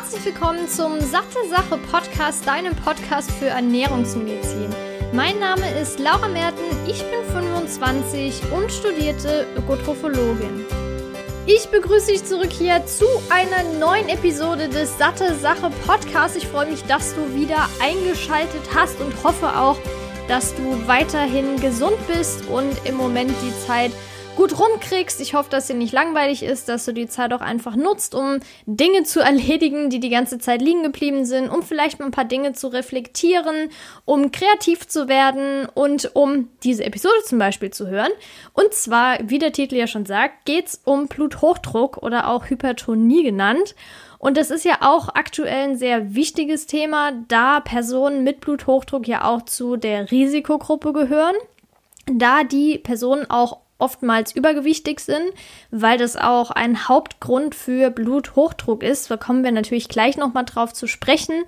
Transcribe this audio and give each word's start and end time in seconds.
Herzlich 0.00 0.24
willkommen 0.24 0.66
zum 0.66 0.98
Satte 0.98 1.46
Sache 1.50 1.76
Podcast, 1.92 2.46
deinem 2.46 2.74
Podcast 2.74 3.30
für 3.32 3.48
Ernährungsmedizin. 3.48 4.70
Mein 5.12 5.38
Name 5.38 5.78
ist 5.78 6.00
Laura 6.00 6.26
Merten, 6.26 6.62
ich 6.88 7.02
bin 7.02 7.22
25 7.30 8.50
und 8.50 8.72
studierte 8.72 9.46
Ökotrophologin. 9.58 10.64
Ich 11.44 11.68
begrüße 11.68 12.12
dich 12.12 12.24
zurück 12.24 12.50
hier 12.50 12.84
zu 12.86 13.04
einer 13.28 13.62
neuen 13.78 14.08
Episode 14.08 14.70
des 14.70 14.96
Satte 14.96 15.34
Sache 15.34 15.70
Podcasts. 15.86 16.38
Ich 16.38 16.46
freue 16.46 16.70
mich, 16.70 16.82
dass 16.84 17.14
du 17.14 17.34
wieder 17.34 17.68
eingeschaltet 17.82 18.62
hast 18.74 18.98
und 19.02 19.12
hoffe 19.22 19.54
auch, 19.54 19.76
dass 20.28 20.54
du 20.54 20.88
weiterhin 20.88 21.60
gesund 21.60 21.98
bist 22.06 22.46
und 22.46 22.74
im 22.86 22.94
Moment 22.94 23.34
die 23.42 23.66
Zeit 23.66 23.92
gut 24.40 24.58
rumkriegst. 24.58 25.20
Ich 25.20 25.34
hoffe, 25.34 25.50
dass 25.50 25.66
dir 25.66 25.74
nicht 25.74 25.92
langweilig 25.92 26.42
ist, 26.42 26.70
dass 26.70 26.86
du 26.86 26.94
die 26.94 27.08
Zeit 27.08 27.34
auch 27.34 27.42
einfach 27.42 27.76
nutzt, 27.76 28.14
um 28.14 28.40
Dinge 28.64 29.02
zu 29.02 29.20
erledigen, 29.20 29.90
die 29.90 30.00
die 30.00 30.08
ganze 30.08 30.38
Zeit 30.38 30.62
liegen 30.62 30.82
geblieben 30.82 31.26
sind, 31.26 31.50
um 31.50 31.62
vielleicht 31.62 31.98
mal 31.98 32.06
ein 32.06 32.10
paar 32.10 32.24
Dinge 32.24 32.54
zu 32.54 32.68
reflektieren, 32.68 33.68
um 34.06 34.32
kreativ 34.32 34.88
zu 34.88 35.08
werden 35.08 35.68
und 35.74 36.12
um 36.14 36.48
diese 36.62 36.84
Episode 36.84 37.22
zum 37.26 37.38
Beispiel 37.38 37.70
zu 37.70 37.88
hören. 37.88 38.12
Und 38.54 38.72
zwar, 38.72 39.18
wie 39.22 39.38
der 39.38 39.52
Titel 39.52 39.74
ja 39.74 39.86
schon 39.86 40.06
sagt, 40.06 40.46
geht 40.46 40.68
es 40.68 40.80
um 40.86 41.06
Bluthochdruck 41.06 41.98
oder 41.98 42.30
auch 42.30 42.48
Hypertonie 42.48 43.22
genannt. 43.22 43.74
Und 44.18 44.38
das 44.38 44.50
ist 44.50 44.64
ja 44.64 44.78
auch 44.80 45.10
aktuell 45.10 45.68
ein 45.68 45.76
sehr 45.76 46.14
wichtiges 46.14 46.64
Thema, 46.64 47.12
da 47.28 47.60
Personen 47.60 48.24
mit 48.24 48.40
Bluthochdruck 48.40 49.06
ja 49.06 49.22
auch 49.26 49.42
zu 49.42 49.76
der 49.76 50.10
Risikogruppe 50.10 50.94
gehören, 50.94 51.36
da 52.06 52.42
die 52.42 52.78
Personen 52.78 53.28
auch 53.28 53.58
oftmals 53.80 54.32
übergewichtig 54.32 55.00
sind, 55.00 55.32
weil 55.70 55.98
das 55.98 56.16
auch 56.16 56.50
ein 56.50 56.88
Hauptgrund 56.88 57.54
für 57.54 57.90
Bluthochdruck 57.90 58.82
ist. 58.82 59.10
Da 59.10 59.16
kommen 59.16 59.44
wir 59.44 59.52
natürlich 59.52 59.88
gleich 59.88 60.16
nochmal 60.16 60.44
drauf 60.44 60.72
zu 60.72 60.86
sprechen. 60.86 61.44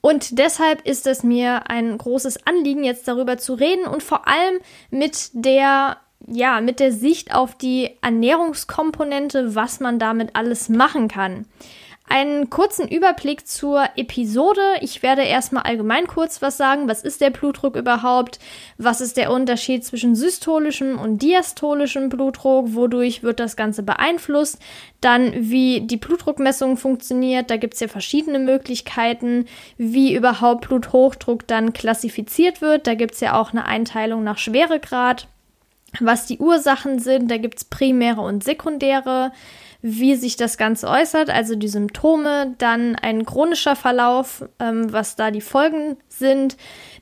Und 0.00 0.38
deshalb 0.38 0.86
ist 0.86 1.06
es 1.06 1.22
mir 1.22 1.70
ein 1.70 1.96
großes 1.96 2.46
Anliegen, 2.46 2.82
jetzt 2.82 3.06
darüber 3.06 3.38
zu 3.38 3.54
reden 3.54 3.86
und 3.86 4.02
vor 4.02 4.26
allem 4.26 4.60
mit 4.90 5.30
der, 5.32 5.98
ja, 6.26 6.60
mit 6.60 6.80
der 6.80 6.92
Sicht 6.92 7.34
auf 7.34 7.56
die 7.56 7.90
Ernährungskomponente, 8.02 9.54
was 9.54 9.78
man 9.78 10.00
damit 10.00 10.34
alles 10.34 10.68
machen 10.68 11.06
kann 11.08 11.46
einen 12.12 12.50
kurzen 12.50 12.86
Überblick 12.88 13.48
zur 13.48 13.88
Episode. 13.96 14.60
Ich 14.82 15.02
werde 15.02 15.22
erstmal 15.22 15.62
allgemein 15.62 16.06
kurz 16.06 16.42
was 16.42 16.58
sagen. 16.58 16.86
Was 16.86 17.02
ist 17.02 17.22
der 17.22 17.30
Blutdruck 17.30 17.74
überhaupt? 17.74 18.38
Was 18.76 19.00
ist 19.00 19.16
der 19.16 19.32
Unterschied 19.32 19.82
zwischen 19.82 20.14
systolischem 20.14 20.98
und 20.98 21.22
diastolischem 21.22 22.10
Blutdruck? 22.10 22.74
Wodurch 22.74 23.22
wird 23.22 23.40
das 23.40 23.56
Ganze 23.56 23.82
beeinflusst? 23.82 24.58
Dann, 25.00 25.32
wie 25.34 25.80
die 25.80 25.96
Blutdruckmessung 25.96 26.76
funktioniert. 26.76 27.50
Da 27.50 27.56
gibt 27.56 27.74
es 27.74 27.80
ja 27.80 27.88
verschiedene 27.88 28.38
Möglichkeiten, 28.38 29.46
wie 29.78 30.14
überhaupt 30.14 30.68
Bluthochdruck 30.68 31.46
dann 31.46 31.72
klassifiziert 31.72 32.60
wird. 32.60 32.86
Da 32.86 32.94
gibt 32.94 33.14
es 33.14 33.20
ja 33.20 33.40
auch 33.40 33.52
eine 33.52 33.64
Einteilung 33.64 34.22
nach 34.22 34.36
Schweregrad. 34.36 35.28
Was 35.98 36.26
die 36.26 36.38
Ursachen 36.38 36.98
sind, 36.98 37.30
da 37.30 37.38
gibt 37.38 37.56
es 37.56 37.64
primäre 37.64 38.20
und 38.20 38.44
sekundäre 38.44 39.32
wie 39.82 40.14
sich 40.14 40.36
das 40.36 40.56
Ganze 40.56 40.88
äußert, 40.88 41.28
also 41.28 41.56
die 41.56 41.68
Symptome, 41.68 42.54
dann 42.58 42.94
ein 42.94 43.26
chronischer 43.26 43.74
Verlauf, 43.74 44.44
ähm, 44.60 44.92
was 44.92 45.16
da 45.16 45.32
die 45.32 45.40
Folgen 45.40 45.96
sind, 46.08 46.56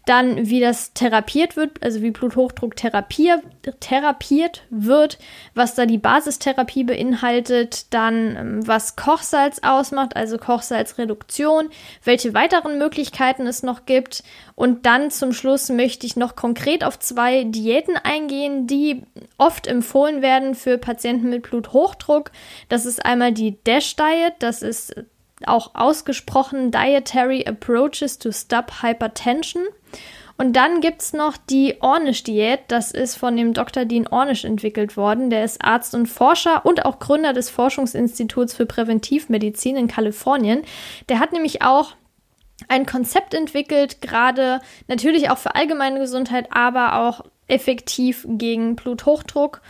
dann 0.06 0.48
wie 0.48 0.60
das 0.60 0.94
therapiert 0.94 1.56
wird, 1.56 1.82
also 1.82 2.00
wie 2.02 2.10
Bluthochdruck 2.10 2.74
therapier, 2.74 3.42
therapiert 3.80 4.62
wird, 4.70 5.18
was 5.54 5.74
da 5.74 5.84
die 5.86 5.98
Basistherapie 5.98 6.84
beinhaltet, 6.84 7.92
dann 7.92 8.36
ähm, 8.36 8.66
was 8.66 8.96
Kochsalz 8.96 9.60
ausmacht, 9.62 10.16
also 10.16 10.38
Kochsalzreduktion, 10.38 11.68
welche 12.02 12.32
weiteren 12.32 12.78
Möglichkeiten 12.78 13.46
es 13.46 13.62
noch 13.62 13.84
gibt 13.84 14.24
und 14.54 14.86
dann 14.86 15.10
zum 15.10 15.32
Schluss 15.32 15.68
möchte 15.68 16.06
ich 16.06 16.16
noch 16.16 16.34
konkret 16.34 16.82
auf 16.82 16.98
zwei 16.98 17.44
Diäten 17.44 17.96
eingehen, 17.96 18.66
die 18.66 19.02
oft 19.36 19.66
empfohlen 19.66 20.22
werden 20.22 20.54
für 20.54 20.78
Patienten 20.78 21.28
mit 21.28 21.42
Bluthochdruck. 21.42 22.30
Das 22.68 22.86
ist 22.86 23.04
einmal 23.04 23.32
die 23.32 23.62
Dash 23.64 23.96
Diet, 23.96 24.34
das 24.38 24.62
ist 24.62 24.94
auch 25.46 25.74
ausgesprochen 25.74 26.70
Dietary 26.70 27.46
Approaches 27.46 28.18
to 28.18 28.32
Stop 28.32 28.82
Hypertension. 28.82 29.62
Und 30.40 30.54
dann 30.54 30.80
gibt 30.80 31.02
es 31.02 31.12
noch 31.12 31.36
die 31.36 31.82
Ornish-Diät. 31.82 32.60
Das 32.68 32.92
ist 32.92 33.16
von 33.16 33.36
dem 33.36 33.52
Dr. 33.52 33.84
Dean 33.84 34.06
Ornish 34.06 34.46
entwickelt 34.46 34.96
worden. 34.96 35.28
Der 35.28 35.44
ist 35.44 35.62
Arzt 35.62 35.94
und 35.94 36.06
Forscher 36.06 36.64
und 36.64 36.86
auch 36.86 36.98
Gründer 36.98 37.34
des 37.34 37.50
Forschungsinstituts 37.50 38.54
für 38.54 38.64
Präventivmedizin 38.64 39.76
in 39.76 39.86
Kalifornien. 39.86 40.62
Der 41.10 41.18
hat 41.18 41.34
nämlich 41.34 41.60
auch 41.60 41.92
ein 42.68 42.86
Konzept 42.86 43.34
entwickelt, 43.34 44.00
gerade 44.00 44.62
natürlich 44.88 45.28
auch 45.28 45.36
für 45.36 45.56
allgemeine 45.56 45.98
Gesundheit, 45.98 46.48
aber 46.52 47.00
auch 47.00 47.20
effektiv 47.46 48.26
gegen 48.26 48.76
Bluthochdruck 48.76 49.60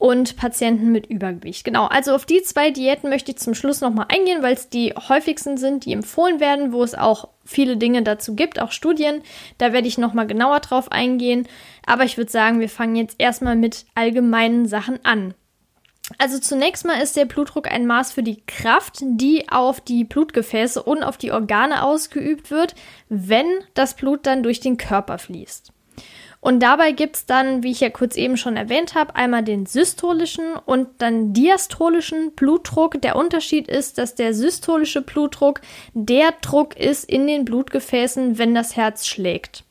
und 0.00 0.36
Patienten 0.36 0.92
mit 0.92 1.06
Übergewicht. 1.06 1.62
Genau, 1.62 1.84
also 1.84 2.14
auf 2.14 2.24
die 2.24 2.42
zwei 2.42 2.70
Diäten 2.70 3.10
möchte 3.10 3.32
ich 3.32 3.36
zum 3.36 3.54
Schluss 3.54 3.82
nochmal 3.82 4.06
eingehen, 4.08 4.42
weil 4.42 4.54
es 4.54 4.70
die 4.70 4.94
häufigsten 4.94 5.58
sind, 5.58 5.84
die 5.84 5.92
empfohlen 5.92 6.40
werden, 6.40 6.72
wo 6.72 6.82
es 6.82 6.94
auch 6.94 7.28
viele 7.44 7.76
Dinge 7.76 8.02
dazu 8.02 8.34
gibt, 8.34 8.62
auch 8.62 8.72
Studien. 8.72 9.20
Da 9.58 9.74
werde 9.74 9.86
ich 9.86 9.98
nochmal 9.98 10.26
genauer 10.26 10.60
drauf 10.60 10.90
eingehen. 10.90 11.46
Aber 11.84 12.04
ich 12.04 12.16
würde 12.16 12.30
sagen, 12.30 12.60
wir 12.60 12.70
fangen 12.70 12.96
jetzt 12.96 13.16
erstmal 13.18 13.56
mit 13.56 13.84
allgemeinen 13.94 14.66
Sachen 14.66 15.04
an. 15.04 15.34
Also 16.16 16.38
zunächst 16.38 16.86
mal 16.86 17.02
ist 17.02 17.16
der 17.16 17.26
Blutdruck 17.26 17.70
ein 17.70 17.86
Maß 17.86 18.12
für 18.12 18.22
die 18.22 18.42
Kraft, 18.46 19.00
die 19.02 19.50
auf 19.50 19.82
die 19.82 20.04
Blutgefäße 20.04 20.82
und 20.82 21.02
auf 21.02 21.18
die 21.18 21.30
Organe 21.30 21.84
ausgeübt 21.84 22.50
wird, 22.50 22.74
wenn 23.10 23.46
das 23.74 23.96
Blut 23.96 24.26
dann 24.26 24.42
durch 24.42 24.60
den 24.60 24.78
Körper 24.78 25.18
fließt. 25.18 25.72
Und 26.40 26.60
dabei 26.60 26.92
gibt 26.92 27.16
es 27.16 27.26
dann, 27.26 27.62
wie 27.62 27.70
ich 27.70 27.80
ja 27.80 27.90
kurz 27.90 28.16
eben 28.16 28.38
schon 28.38 28.56
erwähnt 28.56 28.94
habe, 28.94 29.14
einmal 29.14 29.42
den 29.42 29.66
systolischen 29.66 30.54
und 30.64 30.88
dann 30.98 31.34
diastolischen 31.34 32.32
Blutdruck. 32.32 33.00
Der 33.02 33.16
Unterschied 33.16 33.68
ist, 33.68 33.98
dass 33.98 34.14
der 34.14 34.32
systolische 34.32 35.02
Blutdruck 35.02 35.60
der 35.92 36.32
Druck 36.40 36.76
ist 36.76 37.04
in 37.04 37.26
den 37.26 37.44
Blutgefäßen, 37.44 38.38
wenn 38.38 38.54
das 38.54 38.74
Herz 38.74 39.06
schlägt. 39.06 39.64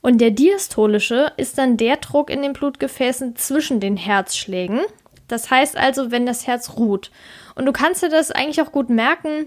Und 0.00 0.20
der 0.20 0.30
diastolische 0.30 1.32
ist 1.36 1.58
dann 1.58 1.76
der 1.76 1.98
Druck 1.98 2.30
in 2.30 2.42
den 2.42 2.54
Blutgefäßen 2.54 3.36
zwischen 3.36 3.78
den 3.78 3.96
Herzschlägen. 3.96 4.80
Das 5.28 5.50
heißt 5.50 5.76
also, 5.76 6.10
wenn 6.10 6.26
das 6.26 6.46
Herz 6.46 6.76
ruht. 6.76 7.10
Und 7.54 7.66
du 7.66 7.72
kannst 7.72 8.02
dir 8.02 8.08
das 8.08 8.30
eigentlich 8.30 8.62
auch 8.62 8.72
gut 8.72 8.90
merken, 8.90 9.46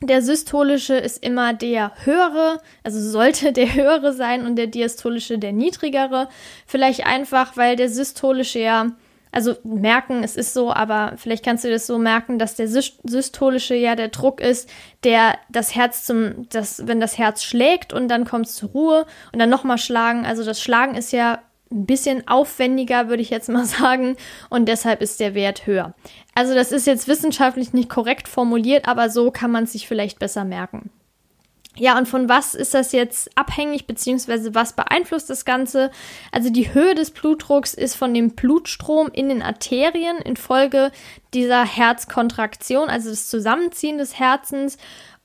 der 0.00 0.22
systolische 0.22 0.94
ist 0.94 1.22
immer 1.22 1.54
der 1.54 1.92
höhere, 2.04 2.60
also 2.82 3.00
sollte 3.00 3.52
der 3.52 3.74
höhere 3.74 4.12
sein 4.12 4.46
und 4.46 4.56
der 4.56 4.66
diastolische 4.66 5.38
der 5.38 5.52
niedrigere. 5.52 6.28
Vielleicht 6.66 7.06
einfach, 7.06 7.56
weil 7.56 7.76
der 7.76 7.88
systolische 7.88 8.58
ja, 8.58 8.92
also 9.32 9.56
merken, 9.64 10.22
es 10.22 10.36
ist 10.36 10.54
so, 10.54 10.72
aber 10.72 11.14
vielleicht 11.16 11.44
kannst 11.44 11.64
du 11.64 11.70
das 11.70 11.86
so 11.86 11.98
merken, 11.98 12.38
dass 12.38 12.54
der 12.54 12.68
systolische 12.68 13.74
ja 13.74 13.96
der 13.96 14.08
Druck 14.08 14.40
ist, 14.40 14.68
der 15.02 15.38
das 15.48 15.74
Herz 15.74 16.04
zum, 16.04 16.48
das, 16.50 16.86
wenn 16.86 17.00
das 17.00 17.18
Herz 17.18 17.42
schlägt 17.42 17.92
und 17.92 18.08
dann 18.08 18.24
kommt 18.24 18.46
es 18.46 18.56
zur 18.56 18.70
Ruhe 18.70 19.06
und 19.32 19.38
dann 19.38 19.50
nochmal 19.50 19.78
schlagen. 19.78 20.24
Also 20.26 20.44
das 20.44 20.60
Schlagen 20.60 20.94
ist 20.94 21.12
ja 21.12 21.40
ein 21.74 21.86
bisschen 21.86 22.26
aufwendiger, 22.28 23.08
würde 23.08 23.22
ich 23.22 23.30
jetzt 23.30 23.48
mal 23.48 23.64
sagen, 23.64 24.16
und 24.50 24.66
deshalb 24.66 25.02
ist 25.02 25.20
der 25.20 25.34
Wert 25.34 25.66
höher. 25.66 25.94
Also 26.34 26.54
das 26.54 26.72
ist 26.72 26.86
jetzt 26.86 27.08
wissenschaftlich 27.08 27.72
nicht 27.72 27.88
korrekt 27.88 28.28
formuliert, 28.28 28.88
aber 28.88 29.10
so 29.10 29.30
kann 29.30 29.50
man 29.50 29.64
es 29.64 29.72
sich 29.72 29.86
vielleicht 29.86 30.18
besser 30.18 30.44
merken. 30.44 30.90
Ja, 31.76 31.98
und 31.98 32.06
von 32.06 32.28
was 32.28 32.54
ist 32.54 32.72
das 32.72 32.92
jetzt 32.92 33.36
abhängig, 33.36 33.88
beziehungsweise 33.88 34.54
was 34.54 34.74
beeinflusst 34.74 35.28
das 35.28 35.44
Ganze? 35.44 35.90
Also 36.30 36.50
die 36.50 36.72
Höhe 36.72 36.94
des 36.94 37.10
Blutdrucks 37.10 37.74
ist 37.74 37.96
von 37.96 38.14
dem 38.14 38.30
Blutstrom 38.30 39.08
in 39.12 39.28
den 39.28 39.42
Arterien 39.42 40.18
infolge 40.18 40.92
dieser 41.32 41.64
Herzkontraktion, 41.64 42.88
also 42.88 43.10
das 43.10 43.28
Zusammenziehen 43.28 43.98
des 43.98 44.20
Herzens, 44.20 44.78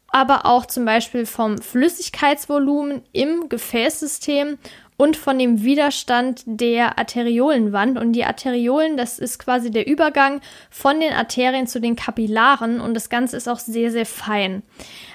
aber 0.07 0.47
auch 0.47 0.65
zum 0.65 0.85
Beispiel 0.85 1.27
vom 1.27 1.59
Flüssigkeitsvolumen 1.59 3.03
im 3.11 3.47
Gefäßsystem 3.47 4.57
und 4.99 5.15
von 5.15 5.39
dem 5.39 5.63
Widerstand 5.63 6.43
der 6.45 6.99
Arteriolenwand. 6.99 7.97
Und 7.97 8.11
die 8.11 8.25
Arteriolen, 8.25 8.97
das 8.97 9.17
ist 9.17 9.39
quasi 9.39 9.71
der 9.71 9.87
Übergang 9.87 10.41
von 10.69 10.99
den 10.99 11.13
Arterien 11.13 11.67
zu 11.67 11.79
den 11.79 11.95
Kapillaren 11.95 12.81
und 12.81 12.95
das 12.95 13.09
Ganze 13.09 13.37
ist 13.37 13.47
auch 13.47 13.59
sehr, 13.59 13.91
sehr 13.91 14.05
fein. 14.05 14.61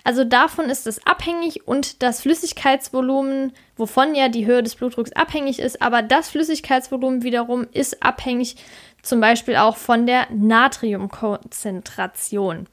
Also 0.03 0.25
davon 0.25 0.71
ist 0.71 0.87
es 0.87 1.07
abhängig 1.07 1.69
und 1.69 2.03
das 2.03 2.23
Flüssigkeitsvolumen, 2.23 3.53
wovon 3.77 4.15
ja 4.15 4.31
die 4.31 4.47
Höhe 4.47 4.63
des 4.63 4.75
Blutdrucks 4.75 5.13
abhängig 5.13 5.59
ist, 5.59 5.83
aber 5.83 6.01
das 6.01 6.31
Flüssigkeitsvolumen 6.31 7.23
wiederum 7.23 7.67
ist 7.71 8.03
abhängig 8.03 8.57
zum 9.03 9.21
Beispiel 9.21 9.57
auch 9.57 9.77
von 9.77 10.07
der 10.07 10.29
Natriumkonzentration. 10.31 12.69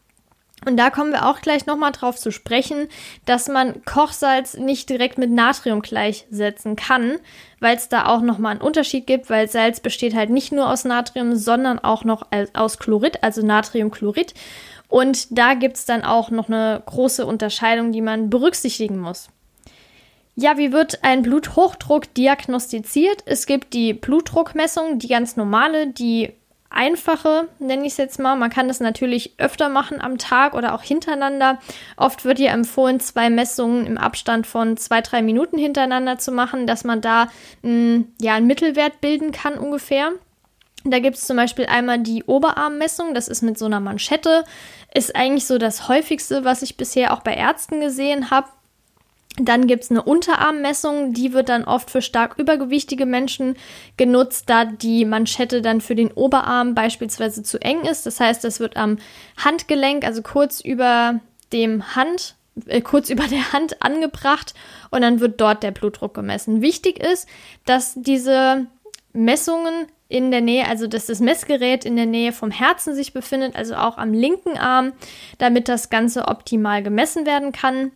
Und 0.65 0.77
da 0.77 0.91
kommen 0.91 1.11
wir 1.11 1.27
auch 1.27 1.41
gleich 1.41 1.65
nochmal 1.65 1.91
drauf 1.91 2.17
zu 2.17 2.31
sprechen, 2.31 2.87
dass 3.25 3.47
man 3.47 3.83
Kochsalz 3.83 4.55
nicht 4.55 4.89
direkt 4.89 5.17
mit 5.17 5.31
Natrium 5.31 5.81
gleichsetzen 5.81 6.75
kann, 6.75 7.17
weil 7.59 7.75
es 7.75 7.89
da 7.89 8.05
auch 8.05 8.21
nochmal 8.21 8.51
einen 8.51 8.61
Unterschied 8.61 9.07
gibt, 9.07 9.29
weil 9.31 9.49
Salz 9.49 9.79
besteht 9.79 10.13
halt 10.13 10.29
nicht 10.29 10.51
nur 10.51 10.69
aus 10.69 10.85
Natrium, 10.85 11.35
sondern 11.35 11.79
auch 11.79 12.03
noch 12.03 12.27
aus 12.53 12.77
Chlorid, 12.77 13.23
also 13.23 13.43
Natriumchlorid. 13.43 14.35
Und 14.87 15.35
da 15.35 15.55
gibt 15.55 15.77
es 15.77 15.85
dann 15.85 16.03
auch 16.03 16.29
noch 16.29 16.47
eine 16.47 16.83
große 16.85 17.25
Unterscheidung, 17.25 17.91
die 17.91 18.01
man 18.01 18.29
berücksichtigen 18.29 18.99
muss. 18.99 19.29
Ja, 20.35 20.57
wie 20.57 20.71
wird 20.71 21.03
ein 21.03 21.23
Bluthochdruck 21.23 22.13
diagnostiziert? 22.13 23.23
Es 23.25 23.45
gibt 23.45 23.73
die 23.73 23.93
Blutdruckmessung, 23.93 24.99
die 24.99 25.07
ganz 25.07 25.37
normale, 25.37 25.87
die 25.87 26.33
einfache, 26.71 27.47
nenne 27.59 27.85
ich 27.85 27.93
es 27.93 27.97
jetzt 27.97 28.19
mal. 28.19 28.35
Man 28.35 28.49
kann 28.49 28.67
das 28.67 28.79
natürlich 28.79 29.35
öfter 29.37 29.69
machen 29.69 30.01
am 30.01 30.17
Tag 30.17 30.53
oder 30.53 30.73
auch 30.73 30.83
hintereinander. 30.83 31.59
Oft 31.97 32.25
wird 32.25 32.37
hier 32.37 32.51
empfohlen, 32.51 32.99
zwei 32.99 33.29
Messungen 33.29 33.85
im 33.85 33.97
Abstand 33.97 34.47
von 34.47 34.77
zwei, 34.77 35.01
drei 35.01 35.21
Minuten 35.21 35.57
hintereinander 35.57 36.17
zu 36.17 36.31
machen, 36.31 36.67
dass 36.67 36.83
man 36.83 37.01
da 37.01 37.29
mh, 37.61 38.05
ja, 38.21 38.35
einen 38.35 38.47
Mittelwert 38.47 39.01
bilden 39.01 39.31
kann 39.31 39.57
ungefähr. 39.57 40.11
Da 40.83 40.99
gibt 40.99 41.17
es 41.17 41.27
zum 41.27 41.37
Beispiel 41.37 41.67
einmal 41.67 41.99
die 41.99 42.23
Oberarmmessung, 42.23 43.13
das 43.13 43.27
ist 43.27 43.43
mit 43.43 43.57
so 43.57 43.65
einer 43.65 43.79
Manschette, 43.79 44.43
ist 44.93 45.15
eigentlich 45.15 45.45
so 45.45 45.59
das 45.59 45.87
häufigste, 45.87 46.43
was 46.43 46.63
ich 46.63 46.75
bisher 46.75 47.13
auch 47.13 47.19
bei 47.19 47.35
Ärzten 47.35 47.81
gesehen 47.81 48.31
habe. 48.31 48.47
Dann 49.37 49.65
gibt 49.65 49.83
es 49.83 49.91
eine 49.91 50.03
Unterarmmessung, 50.03 51.13
die 51.13 51.31
wird 51.31 51.47
dann 51.47 51.63
oft 51.63 51.89
für 51.89 52.01
stark 52.01 52.37
übergewichtige 52.37 53.05
Menschen 53.05 53.55
genutzt, 53.95 54.49
da 54.49 54.65
die 54.65 55.05
Manschette 55.05 55.61
dann 55.61 55.79
für 55.79 55.95
den 55.95 56.11
Oberarm 56.11 56.75
beispielsweise 56.75 57.41
zu 57.41 57.61
eng 57.61 57.81
ist. 57.81 58.05
Das 58.05 58.19
heißt, 58.19 58.43
das 58.43 58.59
wird 58.59 58.75
am 58.75 58.97
Handgelenk, 59.37 60.03
also 60.03 60.21
kurz 60.21 60.59
über 60.59 61.21
dem 61.53 61.95
Hand, 61.95 62.35
äh, 62.65 62.81
kurz 62.81 63.09
über 63.09 63.23
der 63.23 63.53
Hand 63.53 63.81
angebracht 63.81 64.53
und 64.89 65.01
dann 65.01 65.21
wird 65.21 65.39
dort 65.39 65.63
der 65.63 65.71
Blutdruck 65.71 66.13
gemessen. 66.13 66.61
Wichtig 66.61 66.99
ist, 67.01 67.27
dass 67.65 67.93
diese 67.95 68.67
Messungen 69.13 69.87
in 70.09 70.29
der 70.29 70.41
Nähe, 70.41 70.67
also 70.67 70.87
dass 70.87 71.05
das 71.05 71.21
Messgerät 71.21 71.85
in 71.85 71.95
der 71.95 72.05
Nähe 72.05 72.33
vom 72.33 72.51
Herzen 72.51 72.93
sich 72.93 73.13
befindet, 73.13 73.55
also 73.55 73.75
auch 73.75 73.97
am 73.97 74.13
linken 74.13 74.57
Arm, 74.57 74.91
damit 75.37 75.69
das 75.69 75.89
Ganze 75.89 76.27
optimal 76.27 76.83
gemessen 76.83 77.25
werden 77.25 77.53
kann. 77.53 77.91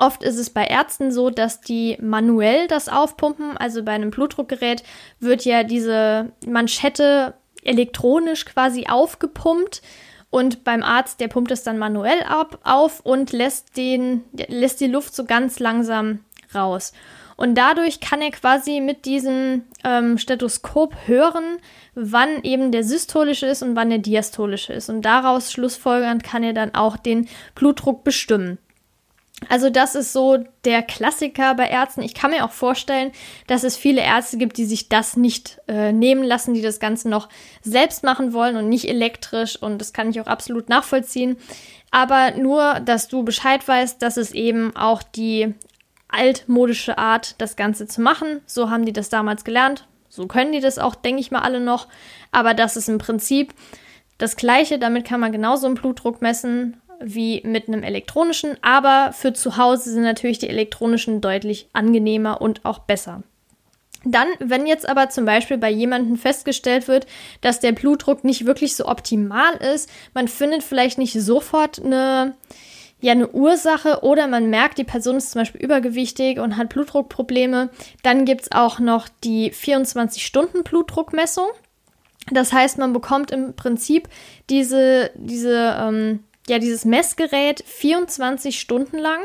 Oft 0.00 0.22
ist 0.22 0.38
es 0.38 0.48
bei 0.48 0.64
Ärzten 0.64 1.12
so, 1.12 1.28
dass 1.28 1.60
die 1.60 1.98
manuell 2.00 2.66
das 2.68 2.88
aufpumpen. 2.88 3.58
Also 3.58 3.84
bei 3.84 3.92
einem 3.92 4.10
Blutdruckgerät 4.10 4.82
wird 5.20 5.44
ja 5.44 5.62
diese 5.62 6.32
Manschette 6.46 7.34
elektronisch 7.62 8.46
quasi 8.46 8.86
aufgepumpt. 8.88 9.82
Und 10.30 10.64
beim 10.64 10.82
Arzt, 10.82 11.20
der 11.20 11.28
pumpt 11.28 11.50
es 11.50 11.64
dann 11.64 11.76
manuell 11.76 12.22
ab, 12.22 12.60
auf 12.64 13.00
und 13.00 13.32
lässt, 13.32 13.76
den, 13.76 14.24
lässt 14.48 14.80
die 14.80 14.86
Luft 14.86 15.14
so 15.14 15.24
ganz 15.24 15.58
langsam 15.58 16.20
raus. 16.54 16.94
Und 17.36 17.56
dadurch 17.56 18.00
kann 18.00 18.22
er 18.22 18.30
quasi 18.30 18.80
mit 18.80 19.04
diesem 19.04 19.64
ähm, 19.84 20.16
Stethoskop 20.16 20.94
hören, 21.06 21.58
wann 21.94 22.42
eben 22.42 22.72
der 22.72 22.84
systolische 22.84 23.46
ist 23.46 23.62
und 23.62 23.76
wann 23.76 23.90
der 23.90 23.98
diastolische 23.98 24.72
ist. 24.72 24.88
Und 24.88 25.02
daraus 25.02 25.52
schlussfolgernd 25.52 26.24
kann 26.24 26.42
er 26.42 26.54
dann 26.54 26.74
auch 26.74 26.96
den 26.96 27.28
Blutdruck 27.54 28.02
bestimmen. 28.02 28.58
Also 29.48 29.70
das 29.70 29.94
ist 29.94 30.12
so 30.12 30.44
der 30.64 30.82
Klassiker 30.82 31.54
bei 31.54 31.66
Ärzten. 31.66 32.02
Ich 32.02 32.14
kann 32.14 32.30
mir 32.30 32.44
auch 32.44 32.52
vorstellen, 32.52 33.10
dass 33.46 33.64
es 33.64 33.76
viele 33.76 34.02
Ärzte 34.02 34.36
gibt, 34.36 34.58
die 34.58 34.66
sich 34.66 34.88
das 34.88 35.16
nicht 35.16 35.60
äh, 35.66 35.92
nehmen 35.92 36.22
lassen, 36.22 36.54
die 36.54 36.62
das 36.62 36.78
Ganze 36.78 37.08
noch 37.08 37.28
selbst 37.62 38.04
machen 38.04 38.32
wollen 38.32 38.56
und 38.56 38.68
nicht 38.68 38.88
elektrisch. 38.88 39.60
Und 39.60 39.78
das 39.78 39.92
kann 39.92 40.10
ich 40.10 40.20
auch 40.20 40.26
absolut 40.26 40.68
nachvollziehen. 40.68 41.36
Aber 41.90 42.32
nur, 42.32 42.80
dass 42.80 43.08
du 43.08 43.24
Bescheid 43.24 43.66
weißt, 43.66 44.00
dass 44.02 44.16
es 44.16 44.32
eben 44.32 44.76
auch 44.76 45.02
die 45.02 45.54
altmodische 46.08 46.98
Art, 46.98 47.40
das 47.40 47.56
Ganze 47.56 47.86
zu 47.86 48.00
machen. 48.02 48.42
So 48.46 48.70
haben 48.70 48.84
die 48.84 48.92
das 48.92 49.08
damals 49.08 49.44
gelernt. 49.44 49.86
So 50.08 50.26
können 50.26 50.52
die 50.52 50.60
das 50.60 50.78
auch, 50.78 50.94
denke 50.94 51.20
ich 51.20 51.30
mal, 51.30 51.42
alle 51.42 51.60
noch. 51.60 51.88
Aber 52.32 52.52
das 52.52 52.76
ist 52.76 52.88
im 52.88 52.98
Prinzip 52.98 53.54
das 54.18 54.36
Gleiche. 54.36 54.78
Damit 54.78 55.06
kann 55.06 55.20
man 55.20 55.32
genauso 55.32 55.66
einen 55.66 55.76
Blutdruck 55.76 56.20
messen 56.20 56.80
wie 57.00 57.42
mit 57.44 57.68
einem 57.68 57.82
elektronischen, 57.82 58.56
aber 58.62 59.12
für 59.12 59.32
zu 59.32 59.56
Hause 59.56 59.90
sind 59.90 60.02
natürlich 60.02 60.38
die 60.38 60.48
elektronischen 60.48 61.20
deutlich 61.20 61.68
angenehmer 61.72 62.40
und 62.40 62.64
auch 62.64 62.80
besser. 62.80 63.22
Dann, 64.04 64.28
wenn 64.38 64.66
jetzt 64.66 64.88
aber 64.88 65.10
zum 65.10 65.26
Beispiel 65.26 65.58
bei 65.58 65.70
jemandem 65.70 66.16
festgestellt 66.16 66.88
wird, 66.88 67.06
dass 67.42 67.60
der 67.60 67.72
Blutdruck 67.72 68.24
nicht 68.24 68.46
wirklich 68.46 68.74
so 68.74 68.86
optimal 68.86 69.54
ist, 69.56 69.90
man 70.14 70.26
findet 70.26 70.62
vielleicht 70.62 70.96
nicht 70.96 71.12
sofort 71.20 71.84
eine, 71.84 72.34
ja, 73.00 73.12
eine 73.12 73.28
Ursache 73.28 74.00
oder 74.02 74.26
man 74.26 74.48
merkt, 74.48 74.78
die 74.78 74.84
Person 74.84 75.16
ist 75.16 75.32
zum 75.32 75.42
Beispiel 75.42 75.60
übergewichtig 75.60 76.38
und 76.38 76.56
hat 76.56 76.70
Blutdruckprobleme, 76.70 77.68
dann 78.02 78.24
gibt 78.24 78.42
es 78.42 78.52
auch 78.52 78.78
noch 78.78 79.06
die 79.22 79.52
24-Stunden-Blutdruckmessung. 79.52 81.48
Das 82.30 82.54
heißt, 82.54 82.78
man 82.78 82.94
bekommt 82.94 83.30
im 83.30 83.54
Prinzip 83.54 84.08
diese, 84.48 85.10
diese 85.14 85.76
ähm, 85.78 86.20
ja 86.50 86.58
dieses 86.58 86.84
Messgerät 86.84 87.64
24 87.66 88.60
Stunden 88.60 88.98
lang 88.98 89.20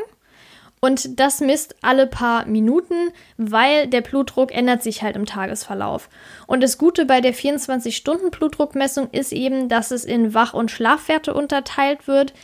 und 0.80 1.18
das 1.18 1.40
misst 1.40 1.74
alle 1.82 2.06
paar 2.06 2.46
Minuten, 2.46 3.10
weil 3.38 3.86
der 3.86 4.02
Blutdruck 4.02 4.54
ändert 4.54 4.82
sich 4.82 5.02
halt 5.02 5.16
im 5.16 5.26
Tagesverlauf. 5.26 6.08
Und 6.46 6.62
das 6.62 6.78
Gute 6.78 7.06
bei 7.06 7.20
der 7.20 7.34
24-Stunden-Blutdruckmessung 7.34 9.10
ist 9.10 9.32
eben, 9.32 9.68
dass 9.68 9.90
es 9.90 10.04
in 10.04 10.34
Wach- 10.34 10.54
und 10.54 10.70
Schlafwerte 10.70 11.32
unterteilt 11.34 12.06
wird. 12.06 12.34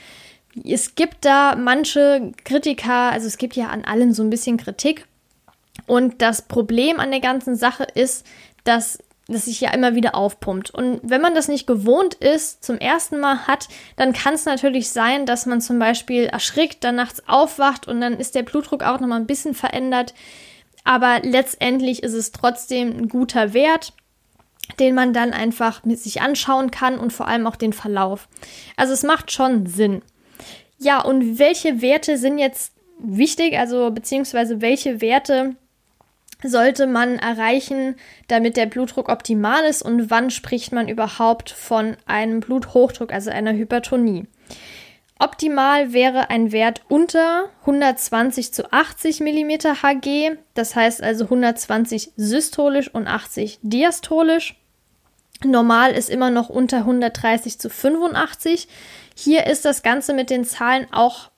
Es 0.64 0.94
gibt 0.94 1.24
da 1.24 1.56
manche 1.56 2.32
Kritiker, 2.44 3.12
also 3.12 3.26
es 3.26 3.38
gibt 3.38 3.54
ja 3.54 3.68
an 3.68 3.84
allen 3.84 4.12
so 4.12 4.22
ein 4.22 4.30
bisschen 4.30 4.56
Kritik. 4.56 5.06
Und 5.86 6.22
das 6.22 6.42
Problem 6.42 7.00
an 7.00 7.10
der 7.10 7.20
ganzen 7.20 7.54
Sache 7.54 7.86
ist, 7.94 8.26
dass 8.64 8.98
das 9.32 9.46
sich 9.46 9.60
ja 9.60 9.72
immer 9.72 9.94
wieder 9.94 10.14
aufpumpt. 10.14 10.70
Und 10.70 11.00
wenn 11.02 11.20
man 11.20 11.34
das 11.34 11.48
nicht 11.48 11.66
gewohnt 11.66 12.14
ist, 12.14 12.64
zum 12.64 12.78
ersten 12.78 13.18
Mal 13.18 13.46
hat, 13.46 13.68
dann 13.96 14.12
kann 14.12 14.34
es 14.34 14.44
natürlich 14.44 14.90
sein, 14.90 15.26
dass 15.26 15.46
man 15.46 15.60
zum 15.60 15.78
Beispiel 15.78 16.24
erschrickt, 16.24 16.84
dann 16.84 16.96
nachts 16.96 17.26
aufwacht 17.28 17.88
und 17.88 18.00
dann 18.00 18.18
ist 18.18 18.34
der 18.34 18.42
Blutdruck 18.42 18.82
auch 18.82 19.00
nochmal 19.00 19.20
ein 19.20 19.26
bisschen 19.26 19.54
verändert. 19.54 20.14
Aber 20.84 21.20
letztendlich 21.22 22.02
ist 22.02 22.14
es 22.14 22.32
trotzdem 22.32 22.96
ein 22.96 23.08
guter 23.08 23.54
Wert, 23.54 23.92
den 24.78 24.94
man 24.94 25.12
dann 25.12 25.32
einfach 25.32 25.84
mit 25.84 25.98
sich 25.98 26.22
anschauen 26.22 26.70
kann 26.70 26.98
und 26.98 27.12
vor 27.12 27.28
allem 27.28 27.46
auch 27.46 27.56
den 27.56 27.72
Verlauf. 27.72 28.28
Also 28.76 28.92
es 28.92 29.02
macht 29.02 29.32
schon 29.32 29.66
Sinn. 29.66 30.02
Ja, 30.78 31.00
und 31.00 31.38
welche 31.38 31.80
Werte 31.80 32.18
sind 32.18 32.38
jetzt 32.38 32.72
wichtig, 32.98 33.58
also 33.58 33.90
beziehungsweise 33.90 34.60
welche 34.60 35.00
Werte 35.00 35.56
sollte 36.42 36.86
man 36.86 37.18
erreichen, 37.18 37.96
damit 38.28 38.56
der 38.56 38.66
Blutdruck 38.66 39.08
optimal 39.08 39.64
ist 39.64 39.82
und 39.82 40.10
wann 40.10 40.30
spricht 40.30 40.72
man 40.72 40.88
überhaupt 40.88 41.50
von 41.50 41.96
einem 42.06 42.40
Bluthochdruck, 42.40 43.12
also 43.12 43.30
einer 43.30 43.52
Hypertonie. 43.52 44.26
Optimal 45.18 45.92
wäre 45.92 46.30
ein 46.30 46.50
Wert 46.50 46.82
unter 46.88 47.50
120 47.60 48.52
zu 48.52 48.72
80 48.72 49.20
mm 49.20 49.50
Hg, 49.82 50.36
das 50.54 50.74
heißt 50.74 51.00
also 51.00 51.24
120 51.24 52.12
systolisch 52.16 52.92
und 52.92 53.06
80 53.06 53.60
diastolisch. 53.62 54.56
Normal 55.44 55.92
ist 55.92 56.10
immer 56.10 56.30
noch 56.30 56.48
unter 56.48 56.78
130 56.78 57.58
zu 57.58 57.68
85. 57.68 58.68
Hier 59.16 59.46
ist 59.46 59.64
das 59.64 59.82
Ganze 59.82 60.12
mit 60.14 60.30
den 60.30 60.44
Zahlen 60.44 60.86
auch 60.92 61.30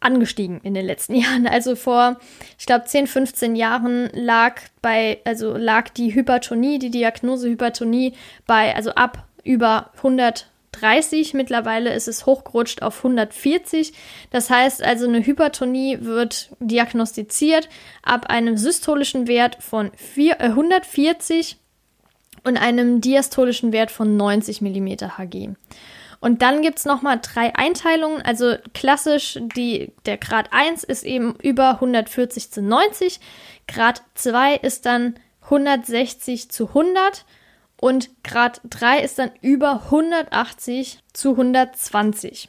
angestiegen 0.00 0.60
in 0.62 0.74
den 0.74 0.86
letzten 0.86 1.14
Jahren. 1.20 1.46
Also 1.46 1.76
vor, 1.76 2.18
ich 2.58 2.66
glaube, 2.66 2.84
10, 2.84 3.06
15 3.06 3.56
Jahren 3.56 4.10
lag 4.12 4.60
bei, 4.82 5.20
also 5.24 5.56
lag 5.56 5.88
die 5.90 6.14
Hypertonie, 6.14 6.78
die 6.78 6.90
Diagnose 6.90 7.48
Hypertonie 7.48 8.14
bei, 8.46 8.74
also 8.74 8.90
ab 8.90 9.26
über 9.44 9.90
130. 9.96 11.34
Mittlerweile 11.34 11.94
ist 11.94 12.08
es 12.08 12.26
hochgerutscht 12.26 12.82
auf 12.82 12.98
140. 12.98 13.92
Das 14.30 14.50
heißt 14.50 14.82
also, 14.82 15.06
eine 15.06 15.24
Hypertonie 15.24 15.98
wird 16.00 16.50
diagnostiziert 16.60 17.68
ab 18.02 18.26
einem 18.28 18.56
systolischen 18.56 19.26
Wert 19.28 19.58
von 19.60 19.90
4, 19.96 20.40
äh, 20.40 20.44
140 20.44 21.56
und 22.44 22.56
einem 22.56 23.00
diastolischen 23.00 23.72
Wert 23.72 23.90
von 23.90 24.16
90 24.16 24.60
mm 24.60 24.88
Hg. 25.18 25.56
Und 26.26 26.42
dann 26.42 26.60
gibt 26.60 26.80
es 26.80 26.84
nochmal 26.84 27.20
drei 27.22 27.54
Einteilungen. 27.54 28.20
Also 28.20 28.56
klassisch, 28.74 29.38
die, 29.40 29.92
der 30.06 30.18
Grad 30.18 30.52
1 30.52 30.82
ist 30.82 31.04
eben 31.04 31.36
über 31.40 31.74
140 31.74 32.50
zu 32.50 32.62
90. 32.62 33.20
Grad 33.68 34.02
2 34.14 34.56
ist 34.56 34.86
dann 34.86 35.14
160 35.42 36.50
zu 36.50 36.66
100. 36.66 37.24
Und 37.80 38.10
Grad 38.24 38.60
3 38.64 39.02
ist 39.02 39.20
dann 39.20 39.30
über 39.40 39.84
180 39.84 40.98
zu 41.12 41.30
120. 41.30 42.48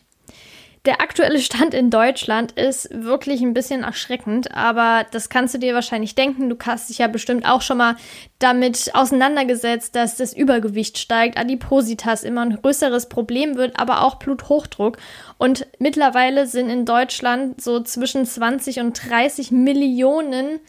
Der 0.88 1.02
aktuelle 1.02 1.40
Stand 1.40 1.74
in 1.74 1.90
Deutschland 1.90 2.54
ist 2.54 2.88
wirklich 2.94 3.42
ein 3.42 3.54
bisschen 3.54 3.84
erschreckend, 3.84 4.56
aber 4.56 5.06
das 5.12 5.28
kannst 5.28 5.54
du 5.54 5.58
dir 5.58 5.74
wahrscheinlich 5.74 6.16
denken. 6.16 6.50
Du 6.50 6.56
hast 6.66 6.90
dich 6.90 7.00
ja 7.00 7.08
bestimmt 7.08 7.46
auch 7.46 7.62
schon 7.62 7.78
mal 7.78 7.98
damit 8.40 8.92
auseinandergesetzt, 8.94 9.98
dass 9.98 10.16
das 10.16 10.32
Übergewicht 10.32 10.98
steigt, 10.98 11.38
Adipositas 11.38 12.24
immer 12.24 12.40
ein 12.40 12.56
größeres 12.56 13.10
Problem 13.10 13.58
wird, 13.58 13.78
aber 13.78 14.02
auch 14.02 14.16
Bluthochdruck. 14.16 14.96
Und 15.38 15.68
mittlerweile 15.78 16.48
sind 16.48 16.70
in 16.70 16.86
Deutschland 16.86 17.62
so 17.62 17.82
zwischen 17.82 18.26
20 18.26 18.80
und 18.80 19.10
30 19.10 19.52
Millionen 19.52 20.62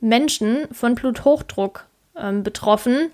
Menschen 0.00 0.66
von 0.72 0.96
Bluthochdruck 0.96 1.86
ähm, 2.16 2.42
betroffen. 2.42 3.12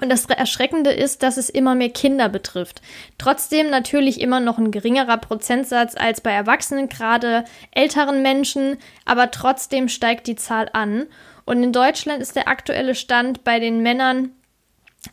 Und 0.00 0.10
das 0.10 0.26
Erschreckende 0.26 0.90
ist, 0.90 1.22
dass 1.22 1.36
es 1.36 1.48
immer 1.48 1.74
mehr 1.74 1.90
Kinder 1.90 2.28
betrifft. 2.28 2.80
Trotzdem 3.18 3.70
natürlich 3.70 4.20
immer 4.20 4.40
noch 4.40 4.58
ein 4.58 4.70
geringerer 4.70 5.18
Prozentsatz 5.18 5.94
als 5.96 6.20
bei 6.20 6.30
Erwachsenen, 6.30 6.88
gerade 6.88 7.44
älteren 7.72 8.22
Menschen, 8.22 8.78
aber 9.04 9.30
trotzdem 9.30 9.88
steigt 9.88 10.26
die 10.26 10.36
Zahl 10.36 10.68
an. 10.72 11.06
Und 11.44 11.62
in 11.62 11.72
Deutschland 11.72 12.20
ist 12.20 12.36
der 12.36 12.48
aktuelle 12.48 12.94
Stand 12.94 13.42
bei 13.44 13.58
den 13.58 13.82
Männern 13.82 14.32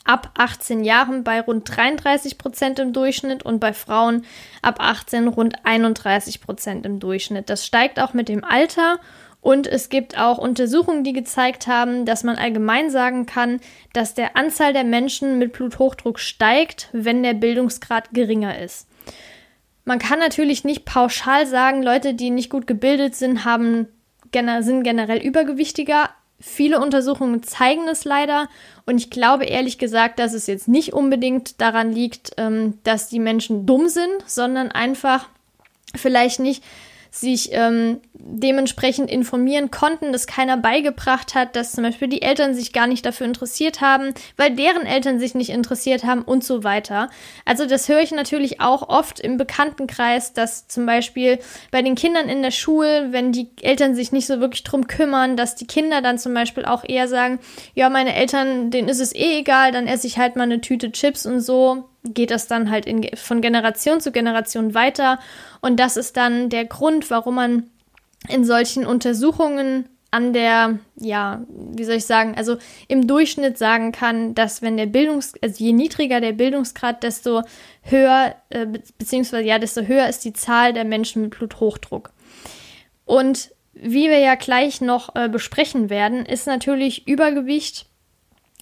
ab 0.03 0.31
18 0.37 0.83
Jahren 0.83 1.23
bei 1.23 1.41
rund 1.41 1.75
33 1.75 2.37
Prozent 2.37 2.79
im 2.79 2.93
Durchschnitt 2.93 3.43
und 3.43 3.59
bei 3.59 3.73
Frauen 3.73 4.25
ab 4.61 4.77
18 4.79 5.27
rund 5.27 5.65
31 5.65 6.41
Prozent 6.41 6.85
im 6.85 6.99
Durchschnitt. 6.99 7.49
Das 7.49 7.65
steigt 7.65 7.99
auch 7.99 8.13
mit 8.13 8.27
dem 8.27 8.43
Alter 8.43 8.99
und 9.45 9.67
es 9.67 9.89
gibt 9.89 10.17
auch 10.17 10.39
Untersuchungen, 10.39 11.03
die 11.03 11.13
gezeigt 11.13 11.67
haben, 11.67 12.05
dass 12.05 12.23
man 12.23 12.35
allgemein 12.35 12.89
sagen 12.89 13.27
kann, 13.27 13.59
dass 13.93 14.15
der 14.15 14.35
Anzahl 14.35 14.73
der 14.73 14.83
Menschen 14.83 15.37
mit 15.37 15.53
Bluthochdruck 15.53 16.17
steigt, 16.17 16.89
wenn 16.93 17.21
der 17.21 17.35
Bildungsgrad 17.35 18.11
geringer 18.11 18.57
ist. 18.57 18.87
Man 19.83 19.99
kann 19.99 20.17
natürlich 20.17 20.63
nicht 20.63 20.83
pauschal 20.83 21.45
sagen, 21.45 21.83
Leute, 21.83 22.15
die 22.15 22.31
nicht 22.31 22.49
gut 22.49 22.65
gebildet 22.65 23.13
sind, 23.13 23.45
haben, 23.45 23.87
sind 24.61 24.81
generell 24.81 25.19
übergewichtiger. 25.19 26.09
Viele 26.39 26.79
Untersuchungen 26.79 27.43
zeigen 27.43 27.87
es 27.87 28.03
leider 28.03 28.49
und 28.87 28.97
ich 28.97 29.11
glaube 29.11 29.45
ehrlich 29.45 29.77
gesagt, 29.77 30.17
dass 30.17 30.33
es 30.33 30.47
jetzt 30.47 30.67
nicht 30.67 30.91
unbedingt 30.91 31.61
daran 31.61 31.91
liegt, 31.91 32.31
ähm, 32.37 32.79
dass 32.83 33.09
die 33.09 33.19
Menschen 33.19 33.67
dumm 33.67 33.89
sind, 33.89 34.23
sondern 34.25 34.71
einfach 34.71 35.29
vielleicht 35.95 36.39
nicht 36.39 36.63
sich 37.15 37.49
ähm, 37.53 38.01
dementsprechend 38.13 39.09
informieren 39.09 39.71
konnten, 39.71 40.11
dass 40.11 40.27
keiner 40.27 40.57
beigebracht 40.57 41.33
hat, 41.33 41.55
dass 41.55 41.71
zum 41.71 41.85
Beispiel 41.85 42.09
die 42.09 42.21
Eltern 42.21 42.53
sich 42.53 42.73
gar 42.73 42.87
nicht 42.87 43.05
dafür 43.05 43.25
interessiert 43.25 43.79
haben, 43.79 44.13
weil 44.35 44.53
deren 44.53 44.85
Eltern 44.85 45.17
sich 45.17 45.33
nicht 45.33 45.49
interessiert 45.49 46.03
haben 46.03 46.23
und 46.23 46.43
so 46.43 46.65
weiter. 46.65 47.09
Also 47.45 47.65
das 47.67 47.87
höre 47.87 48.01
ich 48.01 48.11
natürlich 48.11 48.59
auch 48.59 48.89
oft 48.89 49.21
im 49.21 49.37
Bekanntenkreis, 49.37 50.33
dass 50.33 50.67
zum 50.67 50.85
Beispiel 50.85 51.39
bei 51.71 51.81
den 51.81 51.95
Kindern 51.95 52.27
in 52.27 52.41
der 52.41 52.51
Schule, 52.51 53.13
wenn 53.13 53.31
die 53.31 53.47
Eltern 53.61 53.95
sich 53.95 54.11
nicht 54.11 54.27
so 54.27 54.41
wirklich 54.41 54.63
drum 54.63 54.87
kümmern, 54.87 55.37
dass 55.37 55.55
die 55.55 55.67
Kinder 55.67 56.01
dann 56.01 56.17
zum 56.17 56.33
Beispiel 56.33 56.65
auch 56.65 56.83
eher 56.85 57.07
sagen, 57.07 57.39
ja, 57.75 57.89
meine 57.89 58.13
Eltern, 58.13 58.71
denen 58.71 58.89
ist 58.89 58.99
es 58.99 59.15
eh 59.15 59.39
egal, 59.39 59.71
dann 59.71 59.87
esse 59.87 60.07
ich 60.07 60.17
halt 60.17 60.35
mal 60.35 60.43
eine 60.43 60.59
Tüte 60.59 60.91
Chips 60.91 61.25
und 61.25 61.39
so 61.39 61.85
geht 62.13 62.31
das 62.31 62.47
dann 62.47 62.69
halt 62.69 62.85
in, 62.85 63.09
von 63.15 63.41
Generation 63.41 63.99
zu 63.99 64.11
Generation 64.11 64.73
weiter. 64.73 65.19
Und 65.61 65.79
das 65.79 65.97
ist 65.97 66.17
dann 66.17 66.49
der 66.49 66.65
Grund, 66.65 67.09
warum 67.09 67.35
man 67.35 67.63
in 68.27 68.45
solchen 68.45 68.85
Untersuchungen 68.85 69.89
an 70.11 70.31
der, 70.31 70.79
ja, 70.95 71.43
wie 71.49 71.83
soll 71.83 71.95
ich 71.95 72.05
sagen, 72.05 72.35
also 72.37 72.57
im 72.87 73.05
Durchschnitt 73.05 73.57
sagen 73.57 73.91
kann, 73.91 74.33
dass 74.33 74.61
wenn 74.61 74.77
der 74.77 74.85
Bildungs, 74.85 75.33
also 75.41 75.61
je 75.61 75.73
niedriger 75.73 76.21
der 76.21 76.31
Bildungsgrad, 76.31 77.03
desto 77.03 77.41
höher, 77.81 78.35
äh, 78.49 78.65
beziehungsweise 78.97 79.43
ja, 79.43 79.59
desto 79.59 79.81
höher 79.81 80.07
ist 80.07 80.23
die 80.23 80.31
Zahl 80.31 80.71
der 80.71 80.85
Menschen 80.85 81.23
mit 81.23 81.37
Bluthochdruck. 81.37 82.11
Und 83.03 83.51
wie 83.73 84.09
wir 84.09 84.19
ja 84.19 84.35
gleich 84.35 84.79
noch 84.79 85.13
äh, 85.15 85.27
besprechen 85.27 85.89
werden, 85.89 86.25
ist 86.25 86.47
natürlich 86.47 87.07
Übergewicht 87.09 87.87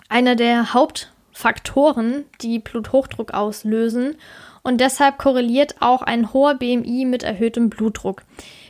einer 0.09 0.35
der 0.35 0.73
Haupt 0.73 1.12
Faktoren, 1.33 2.25
die 2.41 2.59
Bluthochdruck 2.59 3.33
auslösen 3.33 4.15
und 4.61 4.79
deshalb 4.79 5.17
korreliert 5.17 5.75
auch 5.81 6.01
ein 6.01 6.33
hoher 6.33 6.55
BMI 6.55 7.05
mit 7.05 7.23
erhöhtem 7.23 7.69
Blutdruck. 7.69 8.23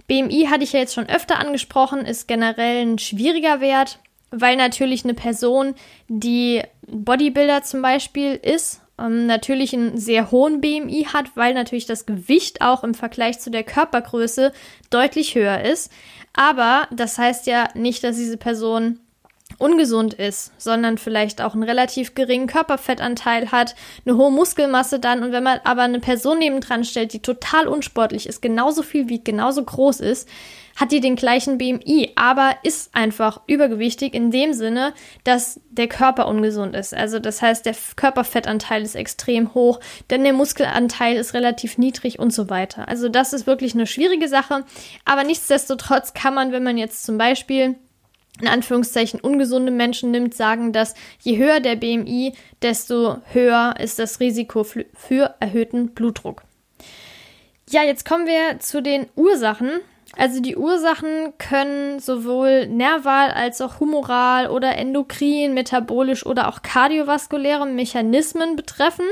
BMI 0.07 0.47
hatte 0.49 0.63
ich 0.63 0.73
ja 0.73 0.79
jetzt 0.79 0.93
schon 0.93 1.07
öfter 1.07 1.39
angesprochen, 1.39 2.05
ist 2.05 2.27
generell 2.27 2.85
ein 2.85 2.99
schwieriger 2.99 3.61
Wert, 3.61 3.99
weil 4.31 4.55
natürlich 4.55 5.03
eine 5.03 5.13
Person, 5.13 5.75
die 6.07 6.61
Bodybuilder 6.87 7.61
zum 7.63 7.81
Beispiel 7.81 8.33
ist, 8.35 8.81
ähm, 8.99 9.25
natürlich 9.27 9.73
einen 9.73 9.97
sehr 9.97 10.31
hohen 10.31 10.61
BMI 10.61 11.07
hat, 11.13 11.35
weil 11.35 11.53
natürlich 11.53 11.85
das 11.85 12.05
Gewicht 12.05 12.61
auch 12.61 12.83
im 12.83 12.93
Vergleich 12.93 13.39
zu 13.39 13.49
der 13.51 13.63
Körpergröße 13.63 14.51
deutlich 14.89 15.35
höher 15.35 15.61
ist. 15.61 15.91
Aber 16.33 16.87
das 16.91 17.17
heißt 17.17 17.47
ja 17.47 17.69
nicht, 17.75 18.03
dass 18.03 18.17
diese 18.17 18.37
Person 18.37 18.99
ungesund 19.57 20.13
ist, 20.13 20.51
sondern 20.57 20.97
vielleicht 20.97 21.41
auch 21.41 21.53
einen 21.53 21.63
relativ 21.63 22.15
geringen 22.15 22.47
Körperfettanteil 22.47 23.51
hat, 23.51 23.75
eine 24.05 24.17
hohe 24.17 24.31
Muskelmasse 24.31 24.99
dann 24.99 25.23
und 25.23 25.31
wenn 25.31 25.43
man 25.43 25.59
aber 25.63 25.83
eine 25.83 25.99
Person 25.99 26.39
nebendran 26.39 26.83
stellt, 26.83 27.13
die 27.13 27.21
total 27.21 27.67
unsportlich 27.67 28.27
ist, 28.27 28.41
genauso 28.41 28.83
viel 28.83 29.09
wiegt, 29.09 29.25
genauso 29.25 29.63
groß 29.63 29.99
ist, 29.99 30.27
hat 30.75 30.91
die 30.91 31.01
den 31.01 31.15
gleichen 31.15 31.57
BMI, 31.57 32.13
aber 32.15 32.55
ist 32.63 32.95
einfach 32.95 33.41
übergewichtig 33.47 34.13
in 34.13 34.31
dem 34.31 34.53
Sinne, 34.53 34.93
dass 35.23 35.59
der 35.69 35.87
Körper 35.87 36.27
ungesund 36.27 36.75
ist. 36.75 36.93
Also 36.93 37.19
das 37.19 37.41
heißt, 37.41 37.65
der 37.65 37.75
Körperfettanteil 37.95 38.81
ist 38.81 38.95
extrem 38.95 39.53
hoch, 39.53 39.79
denn 40.09 40.23
der 40.23 40.33
Muskelanteil 40.33 41.17
ist 41.17 41.33
relativ 41.33 41.77
niedrig 41.77 42.19
und 42.19 42.33
so 42.33 42.49
weiter. 42.49 42.87
Also 42.87 43.09
das 43.09 43.33
ist 43.33 43.47
wirklich 43.47 43.73
eine 43.73 43.87
schwierige 43.87 44.27
Sache, 44.27 44.65
aber 45.05 45.23
nichtsdestotrotz 45.23 46.13
kann 46.13 46.33
man, 46.33 46.51
wenn 46.51 46.63
man 46.63 46.77
jetzt 46.77 47.05
zum 47.05 47.17
Beispiel 47.17 47.75
in 48.41 48.47
Anführungszeichen 48.47 49.19
ungesunde 49.19 49.71
Menschen 49.71 50.11
nimmt, 50.11 50.33
sagen, 50.33 50.73
dass 50.73 50.95
je 51.21 51.37
höher 51.37 51.59
der 51.59 51.75
BMI, 51.75 52.33
desto 52.61 53.17
höher 53.31 53.75
ist 53.79 53.99
das 53.99 54.19
Risiko 54.19 54.63
für 54.63 55.35
erhöhten 55.39 55.89
Blutdruck. 55.89 56.43
Ja, 57.69 57.83
jetzt 57.83 58.05
kommen 58.05 58.27
wir 58.27 58.59
zu 58.59 58.81
den 58.81 59.07
Ursachen. 59.15 59.69
Also 60.15 60.41
die 60.41 60.57
Ursachen 60.57 61.33
können 61.39 61.99
sowohl 61.99 62.67
nerval 62.67 63.31
als 63.31 63.61
auch 63.61 63.79
humoral 63.79 64.47
oder 64.47 64.77
endokrin, 64.77 65.53
metabolisch 65.53 66.25
oder 66.25 66.49
auch 66.49 66.61
kardiovaskuläre 66.61 67.65
Mechanismen 67.65 68.55
betreffen. 68.55 69.05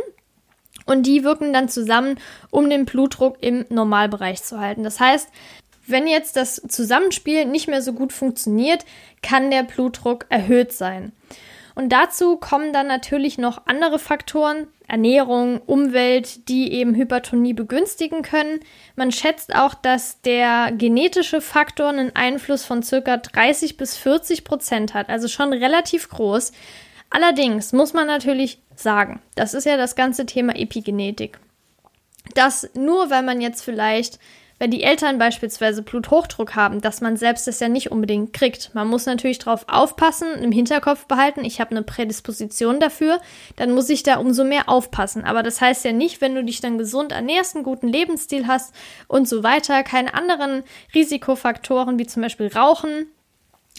Und 0.86 1.04
die 1.04 1.24
wirken 1.24 1.54
dann 1.54 1.70
zusammen, 1.70 2.20
um 2.50 2.70
den 2.70 2.86
Blutdruck 2.86 3.38
im 3.42 3.66
Normalbereich 3.70 4.44
zu 4.44 4.60
halten. 4.60 4.84
Das 4.84 5.00
heißt, 5.00 5.30
wenn 5.92 6.08
jetzt 6.08 6.36
das 6.36 6.62
Zusammenspiel 6.68 7.46
nicht 7.46 7.68
mehr 7.68 7.82
so 7.82 7.94
gut 7.94 8.14
funktioniert, 8.14 8.86
kann 9.22 9.52
der 9.52 9.64
Blutdruck 9.64 10.26
erhöht 10.30 10.72
sein. 10.74 11.12
Und 11.74 11.90
dazu 11.90 12.38
kommen 12.38 12.74
dann 12.74 12.88
natürlich 12.88 13.38
noch 13.38 13.66
andere 13.66 13.98
Faktoren, 13.98 14.68
Ernährung, 14.88 15.62
Umwelt, 15.62 16.50
die 16.50 16.74
eben 16.74 16.96
Hypertonie 16.96 17.54
begünstigen 17.54 18.24
können. 18.24 18.60
Man 18.96 19.12
schätzt 19.12 19.56
auch, 19.56 19.74
dass 19.74 20.22
der 20.22 20.74
genetische 20.74 21.40
Faktor 21.40 21.90
einen 21.90 22.14
Einfluss 22.16 22.66
von 22.66 22.84
circa 22.84 23.18
30 23.18 23.78
bis 23.78 23.96
40 23.96 24.44
Prozent 24.44 24.94
hat, 24.94 25.10
also 25.10 25.30
schon 25.30 25.54
relativ 25.54 26.10
groß. 26.10 26.52
Allerdings 27.10 27.72
muss 27.72 27.94
man 27.94 28.08
natürlich 28.08 28.60
sagen, 28.76 29.22
das 29.36 29.54
ist 29.54 29.66
ja 29.66 29.78
das 29.78 29.96
ganze 29.96 30.26
Thema 30.26 30.56
Epigenetik, 30.56 31.40
dass 32.36 32.70
nur 32.74 33.10
weil 33.10 33.24
man 33.24 33.40
jetzt 33.40 33.62
vielleicht 33.64 34.20
wenn 34.62 34.70
die 34.70 34.84
Eltern 34.84 35.18
beispielsweise 35.18 35.82
Bluthochdruck 35.82 36.54
haben, 36.56 36.82
dass 36.82 37.02
man 37.02 37.18
selbst 37.18 37.48
das 37.48 37.60
ja 37.60 37.68
nicht 37.68 37.90
unbedingt 37.90 38.32
kriegt. 38.32 38.76
Man 38.76 38.88
muss 38.88 39.08
natürlich 39.08 39.40
darauf 39.40 39.66
aufpassen, 39.68 40.28
im 40.40 40.52
Hinterkopf 40.52 41.08
behalten, 41.08 41.44
ich 41.44 41.60
habe 41.60 41.72
eine 41.72 41.82
Prädisposition 41.82 42.80
dafür, 42.80 43.20
dann 43.56 43.72
muss 43.72 43.90
ich 43.90 44.04
da 44.04 44.18
umso 44.18 44.44
mehr 44.44 44.70
aufpassen. 44.70 45.24
Aber 45.24 45.42
das 45.42 45.62
heißt 45.62 45.84
ja 45.84 45.94
nicht, 45.94 46.22
wenn 46.22 46.36
du 46.36 46.44
dich 46.44 46.62
dann 46.62 46.78
gesund 46.78 47.12
ernährst, 47.12 47.56
einen 47.56 47.64
guten 47.64 47.88
Lebensstil 47.88 48.46
hast 48.46 48.72
und 49.08 49.28
so 49.28 49.42
weiter, 49.42 49.82
keine 49.82 50.14
anderen 50.14 50.62
Risikofaktoren 50.94 51.98
wie 51.98 52.06
zum 52.06 52.22
Beispiel 52.22 52.46
Rauchen, 52.56 53.08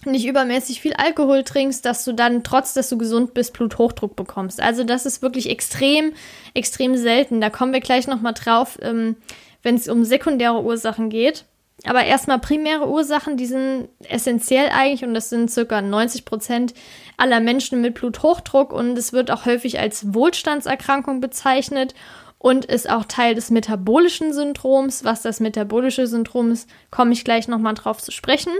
nicht 0.04 0.26
übermäßig 0.26 0.80
viel 0.80 0.94
Alkohol 0.94 1.44
trinkst, 1.44 1.84
dass 1.84 2.04
du 2.04 2.12
dann, 2.12 2.42
trotz 2.42 2.74
dass 2.74 2.88
du 2.88 2.98
gesund 2.98 3.34
bist, 3.34 3.52
Bluthochdruck 3.52 4.16
bekommst. 4.16 4.60
Also 4.60 4.82
das 4.82 5.06
ist 5.06 5.22
wirklich 5.22 5.48
extrem, 5.48 6.12
extrem 6.54 6.96
selten. 6.96 7.40
Da 7.40 7.50
kommen 7.50 7.72
wir 7.72 7.78
gleich 7.78 8.08
nochmal 8.08 8.34
drauf. 8.34 8.80
Ähm, 8.82 9.14
wenn 9.62 9.76
es 9.76 9.88
um 9.88 10.04
sekundäre 10.04 10.62
Ursachen 10.62 11.08
geht. 11.08 11.44
Aber 11.84 12.04
erstmal 12.04 12.38
primäre 12.38 12.88
Ursachen, 12.88 13.36
die 13.36 13.46
sind 13.46 13.88
essentiell 14.08 14.68
eigentlich 14.68 15.04
und 15.04 15.14
das 15.14 15.30
sind 15.30 15.50
circa 15.50 15.82
90 15.82 16.24
Prozent 16.24 16.74
aller 17.16 17.40
Menschen 17.40 17.80
mit 17.80 17.94
Bluthochdruck 17.94 18.72
und 18.72 18.96
es 18.96 19.12
wird 19.12 19.30
auch 19.30 19.46
häufig 19.46 19.80
als 19.80 20.14
Wohlstandserkrankung 20.14 21.20
bezeichnet 21.20 21.94
und 22.38 22.64
ist 22.64 22.88
auch 22.90 23.04
Teil 23.04 23.34
des 23.34 23.50
metabolischen 23.50 24.32
Syndroms. 24.32 25.04
Was 25.04 25.22
das 25.22 25.40
metabolische 25.40 26.06
Syndrom 26.06 26.52
ist, 26.52 26.68
komme 26.90 27.12
ich 27.12 27.24
gleich 27.24 27.48
nochmal 27.48 27.74
drauf 27.74 28.00
zu 28.00 28.12
sprechen. 28.12 28.52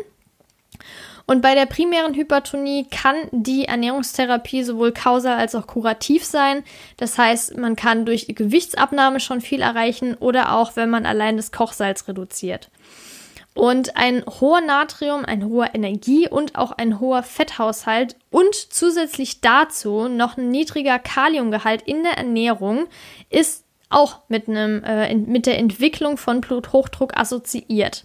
Und 1.32 1.40
bei 1.40 1.54
der 1.54 1.64
primären 1.64 2.12
Hypertonie 2.12 2.86
kann 2.90 3.16
die 3.30 3.64
Ernährungstherapie 3.64 4.64
sowohl 4.64 4.92
kausal 4.92 5.38
als 5.38 5.54
auch 5.54 5.66
kurativ 5.66 6.26
sein. 6.26 6.62
Das 6.98 7.16
heißt, 7.16 7.56
man 7.56 7.74
kann 7.74 8.04
durch 8.04 8.26
Gewichtsabnahme 8.28 9.18
schon 9.18 9.40
viel 9.40 9.62
erreichen 9.62 10.12
oder 10.12 10.52
auch, 10.52 10.76
wenn 10.76 10.90
man 10.90 11.06
allein 11.06 11.38
das 11.38 11.50
Kochsalz 11.50 12.06
reduziert. 12.06 12.68
Und 13.54 13.96
ein 13.96 14.22
hoher 14.26 14.60
Natrium, 14.60 15.24
ein 15.24 15.46
hoher 15.46 15.74
Energie- 15.74 16.28
und 16.28 16.54
auch 16.54 16.72
ein 16.72 17.00
hoher 17.00 17.22
Fetthaushalt 17.22 18.16
und 18.30 18.54
zusätzlich 18.54 19.40
dazu 19.40 20.08
noch 20.08 20.36
ein 20.36 20.50
niedriger 20.50 20.98
Kaliumgehalt 20.98 21.80
in 21.80 22.02
der 22.02 22.18
Ernährung 22.18 22.88
ist 23.30 23.64
auch 23.88 24.18
mit, 24.28 24.50
einem, 24.50 24.84
äh, 24.84 25.14
mit 25.14 25.46
der 25.46 25.58
Entwicklung 25.58 26.18
von 26.18 26.42
Bluthochdruck 26.42 27.16
assoziiert. 27.16 28.04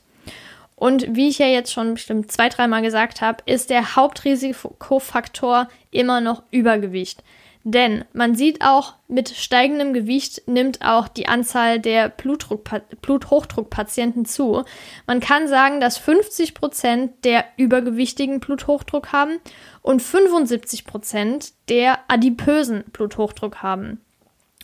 Und 0.80 1.16
wie 1.16 1.28
ich 1.28 1.40
ja 1.40 1.48
jetzt 1.48 1.74
schon 1.74 1.96
bestimmt 1.96 2.32
zwei, 2.32 2.50
dreimal 2.50 2.84
gesagt 2.84 3.20
habe, 3.20 3.42
ist 3.48 3.72
der 3.72 3.96
Hauptrisikofaktor 3.96 5.70
immer 5.90 6.22
noch 6.22 6.44
Übergewicht. 6.52 7.24
Denn 7.64 8.06
man 8.14 8.36
sieht 8.36 8.62
auch, 8.62 8.94
mit 9.08 9.30
steigendem 9.30 9.92
Gewicht 9.92 10.44
nimmt 10.46 10.84
auch 10.84 11.08
die 11.08 11.28
Anzahl 11.28 11.80
der 11.80 12.10
Bluthochdruckpatienten 12.10 14.26
zu. 14.26 14.66
Man 15.08 15.20
kann 15.20 15.48
sagen, 15.48 15.80
dass 15.82 15.98
50 15.98 16.54
Prozent 16.54 17.26
der 17.26 17.44
Übergewichtigen 17.58 18.40
Bluthochdruck 18.40 19.12
haben 19.12 19.40
und 19.82 20.04
75 20.04 20.86
Prozent 20.86 21.54
der 21.70 21.98
adipösen 22.08 22.84
Bluthochdruck 22.94 23.64
haben. 23.64 24.00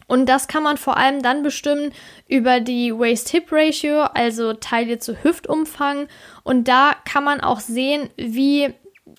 Und 0.07 0.27
das 0.27 0.48
kann 0.48 0.63
man 0.63 0.77
vor 0.77 0.98
allem 0.98 1.22
dann 1.22 1.43
bestimmen 1.43 1.91
über 2.27 2.60
die 2.60 2.91
Waist-Hip-Ratio, 2.91 4.03
also 4.13 4.53
Taille 4.53 5.00
zu 5.00 5.24
Hüftumfang. 5.24 6.07
Und 6.43 6.67
da 6.67 6.95
kann 7.05 7.24
man 7.24 7.41
auch 7.41 7.60
sehen, 7.60 8.10
wie 8.17 8.74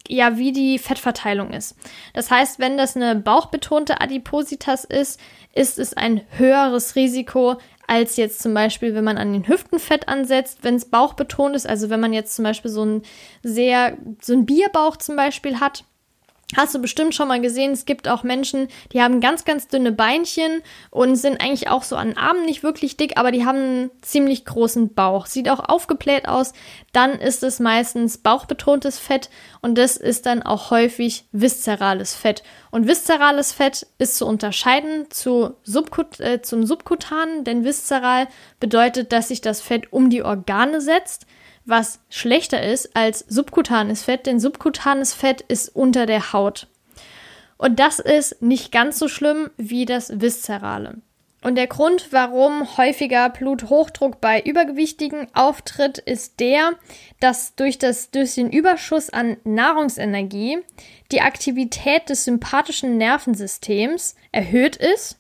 ja, 0.09 0.39
wie 0.39 0.53
die 0.53 0.79
Fettverteilung 0.79 1.53
ist. 1.53 1.77
Das 2.15 2.31
heißt, 2.31 2.59
wenn 2.59 2.77
das 2.77 2.97
eine 2.97 3.15
bauchbetonte 3.15 4.01
Adipositas 4.01 4.85
ist, 4.85 5.21
ist 5.55 5.79
es 5.79 5.95
ein 5.95 6.23
höheres 6.37 6.97
Risiko 6.97 7.57
als 7.87 8.17
jetzt 8.17 8.43
zum 8.43 8.55
Beispiel, 8.55 8.95
wenn 8.95 9.05
man 9.05 9.19
an 9.19 9.33
den 9.33 9.47
Hüften 9.47 9.79
Fett 9.79 10.09
ansetzt, 10.09 10.61
wenn 10.63 10.77
es 10.77 10.87
bauchbetont 10.87 11.55
ist, 11.55 11.67
also 11.67 11.91
wenn 11.91 12.01
man 12.01 12.13
jetzt 12.13 12.35
zum 12.35 12.45
Beispiel 12.45 12.71
so 12.71 12.85
ein 12.85 13.03
sehr, 13.43 13.99
so 14.23 14.33
ein 14.33 14.47
Bierbauch 14.47 14.97
zum 14.97 15.17
Beispiel 15.17 15.61
hat, 15.61 15.85
Hast 16.57 16.75
du 16.75 16.79
bestimmt 16.79 17.15
schon 17.15 17.29
mal 17.29 17.41
gesehen, 17.41 17.73
es 17.73 17.85
gibt 17.85 18.07
auch 18.07 18.23
Menschen, 18.23 18.69
die 18.93 19.03
haben 19.03 19.21
ganz, 19.21 19.45
ganz 19.45 19.67
dünne 19.67 19.93
Beinchen 19.93 20.63
und 20.91 21.17
sind 21.17 21.41
eigentlich 21.41 21.69
auch 21.69 21.83
so 21.83 21.97
an 21.97 22.09
den 22.09 22.19
Armen 22.19 22.45
nicht 22.45 22.63
wirklich 22.63 22.97
dick, 22.97 23.17
aber 23.17 23.33
die 23.33 23.45
haben 23.45 23.59
einen 23.59 23.91
ziemlich 24.03 24.45
großen 24.45 24.95
Bauch. 24.95 25.27
Sieht 25.27 25.49
auch 25.49 25.69
aufgebläht 25.69 26.29
aus. 26.29 26.53
Dann 26.93 27.13
ist 27.13 27.43
es 27.43 27.61
meistens 27.61 28.19
bauchbetontes 28.19 28.99
Fett 28.99 29.31
und 29.63 29.77
das 29.79 29.97
ist 29.97 30.27
dann 30.27 30.43
auch 30.43 30.71
häufig 30.71 31.25
viszerales 31.33 32.15
Fett. 32.15 32.43
Und 32.71 32.87
viszerales 32.87 33.53
Fett 33.53 33.87
ist 33.99 34.17
zu 34.17 34.27
unterscheiden 34.27 35.11
zu 35.11 35.55
Subkut 35.65 36.21
äh, 36.21 36.43
zum 36.43 36.67
subkutanen, 36.67 37.45
denn 37.45 37.65
viszeral 37.65 38.29
bedeutet, 38.61 39.13
dass 39.13 39.29
sich 39.29 39.41
das 39.41 39.61
Fett 39.61 39.93
um 39.93 40.11
die 40.11 40.23
Organe 40.23 40.81
setzt 40.81 41.27
was 41.65 42.01
schlechter 42.11 42.63
ist 42.63 42.97
als 42.97 43.21
subkutanes 43.29 44.05
Fett, 44.05 44.27
denn 44.27 44.41
subkutanes 44.41 45.15
Fett 45.15 45.41
ist 45.43 45.69
unter 45.69 46.07
der 46.07 46.33
Haut. 46.33 46.69
Und 47.57 47.79
das 47.79 47.99
ist 47.99 48.43
nicht 48.43 48.73
ganz 48.73 48.99
so 48.99 49.09
schlimm 49.09 49.51
wie 49.57 49.87
das 49.87 50.21
viszerale. 50.21 50.99
Und 51.43 51.57
der 51.57 51.67
Grund, 51.67 52.09
warum 52.11 52.79
häufiger 52.79 53.29
Bluthochdruck 53.29 54.19
bei 54.21 54.41
Übergewichtigen 54.41 55.27
auftritt, 55.35 55.99
ist 55.99 56.41
der, 56.41 56.73
dass 57.21 57.55
durch, 57.55 57.79
das, 57.79 58.11
durch 58.11 58.35
den 58.35 58.51
Überschuss 58.51 59.11
an 59.11 59.37
Nahrungsenergie 59.45 60.59
die 61.13 61.21
Aktivität 61.21 62.09
des 62.09 62.25
sympathischen 62.25 62.97
Nervensystems 62.97 64.15
erhöht 64.33 64.77
ist 64.77 65.19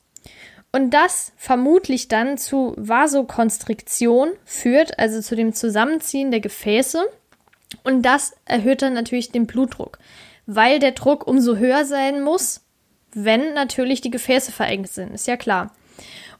und 0.74 0.90
das 0.90 1.32
vermutlich 1.36 2.08
dann 2.08 2.36
zu 2.36 2.74
Vasokonstriktion 2.76 4.32
führt, 4.44 4.98
also 4.98 5.20
zu 5.20 5.36
dem 5.36 5.52
Zusammenziehen 5.52 6.32
der 6.32 6.40
Gefäße. 6.40 7.04
Und 7.84 8.02
das 8.02 8.34
erhöht 8.44 8.82
dann 8.82 8.94
natürlich 8.94 9.30
den 9.30 9.46
Blutdruck, 9.46 10.00
weil 10.46 10.80
der 10.80 10.90
Druck 10.90 11.28
umso 11.28 11.54
höher 11.54 11.84
sein 11.84 12.22
muss, 12.22 12.62
wenn 13.12 13.54
natürlich 13.54 14.00
die 14.00 14.10
Gefäße 14.10 14.50
verengt 14.50 14.88
sind, 14.88 15.14
ist 15.14 15.28
ja 15.28 15.36
klar. 15.36 15.72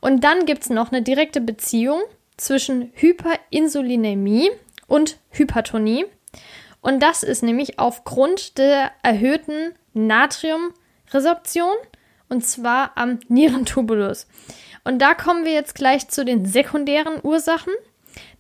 Und 0.00 0.24
dann 0.24 0.46
gibt 0.46 0.64
es 0.64 0.70
noch 0.70 0.90
eine 0.90 1.02
direkte 1.02 1.40
Beziehung 1.40 2.00
zwischen 2.36 2.90
Hyperinsulinämie 2.94 4.50
und 4.88 5.16
Hypertonie. 5.30 6.06
Und 6.80 7.00
das 7.04 7.22
ist 7.22 7.44
nämlich 7.44 7.78
aufgrund 7.78 8.58
der 8.58 8.90
erhöhten 9.04 9.76
Natriumresorption 9.92 11.76
und 12.34 12.44
zwar 12.44 12.92
am 12.96 13.20
Nierentubulus. 13.28 14.26
Und 14.82 15.00
da 15.00 15.14
kommen 15.14 15.44
wir 15.44 15.52
jetzt 15.52 15.74
gleich 15.74 16.08
zu 16.08 16.24
den 16.24 16.44
sekundären 16.44 17.20
Ursachen. 17.22 17.72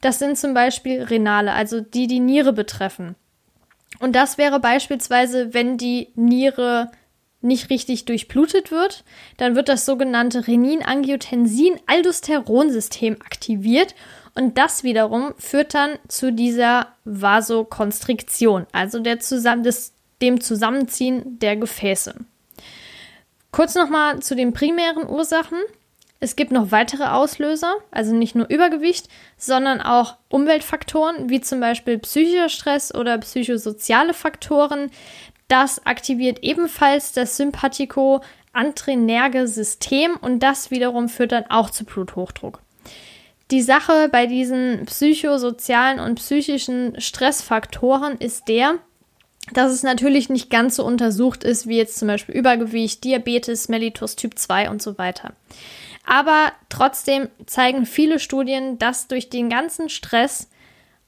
Das 0.00 0.18
sind 0.18 0.36
zum 0.36 0.52
Beispiel 0.52 1.02
Renale, 1.02 1.52
also 1.52 1.80
die 1.80 2.06
die 2.06 2.20
Niere 2.20 2.52
betreffen. 2.52 3.14
Und 4.00 4.16
das 4.16 4.36
wäre 4.36 4.60
beispielsweise, 4.60 5.54
wenn 5.54 5.78
die 5.78 6.08
Niere 6.16 6.90
nicht 7.40 7.70
richtig 7.70 8.04
durchblutet 8.06 8.70
wird, 8.70 9.04
dann 9.36 9.54
wird 9.54 9.68
das 9.68 9.86
sogenannte 9.86 10.46
Renin-Angiotensin-Aldosteron-System 10.46 13.16
aktiviert 13.20 13.94
und 14.34 14.58
das 14.58 14.82
wiederum 14.82 15.34
führt 15.38 15.74
dann 15.74 15.98
zu 16.08 16.32
dieser 16.32 16.88
Vasokonstriktion, 17.04 18.66
also 18.72 18.98
der 18.98 19.20
zusammen, 19.20 19.62
des, 19.62 19.92
dem 20.20 20.40
Zusammenziehen 20.40 21.38
der 21.38 21.56
Gefäße. 21.56 22.16
Kurz 23.54 23.74
nochmal 23.76 24.18
zu 24.18 24.34
den 24.34 24.52
primären 24.52 25.08
Ursachen. 25.08 25.58
Es 26.18 26.34
gibt 26.34 26.50
noch 26.50 26.72
weitere 26.72 27.04
Auslöser, 27.04 27.72
also 27.92 28.12
nicht 28.12 28.34
nur 28.34 28.50
Übergewicht, 28.50 29.06
sondern 29.36 29.80
auch 29.80 30.16
Umweltfaktoren, 30.28 31.30
wie 31.30 31.40
zum 31.40 31.60
Beispiel 31.60 32.00
psychischer 32.00 32.48
Stress 32.48 32.92
oder 32.92 33.16
psychosoziale 33.18 34.12
Faktoren. 34.12 34.90
Das 35.46 35.86
aktiviert 35.86 36.40
ebenfalls 36.42 37.12
das 37.12 37.36
Sympathiko-antrinerge 37.36 39.46
System 39.46 40.16
und 40.20 40.40
das 40.40 40.72
wiederum 40.72 41.08
führt 41.08 41.30
dann 41.30 41.48
auch 41.48 41.70
zu 41.70 41.84
Bluthochdruck. 41.84 42.58
Die 43.52 43.62
Sache 43.62 44.08
bei 44.10 44.26
diesen 44.26 44.84
psychosozialen 44.86 46.00
und 46.00 46.16
psychischen 46.16 47.00
Stressfaktoren 47.00 48.18
ist 48.18 48.48
der, 48.48 48.80
dass 49.52 49.72
es 49.72 49.82
natürlich 49.82 50.30
nicht 50.30 50.50
ganz 50.50 50.76
so 50.76 50.84
untersucht 50.84 51.44
ist 51.44 51.66
wie 51.66 51.76
jetzt 51.76 51.98
zum 51.98 52.08
Beispiel 52.08 52.34
Übergewicht, 52.34 53.04
Diabetes, 53.04 53.68
Mellitus 53.68 54.16
Typ 54.16 54.38
2 54.38 54.70
und 54.70 54.80
so 54.80 54.96
weiter. 54.98 55.34
Aber 56.06 56.52
trotzdem 56.68 57.28
zeigen 57.46 57.86
viele 57.86 58.18
Studien, 58.18 58.78
dass 58.78 59.08
durch 59.08 59.30
den 59.30 59.48
ganzen 59.48 59.88
Stress 59.88 60.48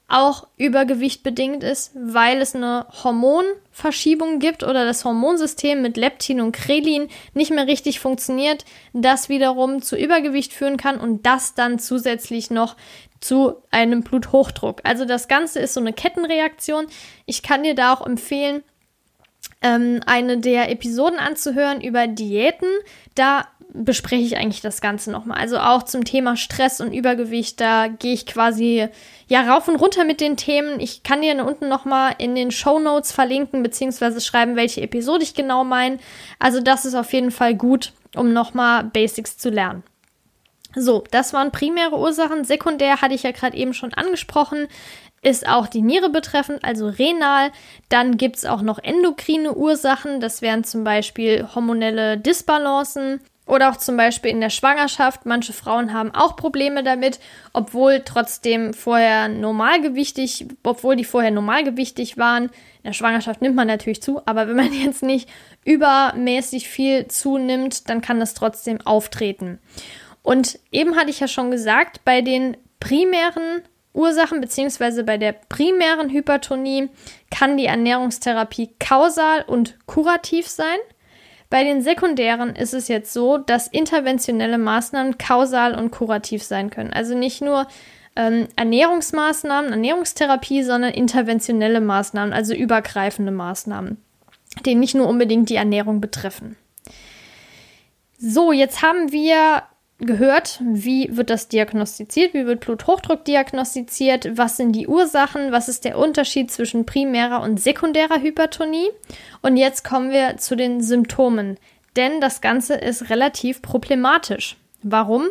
auch 0.09 0.46
Übergewicht 0.57 1.25
bedingt 1.25 1.64
ist, 1.64 1.90
weil 1.94 2.40
es 2.40 2.55
eine 2.55 2.87
Hormonverschiebung 3.03 4.38
gibt 4.38 4.62
oder 4.62 4.85
das 4.85 5.05
Hormonsystem 5.05 5.83
mit 5.83 5.96
Leptin 5.96 6.40
und 6.40 6.53
Krelin 6.53 7.09
nicht 7.35 7.51
mehr 7.51 7.66
richtig 7.66 7.99
funktioniert, 7.99 8.64
das 8.92 9.29
wiederum 9.29 9.83
zu 9.83 9.96
Übergewicht 9.96 10.53
führen 10.53 10.77
kann 10.77 11.01
und 11.01 11.27
das 11.27 11.55
dann 11.55 11.81
zusätzlich 11.81 12.51
noch 12.51 12.77
zu 13.20 13.62
einem 13.70 14.02
Bluthochdruck. 14.02 14.81
Also 14.85 15.05
das 15.05 15.29
Ganze 15.29 15.61
ist 15.61 15.74
so 15.74 15.81
eine 15.81 15.92
Kettenreaktion. 15.92 16.87
Ich 17.24 17.42
kann 17.42 17.62
dir 17.62 17.74
da 17.74 17.94
auch 17.94 18.07
empfehlen, 18.07 18.62
ähm, 19.62 20.00
eine 20.07 20.38
der 20.38 20.70
Episoden 20.70 21.18
anzuhören 21.18 21.81
über 21.81 22.07
Diäten. 22.07 22.68
Da 23.14 23.46
bespreche 23.72 24.22
ich 24.22 24.37
eigentlich 24.37 24.61
das 24.61 24.81
Ganze 24.81 25.11
nochmal. 25.11 25.38
Also 25.38 25.59
auch 25.59 25.83
zum 25.83 26.05
Thema 26.05 26.37
Stress 26.37 26.81
und 26.81 26.92
Übergewicht, 26.92 27.61
da 27.61 27.88
gehe 27.88 28.14
ich 28.14 28.26
quasi 28.26 28.88
ja 29.29 29.42
rauf 29.42 29.68
und 29.68 29.76
runter 29.76 30.05
mit 30.05 30.20
den 30.20 30.37
Themen. 30.37 30.81
Ich 30.81 31.02
kann 31.02 31.22
dir 31.22 31.44
unten 31.44 31.68
nochmal 31.68 32.14
in 32.18 32.35
den 32.35 32.50
Show 32.50 32.79
Notes 32.79 33.12
verlinken, 33.12 33.62
beziehungsweise 33.62 34.20
schreiben, 34.20 34.57
welche 34.57 34.81
Episode 34.83 35.24
ich 35.24 35.35
genau 35.35 35.64
meine. 35.64 35.98
Also 36.38 36.61
das 36.61 36.85
ist 36.85 36.94
auf 36.94 37.12
jeden 37.12 37.31
Fall 37.31 37.55
gut, 37.55 37.92
um 38.14 38.33
nochmal 38.33 38.85
Basics 38.85 39.37
zu 39.37 39.50
lernen. 39.50 39.83
So, 40.79 41.05
das 41.11 41.33
waren 41.33 41.53
primäre 41.53 41.99
Ursachen. 41.99 42.45
Sekundär 42.45 43.01
hatte 43.01 43.15
ich 43.15 43.23
ja 43.23 43.31
gerade 43.31 43.57
eben 43.57 43.73
schon 43.73 43.95
angesprochen, 43.95 44.69
ist 45.23 45.49
auch 45.49 45.67
die 45.67 45.81
Niere 45.81 46.11
betreffend, 46.11 46.62
also 46.65 46.87
renal. 46.87 47.51
Dann 47.89 48.19
gibt 48.19 48.37
es 48.37 48.45
auch 48.45 48.61
noch 48.61 48.79
endokrine 48.79 49.55
Ursachen. 49.55 50.21
Das 50.21 50.43
wären 50.43 50.65
zum 50.65 50.85
Beispiel 50.85 51.49
hormonelle 51.55 52.19
Disbalancen 52.19 53.21
oder 53.47 53.71
auch 53.71 53.79
zum 53.79 53.97
Beispiel 53.97 54.31
in 54.31 54.43
der 54.43 54.51
Schwangerschaft. 54.51 55.25
Manche 55.25 55.55
Frauen 55.55 55.95
haben 55.95 56.15
auch 56.15 56.37
Probleme 56.37 56.85
damit, 56.85 57.21
obwohl 57.55 58.03
trotzdem 58.05 58.75
vorher 58.75 59.29
normalgewichtig, 59.29 60.47
obwohl 60.62 60.95
die 60.95 61.05
vorher 61.05 61.31
normalgewichtig 61.31 62.19
waren. 62.19 62.45
In 62.45 62.91
der 62.91 62.93
Schwangerschaft 62.93 63.41
nimmt 63.41 63.57
man 63.57 63.67
natürlich 63.67 64.03
zu, 64.03 64.21
aber 64.27 64.47
wenn 64.47 64.57
man 64.57 64.73
jetzt 64.85 65.03
nicht 65.03 65.29
übermäßig 65.65 66.69
viel 66.69 67.09
zunimmt, 67.09 67.89
dann 67.89 68.03
kann 68.03 68.21
das 68.21 68.35
trotzdem 68.35 68.81
auftreten. 68.83 69.59
Und 70.27 70.59
eben 70.73 70.97
hatte 70.97 71.11
ich 71.11 71.21
ja 71.21 71.29
schon 71.29 71.53
gesagt, 71.53 72.05
bei 72.05 72.21
den 72.21 72.57
primären 72.81 73.62
Ursachen 73.93 74.41
beziehungsweise 74.41 75.05
bei 75.05 75.19
der 75.19 75.33
primären 75.33 76.11
Hypertonie 76.11 76.89
kann 77.31 77.57
die 77.57 77.67
Ernährungstherapie 77.67 78.71
kausal 78.81 79.45
und 79.47 79.79
kurativ 79.87 80.49
sein. 80.49 80.79
Bei 81.49 81.62
den 81.62 81.81
sekundären 81.81 82.57
ist 82.57 82.75
es 82.75 82.89
jetzt 82.89 83.12
so, 83.12 83.39
dass 83.39 83.69
interventionelle 83.69 84.59
Maßnahmen 84.59 85.17
kausal 85.17 85.79
und 85.79 85.93
kurativ 85.93 86.43
sein 86.43 86.71
können. 86.71 86.93
Also 86.93 87.17
nicht 87.17 87.41
nur 87.41 87.69
ähm, 88.17 88.49
Ernährungsmaßnahmen, 88.57 89.71
Ernährungstherapie, 89.71 90.65
sondern 90.65 90.93
interventionelle 90.93 91.81
Maßnahmen, 91.81 92.33
also 92.33 92.53
übergreifende 92.53 93.31
Maßnahmen, 93.31 94.03
die 94.65 94.75
nicht 94.75 94.97
nur 94.97 95.07
unbedingt 95.07 95.51
die 95.51 95.55
Ernährung 95.55 96.01
betreffen. 96.01 96.57
So, 98.19 98.51
jetzt 98.51 98.83
haben 98.83 99.12
wir 99.12 99.62
gehört, 99.98 100.61
wie 100.61 101.16
wird 101.16 101.30
das 101.30 101.48
diagnostiziert, 101.48 102.35
wie 102.35 102.46
wird 102.46 102.61
Bluthochdruck 102.61 103.24
diagnostiziert, 103.24 104.37
was 104.37 104.56
sind 104.56 104.72
die 104.72 104.87
Ursachen, 104.87 105.52
was 105.52 105.68
ist 105.68 105.85
der 105.85 105.96
Unterschied 105.96 106.50
zwischen 106.50 106.85
primärer 106.85 107.40
und 107.40 107.61
sekundärer 107.61 108.20
Hypertonie. 108.20 108.90
Und 109.42 109.56
jetzt 109.56 109.85
kommen 109.85 110.11
wir 110.11 110.37
zu 110.37 110.54
den 110.54 110.82
Symptomen, 110.82 111.59
denn 111.96 112.20
das 112.20 112.40
Ganze 112.42 112.74
ist 112.74 113.09
relativ 113.09 113.62
problematisch. 113.62 114.56
Warum? 114.82 115.26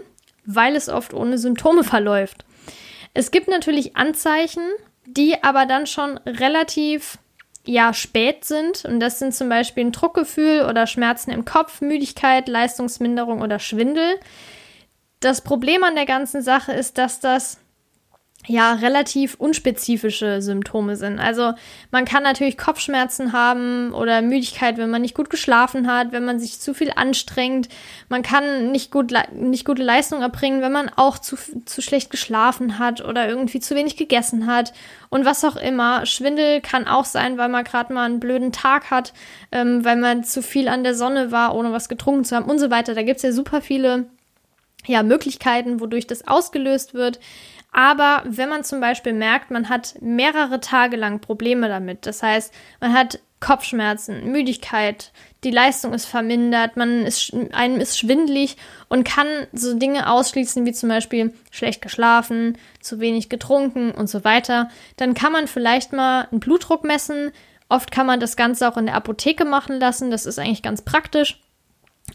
Weil 0.46 0.76
es 0.76 0.90
oft 0.90 1.14
ohne 1.14 1.38
Symptome 1.38 1.84
verläuft. 1.86 2.46
Es 3.14 3.32
gibt 3.32 3.48
natürlich 3.48 3.96
Anzeichen, 3.96 4.64
die 5.06 5.44
aber 5.44 5.68
dann 5.68 5.86
schon 5.86 6.18
relativ 6.26 7.20
ja, 7.66 7.94
spät 7.94 8.46
sind. 8.46 8.86
Und 8.86 9.00
das 9.00 9.20
sind 9.20 9.34
zum 9.34 9.50
Beispiel 9.50 9.86
ein 9.86 9.92
Druckgefühl 9.92 10.66
oder 10.70 10.88
Schmerzen 10.88 11.32
im 11.32 11.46
Kopf, 11.46 11.82
Müdigkeit, 11.82 12.48
Leistungsminderung 12.48 13.42
oder 13.42 13.60
Schwindel. 13.60 14.20
Das 15.20 15.42
Problem 15.42 15.84
an 15.84 15.96
der 15.96 16.06
ganzen 16.06 16.42
Sache 16.42 16.72
ist, 16.72 16.98
dass 16.98 17.20
das 17.20 17.60
ja 18.48 18.74
relativ 18.74 19.36
unspezifische 19.36 20.42
Symptome 20.42 20.96
sind. 20.96 21.20
Also 21.20 21.54
man 21.92 22.06
kann 22.06 22.24
natürlich 22.24 22.58
Kopfschmerzen 22.58 23.34
haben 23.34 23.94
oder 23.94 24.22
Müdigkeit, 24.22 24.78
wenn 24.78 24.90
man 24.90 25.02
nicht 25.02 25.16
gut 25.16 25.30
geschlafen 25.30 25.92
hat, 25.92 26.12
wenn 26.12 26.26
man 26.26 26.40
sich 26.40 26.60
zu 26.60 26.74
viel 26.74 26.92
anstrengt. 26.96 27.70
Man 28.10 28.22
kann 28.22 28.72
nicht 28.72 28.92
gut 28.92 29.14
nicht 29.34 29.66
gute 29.66 29.84
Leistung 29.84 30.22
erbringen, 30.22 30.62
wenn 30.62 30.72
man 30.72 30.90
auch 30.96 31.18
zu, 31.20 31.38
zu 31.66 31.82
schlecht 31.82 32.12
geschlafen 32.12 32.80
hat 32.80 33.04
oder 33.04 33.28
irgendwie 33.28 33.60
zu 33.60 33.76
wenig 33.76 33.98
gegessen 33.98 34.48
hat 34.48 34.74
und 35.10 35.26
was 35.26 35.44
auch 35.44 35.56
immer. 35.56 36.06
Schwindel 36.06 36.62
kann 36.62 36.88
auch 36.88 37.06
sein, 37.06 37.38
weil 37.38 37.50
man 37.50 37.64
gerade 37.64 37.94
mal 37.94 38.06
einen 38.06 38.20
blöden 38.20 38.52
Tag 38.52 38.92
hat, 38.92 39.14
ähm, 39.52 39.84
weil 39.84 39.98
man 39.98 40.24
zu 40.24 40.42
viel 40.42 40.68
an 40.68 40.84
der 40.84 40.96
Sonne 40.96 41.32
war, 41.32 41.56
ohne 41.56 41.72
was 41.72 41.90
getrunken 41.90 42.26
zu 42.26 42.36
haben 42.36 42.50
und 42.50 42.60
so 42.60 42.70
weiter. 42.70 42.94
Da 42.94 43.04
gibt's 43.04 43.24
ja 43.24 43.32
super 43.32 43.62
viele 43.62 44.06
ja, 44.88 45.04
Möglichkeiten, 45.04 45.80
wodurch 45.80 46.08
das 46.08 46.28
ausgelöst 46.28 46.94
wird. 46.94 47.20
Aber 47.78 48.24
wenn 48.26 48.48
man 48.48 48.64
zum 48.64 48.80
Beispiel 48.80 49.12
merkt, 49.12 49.52
man 49.52 49.68
hat 49.68 49.96
mehrere 50.00 50.62
Tage 50.62 50.96
lang 50.96 51.20
Probleme 51.20 51.68
damit, 51.68 52.06
das 52.06 52.24
heißt, 52.24 52.54
man 52.80 52.94
hat 52.94 53.20
Kopfschmerzen, 53.42 54.32
Müdigkeit, 54.32 55.12
die 55.44 55.52
Leistung 55.52 55.94
ist 55.94 56.06
vermindert, 56.06 56.78
man 56.78 57.06
ist, 57.06 57.34
einem 57.52 57.82
ist 57.82 58.00
schwindlig 58.00 58.56
und 58.88 59.04
kann 59.04 59.28
so 59.52 59.78
Dinge 59.78 60.10
ausschließen 60.10 60.66
wie 60.66 60.72
zum 60.72 60.88
Beispiel 60.88 61.34
schlecht 61.52 61.82
geschlafen, 61.82 62.58
zu 62.80 63.02
wenig 63.02 63.28
getrunken 63.28 63.92
und 63.92 64.10
so 64.10 64.24
weiter, 64.24 64.70
dann 64.96 65.14
kann 65.14 65.34
man 65.34 65.46
vielleicht 65.46 65.92
mal 65.92 66.30
einen 66.32 66.40
Blutdruck 66.40 66.86
messen. 66.86 67.34
Oft 67.68 67.92
kann 67.92 68.08
man 68.08 68.22
das 68.22 68.38
Ganze 68.38 68.70
auch 68.70 68.78
in 68.78 68.86
der 68.86 68.96
Apotheke 68.96 69.44
machen 69.44 69.82
lassen, 69.82 70.12
das 70.12 70.26
ist 70.26 70.40
eigentlich 70.40 70.64
ganz 70.64 70.82
praktisch 70.82 71.42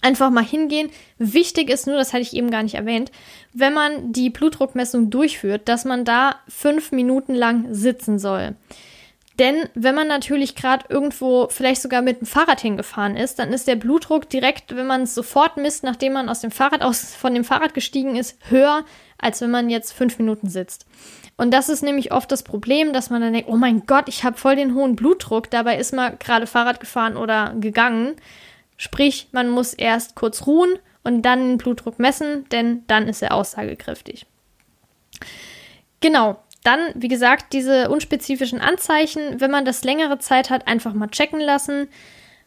einfach 0.02 0.30
mal 0.30 0.44
hingehen. 0.44 0.90
Wichtig 1.18 1.70
ist 1.70 1.86
nur, 1.86 1.96
das 1.96 2.12
hatte 2.12 2.22
ich 2.22 2.34
eben 2.34 2.50
gar 2.50 2.62
nicht 2.62 2.74
erwähnt, 2.74 3.10
wenn 3.52 3.74
man 3.74 4.12
die 4.12 4.30
Blutdruckmessung 4.30 5.10
durchführt, 5.10 5.68
dass 5.68 5.84
man 5.84 6.04
da 6.04 6.36
fünf 6.48 6.92
Minuten 6.92 7.34
lang 7.34 7.66
sitzen 7.74 8.18
soll. 8.18 8.56
Denn 9.40 9.70
wenn 9.74 9.94
man 9.94 10.06
natürlich 10.06 10.54
gerade 10.54 10.84
irgendwo 10.90 11.48
vielleicht 11.48 11.80
sogar 11.80 12.02
mit 12.02 12.20
dem 12.20 12.26
Fahrrad 12.26 12.60
hingefahren 12.60 13.16
ist, 13.16 13.38
dann 13.38 13.54
ist 13.54 13.66
der 13.66 13.76
Blutdruck 13.76 14.28
direkt, 14.28 14.76
wenn 14.76 14.86
man 14.86 15.02
es 15.02 15.14
sofort 15.14 15.56
misst, 15.56 15.82
nachdem 15.82 16.12
man 16.12 16.28
aus 16.28 16.42
dem 16.42 16.50
Fahrrad 16.50 16.82
aus, 16.82 17.14
von 17.14 17.32
dem 17.32 17.44
Fahrrad 17.44 17.72
gestiegen 17.72 18.16
ist, 18.16 18.36
höher, 18.50 18.84
als 19.16 19.40
wenn 19.40 19.50
man 19.50 19.70
jetzt 19.70 19.92
fünf 19.92 20.18
Minuten 20.18 20.50
sitzt. 20.50 20.84
Und 21.38 21.54
das 21.54 21.70
ist 21.70 21.82
nämlich 21.82 22.12
oft 22.12 22.30
das 22.30 22.42
Problem, 22.42 22.92
dass 22.92 23.08
man 23.08 23.22
dann 23.22 23.32
denkt, 23.32 23.48
oh 23.48 23.56
mein 23.56 23.86
Gott, 23.86 24.10
ich 24.10 24.24
habe 24.24 24.36
voll 24.36 24.56
den 24.56 24.74
hohen 24.74 24.94
Blutdruck, 24.94 25.48
dabei 25.48 25.78
ist 25.78 25.94
man 25.94 26.18
gerade 26.18 26.46
Fahrrad 26.46 26.78
gefahren 26.78 27.16
oder 27.16 27.54
gegangen. 27.58 28.16
Sprich, 28.82 29.28
man 29.32 29.50
muss 29.50 29.74
erst 29.74 30.14
kurz 30.14 30.46
ruhen 30.46 30.78
und 31.04 31.20
dann 31.20 31.50
den 31.50 31.58
Blutdruck 31.58 31.98
messen, 31.98 32.48
denn 32.48 32.82
dann 32.86 33.08
ist 33.08 33.20
er 33.20 33.34
aussagekräftig. 33.34 34.24
Genau, 36.00 36.42
dann, 36.64 36.78
wie 36.94 37.08
gesagt, 37.08 37.52
diese 37.52 37.90
unspezifischen 37.90 38.62
Anzeichen, 38.62 39.38
wenn 39.38 39.50
man 39.50 39.66
das 39.66 39.84
längere 39.84 40.18
Zeit 40.18 40.48
hat, 40.48 40.66
einfach 40.66 40.94
mal 40.94 41.08
checken 41.08 41.40
lassen. 41.40 41.88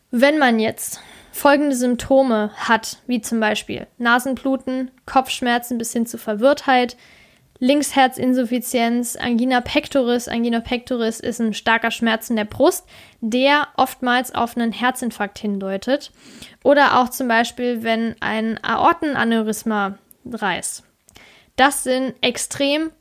Wenn 0.09 0.39
man 0.39 0.57
jetzt 0.57 1.01
folgende 1.31 1.75
Symptome 1.75 2.49
hat, 2.55 2.97
wie 3.05 3.21
zum 3.21 3.39
Beispiel 3.39 3.85
Nasenbluten, 3.99 4.89
Kopfschmerzen 5.05 5.77
bis 5.77 5.93
hin 5.93 6.07
zu 6.07 6.17
Verwirrtheit, 6.17 6.97
Linksherzinsuffizienz, 7.63 9.15
Angina 9.15 9.61
pectoris. 9.61 10.27
Angina 10.27 10.59
pectoris 10.59 11.21
ist 11.21 11.39
ein 11.39 11.53
starker 11.53 11.91
Schmerz 11.91 12.29
in 12.29 12.35
der 12.35 12.43
Brust, 12.43 12.85
der 13.21 13.69
oftmals 13.77 14.35
auf 14.35 14.57
einen 14.57 14.73
Herzinfarkt 14.73 15.39
hindeutet. 15.39 16.11
Oder 16.65 16.99
auch 16.99 17.07
zum 17.07 17.29
Beispiel, 17.29 17.81
wenn 17.81 18.17
ein 18.19 18.61
Aortenaneurysma 18.61 19.97
reißt. 20.29 20.83
Das 21.55 21.83
sind 21.83 22.15
extrem 22.19 22.91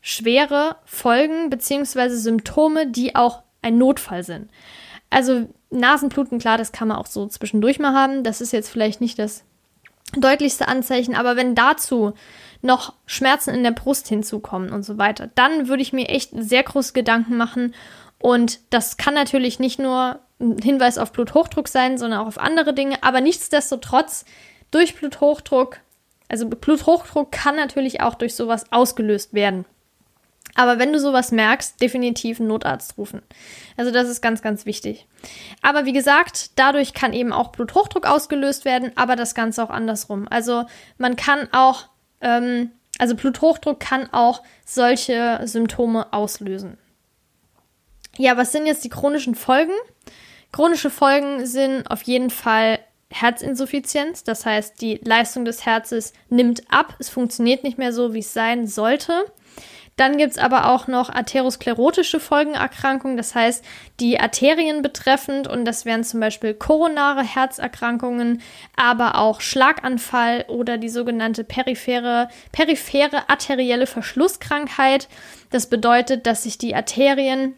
schwere 0.00 0.76
Folgen 0.86 1.50
bzw. 1.50 2.08
Symptome, 2.08 2.86
die 2.86 3.14
auch 3.14 3.42
ein 3.60 3.76
Notfall 3.76 4.24
sind. 4.24 4.48
Also 5.10 5.46
Nasenbluten, 5.68 6.38
klar, 6.38 6.56
das 6.56 6.72
kann 6.72 6.88
man 6.88 6.96
auch 6.96 7.06
so 7.06 7.26
zwischendurch 7.26 7.78
mal 7.78 7.92
haben. 7.92 8.24
Das 8.24 8.40
ist 8.40 8.54
jetzt 8.54 8.70
vielleicht 8.70 9.02
nicht 9.02 9.18
das 9.18 9.44
deutlichste 10.16 10.68
Anzeichen, 10.68 11.14
aber 11.14 11.36
wenn 11.36 11.54
dazu 11.54 12.14
noch 12.62 12.94
Schmerzen 13.06 13.54
in 13.54 13.62
der 13.62 13.70
Brust 13.70 14.08
hinzukommen 14.08 14.70
und 14.70 14.82
so 14.82 14.98
weiter, 14.98 15.30
dann 15.34 15.68
würde 15.68 15.82
ich 15.82 15.92
mir 15.92 16.08
echt 16.08 16.30
sehr 16.34 16.62
große 16.62 16.92
Gedanken 16.92 17.36
machen. 17.36 17.74
Und 18.18 18.60
das 18.70 18.96
kann 18.96 19.14
natürlich 19.14 19.58
nicht 19.58 19.78
nur 19.78 20.20
ein 20.40 20.58
Hinweis 20.58 20.98
auf 20.98 21.12
Bluthochdruck 21.12 21.68
sein, 21.68 21.98
sondern 21.98 22.20
auch 22.20 22.26
auf 22.26 22.38
andere 22.38 22.74
Dinge. 22.74 23.02
Aber 23.02 23.20
nichtsdestotrotz, 23.20 24.24
durch 24.70 24.96
Bluthochdruck, 24.96 25.78
also 26.28 26.48
Bluthochdruck 26.48 27.30
kann 27.30 27.56
natürlich 27.56 28.00
auch 28.00 28.14
durch 28.14 28.34
sowas 28.34 28.70
ausgelöst 28.72 29.32
werden. 29.32 29.64
Aber 30.56 30.78
wenn 30.78 30.92
du 30.92 30.98
sowas 30.98 31.32
merkst, 31.32 31.80
definitiv 31.80 32.40
einen 32.40 32.48
Notarzt 32.48 32.96
rufen. 32.96 33.22
Also 33.76 33.90
das 33.90 34.08
ist 34.08 34.22
ganz, 34.22 34.40
ganz 34.40 34.64
wichtig. 34.64 35.06
Aber 35.60 35.84
wie 35.84 35.92
gesagt, 35.92 36.58
dadurch 36.58 36.94
kann 36.94 37.12
eben 37.12 37.32
auch 37.32 37.52
Bluthochdruck 37.52 38.06
ausgelöst 38.06 38.64
werden, 38.64 38.90
aber 38.96 39.16
das 39.16 39.34
Ganze 39.34 39.62
auch 39.62 39.70
andersrum. 39.70 40.26
Also 40.30 40.64
man 40.96 41.16
kann 41.16 41.48
auch 41.52 41.88
ähm, 42.20 42.70
also 42.98 43.14
Bluthochdruck 43.14 43.80
kann 43.80 44.12
auch 44.12 44.42
solche 44.64 45.40
Symptome 45.44 46.12
auslösen. 46.12 46.78
Ja, 48.16 48.36
was 48.36 48.52
sind 48.52 48.66
jetzt 48.66 48.84
die 48.84 48.88
chronischen 48.88 49.34
Folgen? 49.34 49.72
Chronische 50.52 50.90
Folgen 50.90 51.44
sind 51.44 51.90
auf 51.90 52.02
jeden 52.02 52.30
Fall 52.30 52.78
Herzinsuffizienz, 53.10 54.24
das 54.24 54.46
heißt, 54.46 54.80
die 54.80 55.00
Leistung 55.04 55.44
des 55.44 55.64
Herzens 55.64 56.12
nimmt 56.28 56.62
ab, 56.70 56.96
es 56.98 57.08
funktioniert 57.08 57.62
nicht 57.62 57.78
mehr 57.78 57.92
so, 57.92 58.14
wie 58.14 58.18
es 58.20 58.32
sein 58.32 58.66
sollte. 58.66 59.26
Dann 59.96 60.18
gibt 60.18 60.32
es 60.32 60.38
aber 60.38 60.70
auch 60.70 60.88
noch 60.88 61.08
atherosklerotische 61.08 62.20
Folgenerkrankungen, 62.20 63.16
das 63.16 63.34
heißt 63.34 63.64
die 63.98 64.20
Arterien 64.20 64.82
betreffend 64.82 65.48
und 65.48 65.64
das 65.64 65.86
wären 65.86 66.04
zum 66.04 66.20
Beispiel 66.20 66.52
koronare 66.52 67.22
Herzerkrankungen, 67.22 68.42
aber 68.76 69.16
auch 69.16 69.40
Schlaganfall 69.40 70.44
oder 70.48 70.76
die 70.76 70.90
sogenannte 70.90 71.44
periphere, 71.44 72.28
periphere 72.52 73.30
arterielle 73.30 73.86
Verschlusskrankheit. 73.86 75.08
Das 75.50 75.70
bedeutet, 75.70 76.26
dass 76.26 76.42
sich 76.42 76.58
die 76.58 76.74
Arterien 76.74 77.54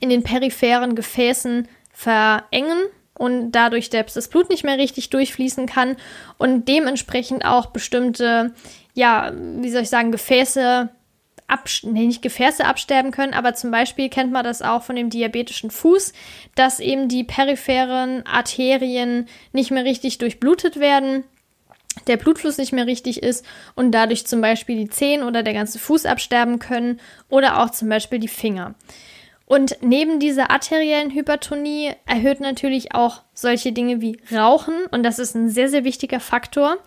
in 0.00 0.10
den 0.10 0.24
peripheren 0.24 0.96
Gefäßen 0.96 1.68
verengen 1.92 2.78
und 3.14 3.52
dadurch 3.52 3.88
das 3.88 4.26
Blut 4.26 4.50
nicht 4.50 4.64
mehr 4.64 4.78
richtig 4.78 5.10
durchfließen 5.10 5.66
kann 5.66 5.96
und 6.38 6.66
dementsprechend 6.66 7.44
auch 7.44 7.66
bestimmte, 7.66 8.52
ja, 8.94 9.30
wie 9.36 9.70
soll 9.70 9.82
ich 9.82 9.90
sagen, 9.90 10.10
Gefäße 10.10 10.90
nee, 11.82 12.06
nicht 12.06 12.22
Gefäße 12.22 12.64
absterben 12.64 13.10
können, 13.10 13.34
aber 13.34 13.54
zum 13.54 13.70
Beispiel 13.70 14.08
kennt 14.08 14.32
man 14.32 14.44
das 14.44 14.62
auch 14.62 14.82
von 14.82 14.96
dem 14.96 15.10
diabetischen 15.10 15.70
Fuß, 15.70 16.12
dass 16.54 16.80
eben 16.80 17.08
die 17.08 17.24
peripheren 17.24 18.26
Arterien 18.26 19.28
nicht 19.52 19.70
mehr 19.70 19.84
richtig 19.84 20.18
durchblutet 20.18 20.78
werden, 20.78 21.24
der 22.06 22.16
Blutfluss 22.16 22.58
nicht 22.58 22.72
mehr 22.72 22.86
richtig 22.86 23.22
ist 23.22 23.44
und 23.74 23.92
dadurch 23.92 24.26
zum 24.26 24.40
Beispiel 24.40 24.76
die 24.76 24.88
Zehen 24.88 25.22
oder 25.22 25.42
der 25.42 25.52
ganze 25.52 25.78
Fuß 25.78 26.06
absterben 26.06 26.58
können 26.58 27.00
oder 27.28 27.62
auch 27.62 27.70
zum 27.70 27.88
Beispiel 27.88 28.18
die 28.18 28.28
Finger. 28.28 28.74
Und 29.44 29.76
neben 29.82 30.18
dieser 30.18 30.50
arteriellen 30.50 31.10
Hypertonie 31.10 31.92
erhöht 32.06 32.40
natürlich 32.40 32.94
auch 32.94 33.22
solche 33.34 33.72
Dinge 33.72 34.00
wie 34.00 34.18
Rauchen 34.32 34.86
und 34.90 35.02
das 35.02 35.18
ist 35.18 35.34
ein 35.34 35.50
sehr, 35.50 35.68
sehr 35.68 35.84
wichtiger 35.84 36.20
Faktor 36.20 36.78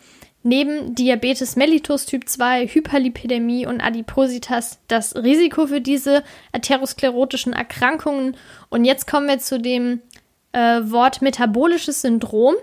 neben 0.46 0.94
Diabetes 0.94 1.56
mellitus 1.56 2.06
Typ 2.06 2.30
2, 2.30 2.68
Hyperlipidämie 2.68 3.66
und 3.66 3.82
Adipositas 3.82 4.80
das 4.88 5.16
Risiko 5.16 5.66
für 5.66 5.82
diese 5.82 6.24
atherosklerotischen 6.52 7.52
Erkrankungen. 7.52 8.38
Und 8.70 8.86
jetzt 8.86 9.08
kommen 9.08 9.28
wir 9.28 9.40
zu 9.40 9.60
dem 9.60 10.02
äh, 10.52 10.82
Wort 10.84 11.24
metabolisches 11.24 12.02
Syndrom 12.02 12.54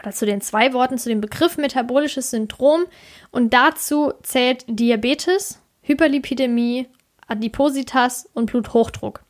oder 0.00 0.12
zu 0.12 0.24
den 0.24 0.40
zwei 0.40 0.72
Worten 0.72 0.96
zu 0.96 1.10
dem 1.10 1.20
Begriff 1.20 1.58
metabolisches 1.58 2.30
Syndrom. 2.30 2.86
Und 3.30 3.52
dazu 3.52 4.14
zählt 4.22 4.64
Diabetes, 4.66 5.60
Hyperlipidämie, 5.82 6.88
Adipositas 7.28 8.26
und 8.32 8.50
Bluthochdruck. 8.50 9.22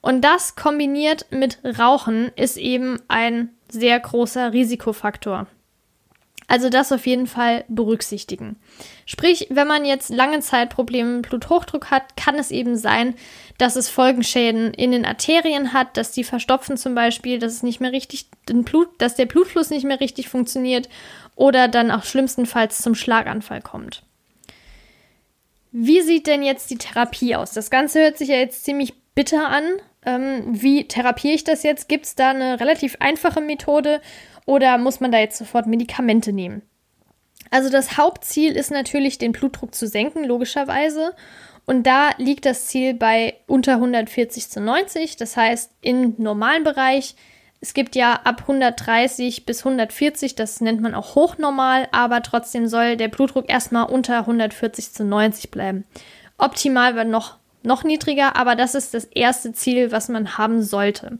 Und 0.00 0.22
das 0.22 0.54
kombiniert 0.54 1.26
mit 1.30 1.58
Rauchen 1.64 2.30
ist 2.36 2.56
eben 2.56 3.00
ein 3.08 3.50
sehr 3.68 3.98
großer 3.98 4.52
Risikofaktor. 4.52 5.48
Also 6.50 6.68
das 6.68 6.90
auf 6.90 7.06
jeden 7.06 7.28
Fall 7.28 7.64
berücksichtigen. 7.68 8.56
Sprich, 9.06 9.46
wenn 9.50 9.68
man 9.68 9.84
jetzt 9.84 10.10
lange 10.10 10.40
Zeit 10.40 10.68
Probleme 10.68 11.18
mit 11.18 11.28
Bluthochdruck 11.28 11.92
hat, 11.92 12.16
kann 12.16 12.34
es 12.40 12.50
eben 12.50 12.76
sein, 12.76 13.14
dass 13.56 13.76
es 13.76 13.88
Folgenschäden 13.88 14.74
in 14.74 14.90
den 14.90 15.06
Arterien 15.06 15.72
hat, 15.72 15.96
dass 15.96 16.10
die 16.10 16.24
verstopfen 16.24 16.76
zum 16.76 16.96
Beispiel, 16.96 17.38
dass 17.38 17.52
es 17.52 17.62
nicht 17.62 17.80
mehr 17.80 17.92
richtig, 17.92 18.26
den 18.48 18.64
Blut, 18.64 18.88
dass 18.98 19.14
der 19.14 19.26
Blutfluss 19.26 19.70
nicht 19.70 19.84
mehr 19.84 20.00
richtig 20.00 20.28
funktioniert 20.28 20.88
oder 21.36 21.68
dann 21.68 21.92
auch 21.92 22.02
schlimmstenfalls 22.02 22.82
zum 22.82 22.96
Schlaganfall 22.96 23.62
kommt. 23.62 24.02
Wie 25.70 26.00
sieht 26.00 26.26
denn 26.26 26.42
jetzt 26.42 26.68
die 26.72 26.78
Therapie 26.78 27.36
aus? 27.36 27.52
Das 27.52 27.70
Ganze 27.70 28.00
hört 28.00 28.18
sich 28.18 28.28
ja 28.28 28.36
jetzt 28.36 28.64
ziemlich 28.64 28.94
bitter 29.14 29.48
an. 29.50 29.62
Ähm, 30.04 30.42
wie 30.48 30.88
therapiere 30.88 31.34
ich 31.34 31.44
das 31.44 31.62
jetzt? 31.62 31.88
Gibt 31.88 32.06
es 32.06 32.16
da 32.16 32.30
eine 32.30 32.58
relativ 32.58 32.96
einfache 32.98 33.40
Methode 33.40 34.00
oder 34.50 34.78
muss 34.78 34.98
man 34.98 35.12
da 35.12 35.18
jetzt 35.18 35.38
sofort 35.38 35.68
Medikamente 35.68 36.32
nehmen? 36.32 36.62
Also 37.52 37.70
das 37.70 37.96
Hauptziel 37.96 38.56
ist 38.56 38.72
natürlich, 38.72 39.16
den 39.16 39.30
Blutdruck 39.30 39.76
zu 39.76 39.86
senken, 39.86 40.24
logischerweise. 40.24 41.14
Und 41.66 41.86
da 41.86 42.10
liegt 42.18 42.46
das 42.46 42.66
Ziel 42.66 42.94
bei 42.94 43.34
unter 43.46 43.74
140 43.74 44.50
zu 44.50 44.60
90. 44.60 45.16
Das 45.16 45.36
heißt, 45.36 45.70
im 45.82 46.14
normalen 46.18 46.64
Bereich, 46.64 47.14
es 47.60 47.74
gibt 47.74 47.94
ja 47.94 48.14
ab 48.24 48.40
130 48.42 49.46
bis 49.46 49.60
140, 49.60 50.34
das 50.34 50.60
nennt 50.60 50.80
man 50.80 50.96
auch 50.96 51.14
hochnormal, 51.14 51.86
aber 51.92 52.20
trotzdem 52.20 52.66
soll 52.66 52.96
der 52.96 53.08
Blutdruck 53.08 53.48
erstmal 53.48 53.88
unter 53.88 54.18
140 54.18 54.92
zu 54.92 55.04
90 55.04 55.52
bleiben. 55.52 55.84
Optimal 56.38 56.96
wird 56.96 57.06
noch, 57.06 57.36
noch 57.62 57.84
niedriger, 57.84 58.34
aber 58.34 58.56
das 58.56 58.74
ist 58.74 58.94
das 58.94 59.04
erste 59.04 59.52
Ziel, 59.52 59.92
was 59.92 60.08
man 60.08 60.38
haben 60.38 60.64
sollte. 60.64 61.18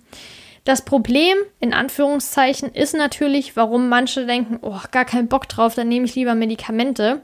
Das 0.65 0.85
Problem, 0.85 1.37
in 1.59 1.73
Anführungszeichen, 1.73 2.71
ist 2.73 2.95
natürlich, 2.95 3.57
warum 3.57 3.89
manche 3.89 4.27
denken, 4.27 4.59
oh, 4.63 4.79
gar 4.91 5.05
keinen 5.05 5.29
Bock 5.29 5.49
drauf, 5.49 5.75
dann 5.75 5.89
nehme 5.89 6.05
ich 6.05 6.15
lieber 6.15 6.35
Medikamente, 6.35 7.23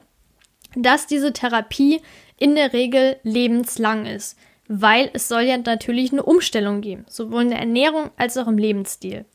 dass 0.75 1.07
diese 1.07 1.33
Therapie 1.33 2.01
in 2.39 2.55
der 2.55 2.73
Regel 2.73 3.17
lebenslang 3.23 4.07
ist, 4.07 4.39
weil 4.69 5.11
es 5.13 5.29
soll 5.29 5.43
ja 5.43 5.57
natürlich 5.59 6.13
eine 6.13 6.23
Umstellung 6.23 6.81
geben, 6.81 7.05
sowohl 7.09 7.43
in 7.43 7.51
der 7.51 7.61
Ernährung 7.61 8.11
als 8.17 8.37
auch 8.37 8.49
im 8.49 8.59
Lebensstil. 8.59 9.27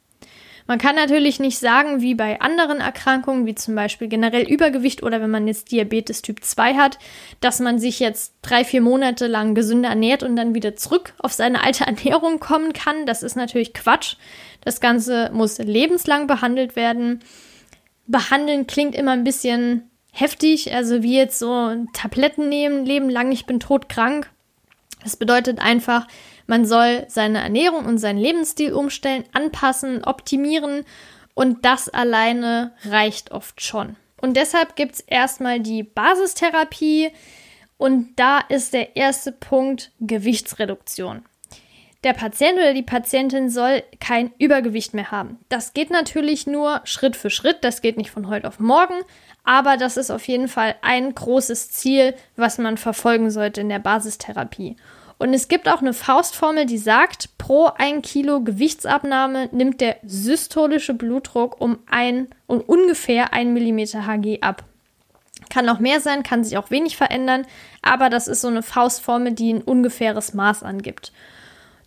Man 0.71 0.79
kann 0.79 0.95
natürlich 0.95 1.41
nicht 1.41 1.59
sagen, 1.59 1.99
wie 1.99 2.15
bei 2.15 2.39
anderen 2.39 2.79
Erkrankungen, 2.79 3.45
wie 3.45 3.55
zum 3.55 3.75
Beispiel 3.75 4.07
generell 4.07 4.49
Übergewicht 4.49 5.03
oder 5.03 5.19
wenn 5.19 5.29
man 5.29 5.45
jetzt 5.45 5.69
Diabetes 5.69 6.21
Typ 6.21 6.45
2 6.45 6.75
hat, 6.75 6.97
dass 7.41 7.59
man 7.59 7.77
sich 7.77 7.99
jetzt 7.99 8.35
drei, 8.41 8.63
vier 8.63 8.79
Monate 8.79 9.27
lang 9.27 9.53
gesünder 9.53 9.89
ernährt 9.89 10.23
und 10.23 10.37
dann 10.37 10.55
wieder 10.55 10.77
zurück 10.77 11.13
auf 11.17 11.33
seine 11.33 11.61
alte 11.61 11.83
Ernährung 11.87 12.39
kommen 12.39 12.71
kann. 12.71 13.05
Das 13.05 13.21
ist 13.21 13.35
natürlich 13.35 13.73
Quatsch. 13.73 14.15
Das 14.61 14.79
Ganze 14.79 15.29
muss 15.33 15.57
lebenslang 15.57 16.25
behandelt 16.25 16.77
werden. 16.77 17.19
Behandeln 18.07 18.65
klingt 18.65 18.95
immer 18.95 19.11
ein 19.11 19.25
bisschen 19.25 19.91
heftig, 20.13 20.73
also 20.73 21.03
wie 21.03 21.17
jetzt 21.17 21.37
so 21.37 21.85
Tabletten 21.91 22.47
nehmen, 22.47 22.85
leben 22.85 23.09
lang, 23.09 23.33
ich 23.33 23.45
bin 23.45 23.59
todkrank. 23.59 24.31
Das 25.03 25.17
bedeutet 25.17 25.59
einfach, 25.59 26.07
man 26.47 26.65
soll 26.65 27.05
seine 27.07 27.39
Ernährung 27.39 27.85
und 27.85 27.97
seinen 27.97 28.19
Lebensstil 28.19 28.73
umstellen, 28.73 29.23
anpassen, 29.33 30.03
optimieren 30.03 30.83
und 31.33 31.65
das 31.65 31.89
alleine 31.89 32.73
reicht 32.85 33.31
oft 33.31 33.61
schon. 33.61 33.95
Und 34.21 34.37
deshalb 34.37 34.75
gibt 34.75 34.95
es 34.95 34.99
erstmal 35.01 35.59
die 35.59 35.83
Basistherapie 35.83 37.11
und 37.77 38.13
da 38.17 38.39
ist 38.39 38.73
der 38.73 38.95
erste 38.95 39.31
Punkt 39.31 39.91
Gewichtsreduktion. 39.99 41.25
Der 42.03 42.13
Patient 42.13 42.53
oder 42.53 42.73
die 42.73 42.81
Patientin 42.81 43.49
soll 43.51 43.83
kein 43.99 44.31
Übergewicht 44.39 44.95
mehr 44.95 45.11
haben. 45.11 45.37
Das 45.49 45.73
geht 45.73 45.91
natürlich 45.91 46.47
nur 46.47 46.81
Schritt 46.83 47.15
für 47.15 47.29
Schritt, 47.29 47.63
das 47.63 47.81
geht 47.81 47.97
nicht 47.97 48.09
von 48.09 48.27
heute 48.27 48.47
auf 48.47 48.59
morgen, 48.59 49.03
aber 49.43 49.77
das 49.77 49.97
ist 49.97 50.09
auf 50.09 50.27
jeden 50.27 50.47
Fall 50.47 50.75
ein 50.81 51.13
großes 51.13 51.71
Ziel, 51.71 52.15
was 52.35 52.57
man 52.57 52.77
verfolgen 52.77 53.29
sollte 53.29 53.61
in 53.61 53.69
der 53.69 53.79
Basistherapie. 53.79 54.77
Und 55.21 55.35
es 55.35 55.47
gibt 55.47 55.69
auch 55.69 55.81
eine 55.81 55.93
Faustformel, 55.93 56.65
die 56.65 56.79
sagt, 56.79 57.37
pro 57.37 57.69
ein 57.77 58.01
Kilo 58.01 58.41
Gewichtsabnahme 58.41 59.49
nimmt 59.51 59.79
der 59.79 59.97
systolische 60.03 60.95
Blutdruck 60.95 61.61
um 61.61 61.77
ein 61.87 62.29
und 62.47 62.61
ungefähr 62.61 63.31
ein 63.31 63.53
Millimeter 63.53 64.07
Hg 64.07 64.41
ab. 64.41 64.63
Kann 65.51 65.69
auch 65.69 65.77
mehr 65.77 65.99
sein, 65.99 66.23
kann 66.23 66.43
sich 66.43 66.57
auch 66.57 66.71
wenig 66.71 66.97
verändern, 66.97 67.45
aber 67.83 68.09
das 68.09 68.27
ist 68.27 68.41
so 68.41 68.47
eine 68.47 68.63
Faustformel, 68.63 69.33
die 69.33 69.53
ein 69.53 69.61
ungefähres 69.61 70.33
Maß 70.33 70.63
angibt. 70.63 71.11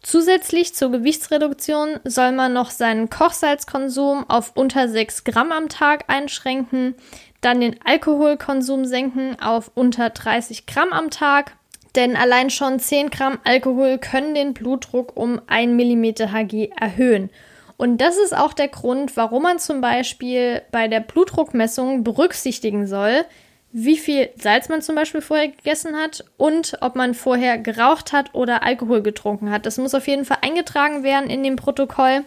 Zusätzlich 0.00 0.76
zur 0.76 0.92
Gewichtsreduktion 0.92 1.98
soll 2.04 2.30
man 2.30 2.52
noch 2.52 2.70
seinen 2.70 3.10
Kochsalzkonsum 3.10 4.30
auf 4.30 4.52
unter 4.54 4.88
6 4.88 5.24
Gramm 5.24 5.50
am 5.50 5.68
Tag 5.68 6.04
einschränken, 6.06 6.94
dann 7.40 7.60
den 7.60 7.80
Alkoholkonsum 7.84 8.84
senken 8.84 9.36
auf 9.40 9.72
unter 9.74 10.10
30 10.10 10.66
Gramm 10.66 10.92
am 10.92 11.10
Tag 11.10 11.56
denn 11.96 12.16
allein 12.16 12.50
schon 12.50 12.78
10 12.78 13.10
Gramm 13.10 13.38
Alkohol 13.44 13.98
können 13.98 14.34
den 14.34 14.54
Blutdruck 14.54 15.16
um 15.16 15.40
1 15.46 15.72
mm 15.72 16.32
Hg 16.32 16.70
erhöhen. 16.78 17.30
Und 17.76 18.00
das 18.00 18.16
ist 18.16 18.36
auch 18.36 18.52
der 18.52 18.68
Grund, 18.68 19.16
warum 19.16 19.42
man 19.42 19.58
zum 19.58 19.80
Beispiel 19.80 20.62
bei 20.70 20.88
der 20.88 21.00
Blutdruckmessung 21.00 22.04
berücksichtigen 22.04 22.86
soll, 22.86 23.24
wie 23.72 23.96
viel 23.96 24.30
Salz 24.36 24.68
man 24.68 24.82
zum 24.82 24.94
Beispiel 24.94 25.20
vorher 25.20 25.48
gegessen 25.48 25.96
hat 25.96 26.24
und 26.36 26.76
ob 26.80 26.94
man 26.94 27.12
vorher 27.12 27.58
geraucht 27.58 28.12
hat 28.12 28.32
oder 28.32 28.62
Alkohol 28.62 29.02
getrunken 29.02 29.50
hat. 29.50 29.66
Das 29.66 29.78
muss 29.78 29.94
auf 29.94 30.06
jeden 30.06 30.24
Fall 30.24 30.38
eingetragen 30.42 31.02
werden 31.02 31.28
in 31.28 31.42
dem 31.42 31.56
Protokoll 31.56 32.24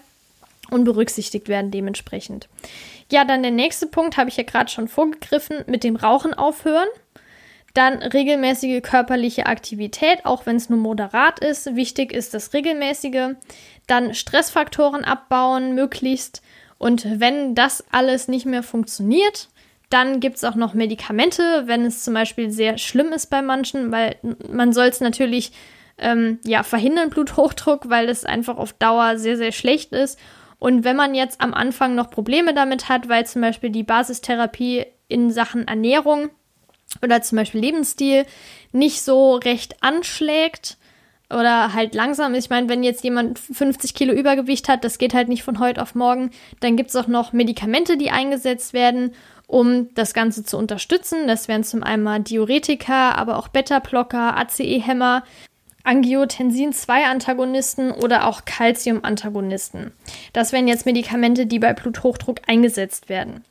und 0.70 0.84
berücksichtigt 0.84 1.48
werden 1.48 1.72
dementsprechend. 1.72 2.50
Ja, 3.10 3.24
dann 3.24 3.42
der 3.42 3.52
nächste 3.52 3.88
Punkt 3.88 4.18
habe 4.18 4.30
ich 4.30 4.36
ja 4.36 4.44
gerade 4.44 4.70
schon 4.70 4.90
vorgegriffen, 4.90 5.64
mit 5.68 5.86
dem 5.86 5.96
Rauchen 5.96 6.34
aufhören. 6.34 6.90
Dann 7.78 8.02
regelmäßige 8.02 8.82
körperliche 8.82 9.46
Aktivität, 9.46 10.26
auch 10.26 10.48
wenn 10.48 10.56
es 10.56 10.68
nur 10.68 10.80
moderat 10.80 11.38
ist. 11.38 11.76
Wichtig 11.76 12.12
ist 12.12 12.34
das 12.34 12.52
regelmäßige. 12.56 13.36
Dann 13.86 14.16
Stressfaktoren 14.16 15.06
abbauen, 15.06 15.76
möglichst. 15.76 16.42
Und 16.80 17.06
wenn 17.20 17.54
das 17.54 17.86
alles 17.92 18.28
nicht 18.30 18.48
mehr 18.48 18.64
funktioniert, 18.64 19.50
dann 19.92 20.20
gibt 20.20 20.38
es 20.38 20.44
auch 20.44 20.56
noch 20.56 20.74
Medikamente, 20.74 21.44
wenn 21.68 21.86
es 21.86 22.04
zum 22.04 22.16
Beispiel 22.16 22.50
sehr 22.50 22.80
schlimm 22.80 23.14
ist 23.14 23.28
bei 23.28 23.44
manchen, 23.44 23.92
weil 23.92 24.16
man 24.52 24.74
soll 24.74 24.88
es 24.88 25.00
natürlich 25.00 25.52
ähm, 26.00 26.40
ja, 26.46 26.64
verhindern, 26.64 27.12
Bluthochdruck, 27.12 27.92
weil 27.92 28.10
es 28.10 28.26
einfach 28.26 28.58
auf 28.58 28.74
Dauer 28.74 29.20
sehr, 29.20 29.38
sehr 29.38 29.52
schlecht 29.52 29.92
ist. 29.92 30.18
Und 30.58 30.84
wenn 30.84 30.96
man 30.96 31.14
jetzt 31.14 31.42
am 31.42 31.54
Anfang 31.54 31.94
noch 31.94 32.10
Probleme 32.10 32.56
damit 32.56 32.90
hat, 32.90 33.08
weil 33.08 33.28
zum 33.28 33.44
Beispiel 33.44 33.70
die 33.70 33.84
Basistherapie 33.84 34.88
in 35.08 35.30
Sachen 35.30 35.68
Ernährung 35.68 36.32
oder 37.02 37.22
zum 37.22 37.38
Beispiel 37.38 37.62
Lebensstil 37.62 38.26
nicht 38.72 39.02
so 39.02 39.36
recht 39.36 39.82
anschlägt 39.82 40.78
oder 41.30 41.74
halt 41.74 41.94
langsam 41.94 42.36
ist. 42.36 42.46
Ich 42.46 42.50
meine, 42.50 42.70
wenn 42.70 42.84
jetzt 42.84 43.04
jemand 43.04 43.40
50 43.40 43.94
Kilo 43.94 44.14
Übergewicht 44.14 44.70
hat, 44.70 44.84
das 44.84 44.98
geht 44.98 45.14
halt 45.14 45.28
nicht 45.28 45.44
von 45.44 45.60
heute 45.60 45.82
auf 45.82 45.96
morgen, 45.96 46.32
dann 46.62 46.78
gibt 46.78 46.90
es 46.90 46.96
auch 46.96 47.08
noch 47.08 47.34
Medikamente, 47.34 47.98
die 47.98 48.12
eingesetzt 48.12 48.74
werden, 48.74 49.14
um 49.46 49.94
das 49.96 50.14
Ganze 50.14 50.44
zu 50.44 50.58
unterstützen. 50.58 51.28
Das 51.28 51.48
wären 51.48 51.64
zum 51.64 51.84
einen 51.84 52.24
Diuretika, 52.24 53.12
aber 53.12 53.38
auch 53.38 53.50
Beta-Blocker, 53.50 54.38
ACE-Hämmer, 54.38 55.24
Angiotensin-2-Antagonisten 55.84 57.92
oder 57.92 58.28
auch 58.28 58.46
Calcium-Antagonisten. 58.46 59.92
Das 60.34 60.52
wären 60.52 60.68
jetzt 60.68 60.86
Medikamente, 60.86 61.46
die 61.46 61.60
bei 61.60 61.74
Bluthochdruck 61.74 62.42
eingesetzt 62.48 63.10
werden. 63.10 63.44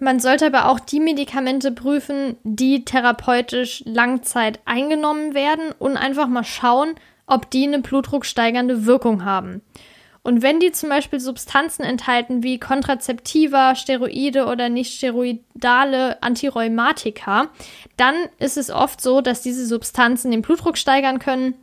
Man 0.00 0.18
sollte 0.18 0.46
aber 0.46 0.66
auch 0.66 0.80
die 0.80 0.98
Medikamente 0.98 1.72
prüfen, 1.72 2.36
die 2.42 2.86
therapeutisch 2.86 3.82
Langzeit 3.86 4.58
eingenommen 4.64 5.34
werden 5.34 5.72
und 5.78 5.98
einfach 5.98 6.26
mal 6.26 6.42
schauen, 6.42 6.94
ob 7.26 7.50
die 7.50 7.66
eine 7.66 7.80
blutdrucksteigernde 7.80 8.86
Wirkung 8.86 9.26
haben. 9.26 9.60
Und 10.22 10.42
wenn 10.42 10.58
die 10.58 10.72
zum 10.72 10.88
Beispiel 10.88 11.20
Substanzen 11.20 11.82
enthalten 11.82 12.42
wie 12.42 12.58
Kontrazeptiva, 12.58 13.74
Steroide 13.74 14.46
oder 14.46 14.70
nicht 14.70 14.94
steroidale 14.94 16.22
Antirheumatika, 16.22 17.48
dann 17.96 18.14
ist 18.38 18.56
es 18.56 18.70
oft 18.70 19.02
so, 19.02 19.20
dass 19.20 19.42
diese 19.42 19.66
Substanzen 19.66 20.30
den 20.30 20.42
Blutdruck 20.42 20.78
steigern 20.78 21.18
können 21.18 21.54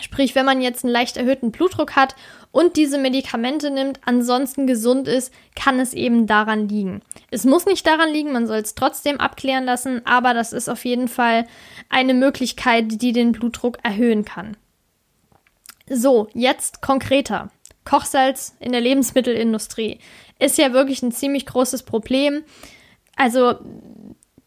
Sprich, 0.00 0.34
wenn 0.34 0.44
man 0.44 0.60
jetzt 0.60 0.84
einen 0.84 0.92
leicht 0.92 1.16
erhöhten 1.16 1.52
Blutdruck 1.52 1.94
hat 1.94 2.16
und 2.54 2.76
diese 2.76 2.98
Medikamente 2.98 3.68
nimmt, 3.68 3.98
ansonsten 4.04 4.68
gesund 4.68 5.08
ist, 5.08 5.34
kann 5.56 5.80
es 5.80 5.92
eben 5.92 6.28
daran 6.28 6.68
liegen. 6.68 7.02
Es 7.32 7.44
muss 7.44 7.66
nicht 7.66 7.84
daran 7.84 8.12
liegen, 8.12 8.30
man 8.30 8.46
soll 8.46 8.58
es 8.58 8.76
trotzdem 8.76 9.18
abklären 9.18 9.64
lassen, 9.64 10.06
aber 10.06 10.34
das 10.34 10.52
ist 10.52 10.68
auf 10.68 10.84
jeden 10.84 11.08
Fall 11.08 11.48
eine 11.88 12.14
Möglichkeit, 12.14 13.02
die 13.02 13.12
den 13.12 13.32
Blutdruck 13.32 13.78
erhöhen 13.82 14.24
kann. 14.24 14.56
So, 15.90 16.28
jetzt 16.32 16.80
konkreter. 16.80 17.50
Kochsalz 17.84 18.54
in 18.60 18.70
der 18.70 18.80
Lebensmittelindustrie 18.80 19.98
ist 20.38 20.56
ja 20.56 20.72
wirklich 20.72 21.02
ein 21.02 21.10
ziemlich 21.10 21.46
großes 21.46 21.82
Problem. 21.82 22.44
Also, 23.16 23.56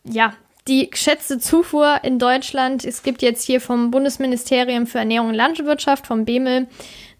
ja, 0.06 0.34
die 0.67 0.89
geschätzte 0.89 1.39
Zufuhr 1.39 2.00
in 2.04 2.20
Deutschland, 2.20 2.84
es 2.84 3.04
gibt 3.04 3.22
jetzt 3.22 3.43
hier 3.43 3.62
vom 3.62 3.91
Bundesministerium 3.91 4.88
für 4.88 5.00
Ernährung 5.00 5.30
und 5.30 5.36
Landwirtschaft, 5.36 6.08
vom 6.08 6.26
BEMEL, 6.26 6.67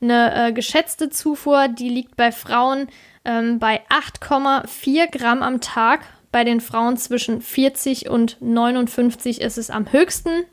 eine 0.02 0.48
äh, 0.48 0.54
geschätzte 0.54 1.10
Zufuhr, 1.10 1.68
die 1.68 1.90
liegt 1.90 2.16
bei 2.16 2.32
Frauen 2.32 2.88
ähm, 3.26 3.60
bei 3.60 3.82
8,4 3.90 5.12
Gramm 5.12 5.44
am 5.44 5.62
Tag. 5.62 6.02
Bei 6.32 6.44
den 6.44 6.62
Frauen 6.62 6.98
zwischen 6.98 7.42
40 7.42 8.10
und 8.10 8.38
59 8.42 9.42
ist 9.42 9.58
es 9.58 9.70
am 9.70 9.92
höchsten. 9.92 10.44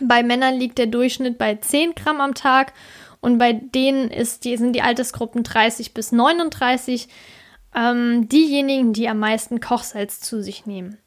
Bei 0.00 0.22
Männern 0.22 0.54
liegt 0.54 0.78
der 0.78 0.86
Durchschnitt 0.86 1.38
bei 1.38 1.56
10 1.56 1.94
Gramm 1.94 2.20
am 2.20 2.34
Tag 2.34 2.72
und 3.20 3.38
bei 3.38 3.52
denen 3.52 4.10
ist 4.10 4.44
die, 4.44 4.56
sind 4.56 4.74
die 4.74 4.82
Altersgruppen 4.82 5.44
30 5.44 5.94
bis 5.94 6.12
39 6.12 7.08
ähm, 7.74 8.28
diejenigen, 8.28 8.92
die 8.92 9.08
am 9.08 9.18
meisten 9.18 9.60
Kochsalz 9.60 10.20
zu 10.20 10.42
sich 10.42 10.66
nehmen. 10.66 10.98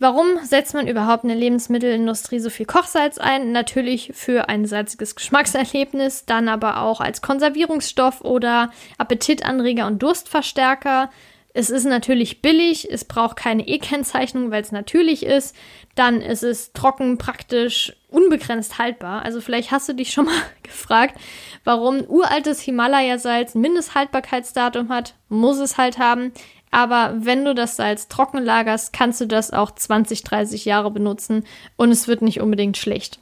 Warum 0.00 0.26
setzt 0.42 0.74
man 0.74 0.88
überhaupt 0.88 1.22
in 1.22 1.28
der 1.28 1.38
Lebensmittelindustrie 1.38 2.40
so 2.40 2.50
viel 2.50 2.66
Kochsalz 2.66 3.18
ein? 3.18 3.52
Natürlich 3.52 4.12
für 4.14 4.48
ein 4.48 4.66
salziges 4.66 5.14
Geschmackserlebnis, 5.14 6.24
dann 6.26 6.48
aber 6.48 6.80
auch 6.80 7.00
als 7.00 7.22
Konservierungsstoff 7.22 8.20
oder 8.22 8.70
Appetitanreger 8.98 9.86
und 9.86 10.02
Durstverstärker. 10.02 11.10
Es 11.56 11.70
ist 11.70 11.84
natürlich 11.84 12.42
billig, 12.42 12.90
es 12.90 13.04
braucht 13.04 13.36
keine 13.36 13.68
E-Kennzeichnung, 13.68 14.50
weil 14.50 14.62
es 14.62 14.72
natürlich 14.72 15.24
ist. 15.24 15.54
Dann 15.94 16.20
ist 16.20 16.42
es 16.42 16.72
trocken, 16.72 17.16
praktisch, 17.16 17.94
unbegrenzt 18.08 18.78
haltbar. 18.78 19.24
Also 19.24 19.40
vielleicht 19.40 19.70
hast 19.70 19.88
du 19.88 19.92
dich 19.92 20.12
schon 20.12 20.24
mal 20.24 20.42
gefragt, 20.64 21.16
warum 21.62 22.00
uraltes 22.00 22.60
Himalaya-Salz 22.60 23.54
ein 23.54 23.60
Mindesthaltbarkeitsdatum 23.60 24.88
hat. 24.88 25.14
Muss 25.28 25.58
es 25.58 25.78
halt 25.78 25.98
haben. 25.98 26.32
Aber 26.74 27.14
wenn 27.14 27.44
du 27.44 27.54
das 27.54 27.76
Salz 27.76 28.08
trocken 28.08 28.42
lagerst, 28.42 28.92
kannst 28.92 29.20
du 29.20 29.26
das 29.26 29.52
auch 29.52 29.70
20, 29.70 30.24
30 30.24 30.64
Jahre 30.64 30.90
benutzen 30.90 31.44
und 31.76 31.92
es 31.92 32.08
wird 32.08 32.20
nicht 32.20 32.40
unbedingt 32.40 32.76
schlecht. 32.76 33.20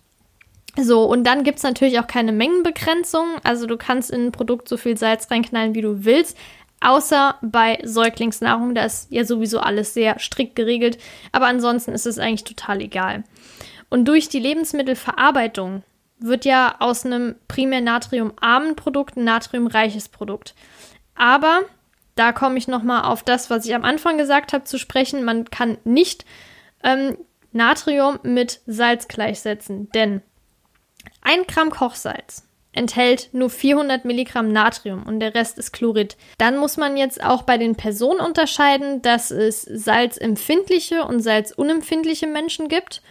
So, 0.80 1.04
und 1.04 1.24
dann 1.24 1.44
gibt 1.44 1.58
es 1.58 1.62
natürlich 1.62 2.00
auch 2.00 2.06
keine 2.06 2.32
Mengenbegrenzung. 2.32 3.26
Also 3.42 3.66
du 3.66 3.76
kannst 3.76 4.10
in 4.10 4.28
ein 4.28 4.32
Produkt 4.32 4.70
so 4.70 4.78
viel 4.78 4.96
Salz 4.96 5.30
reinknallen, 5.30 5.74
wie 5.74 5.82
du 5.82 6.06
willst. 6.06 6.38
Außer 6.80 7.34
bei 7.42 7.78
Säuglingsnahrung, 7.84 8.74
da 8.74 8.84
ist 8.84 9.12
ja 9.12 9.26
sowieso 9.26 9.60
alles 9.60 9.92
sehr 9.92 10.18
strikt 10.18 10.56
geregelt. 10.56 10.96
Aber 11.30 11.44
ansonsten 11.44 11.92
ist 11.92 12.06
es 12.06 12.18
eigentlich 12.18 12.44
total 12.44 12.80
egal. 12.80 13.22
Und 13.90 14.06
durch 14.06 14.30
die 14.30 14.40
Lebensmittelverarbeitung 14.40 15.82
wird 16.20 16.46
ja 16.46 16.76
aus 16.78 17.04
einem 17.04 17.34
primär 17.48 17.82
natriumarmen 17.82 18.76
Produkt 18.76 19.18
ein 19.18 19.24
natriumreiches 19.24 20.08
Produkt. 20.08 20.54
Aber 21.14 21.60
da 22.14 22.32
komme 22.32 22.58
ich 22.58 22.68
nochmal 22.68 23.04
auf 23.04 23.22
das, 23.22 23.50
was 23.50 23.66
ich 23.66 23.74
am 23.74 23.84
Anfang 23.84 24.18
gesagt 24.18 24.52
habe, 24.52 24.64
zu 24.64 24.78
sprechen. 24.78 25.24
Man 25.24 25.50
kann 25.50 25.78
nicht 25.84 26.24
ähm, 26.82 27.16
Natrium 27.52 28.18
mit 28.22 28.60
Salz 28.66 29.08
gleichsetzen, 29.08 29.90
denn 29.92 30.22
ein 31.22 31.44
Gramm 31.46 31.70
Kochsalz 31.70 32.44
enthält 32.72 33.28
nur 33.32 33.50
400 33.50 34.04
Milligramm 34.04 34.50
Natrium 34.50 35.02
und 35.04 35.20
der 35.20 35.34
Rest 35.34 35.58
ist 35.58 35.72
Chlorid. 35.72 36.16
Dann 36.38 36.56
muss 36.56 36.76
man 36.76 36.96
jetzt 36.96 37.22
auch 37.22 37.42
bei 37.42 37.58
den 37.58 37.76
Personen 37.76 38.20
unterscheiden, 38.20 39.02
dass 39.02 39.30
es 39.30 39.62
salzempfindliche 39.62 41.04
und 41.04 41.20
salzunempfindliche 41.20 42.26
Menschen 42.26 42.68
gibt. 42.68 43.02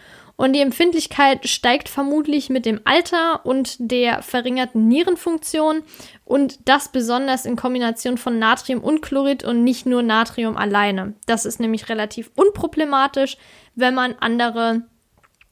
Und 0.41 0.53
die 0.53 0.61
Empfindlichkeit 0.61 1.47
steigt 1.47 1.87
vermutlich 1.87 2.49
mit 2.49 2.65
dem 2.65 2.81
Alter 2.83 3.45
und 3.45 3.75
der 3.77 4.23
verringerten 4.23 4.87
Nierenfunktion 4.87 5.83
und 6.25 6.67
das 6.67 6.91
besonders 6.91 7.45
in 7.45 7.55
Kombination 7.55 8.17
von 8.17 8.39
Natrium 8.39 8.81
und 8.81 9.03
Chlorid 9.03 9.43
und 9.43 9.63
nicht 9.63 9.85
nur 9.85 10.01
Natrium 10.01 10.57
alleine. 10.57 11.13
Das 11.27 11.45
ist 11.45 11.59
nämlich 11.59 11.89
relativ 11.89 12.31
unproblematisch, 12.33 13.37
wenn 13.75 13.93
man 13.93 14.15
andere 14.19 14.81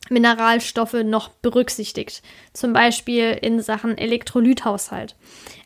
Mineralstoffe 0.10 1.04
noch 1.04 1.30
berücksichtigt, 1.30 2.24
zum 2.54 2.74
Beispiel 2.74 3.38
in 3.40 3.62
Sachen 3.62 3.96
Elektrolythaushalt. 3.96 5.16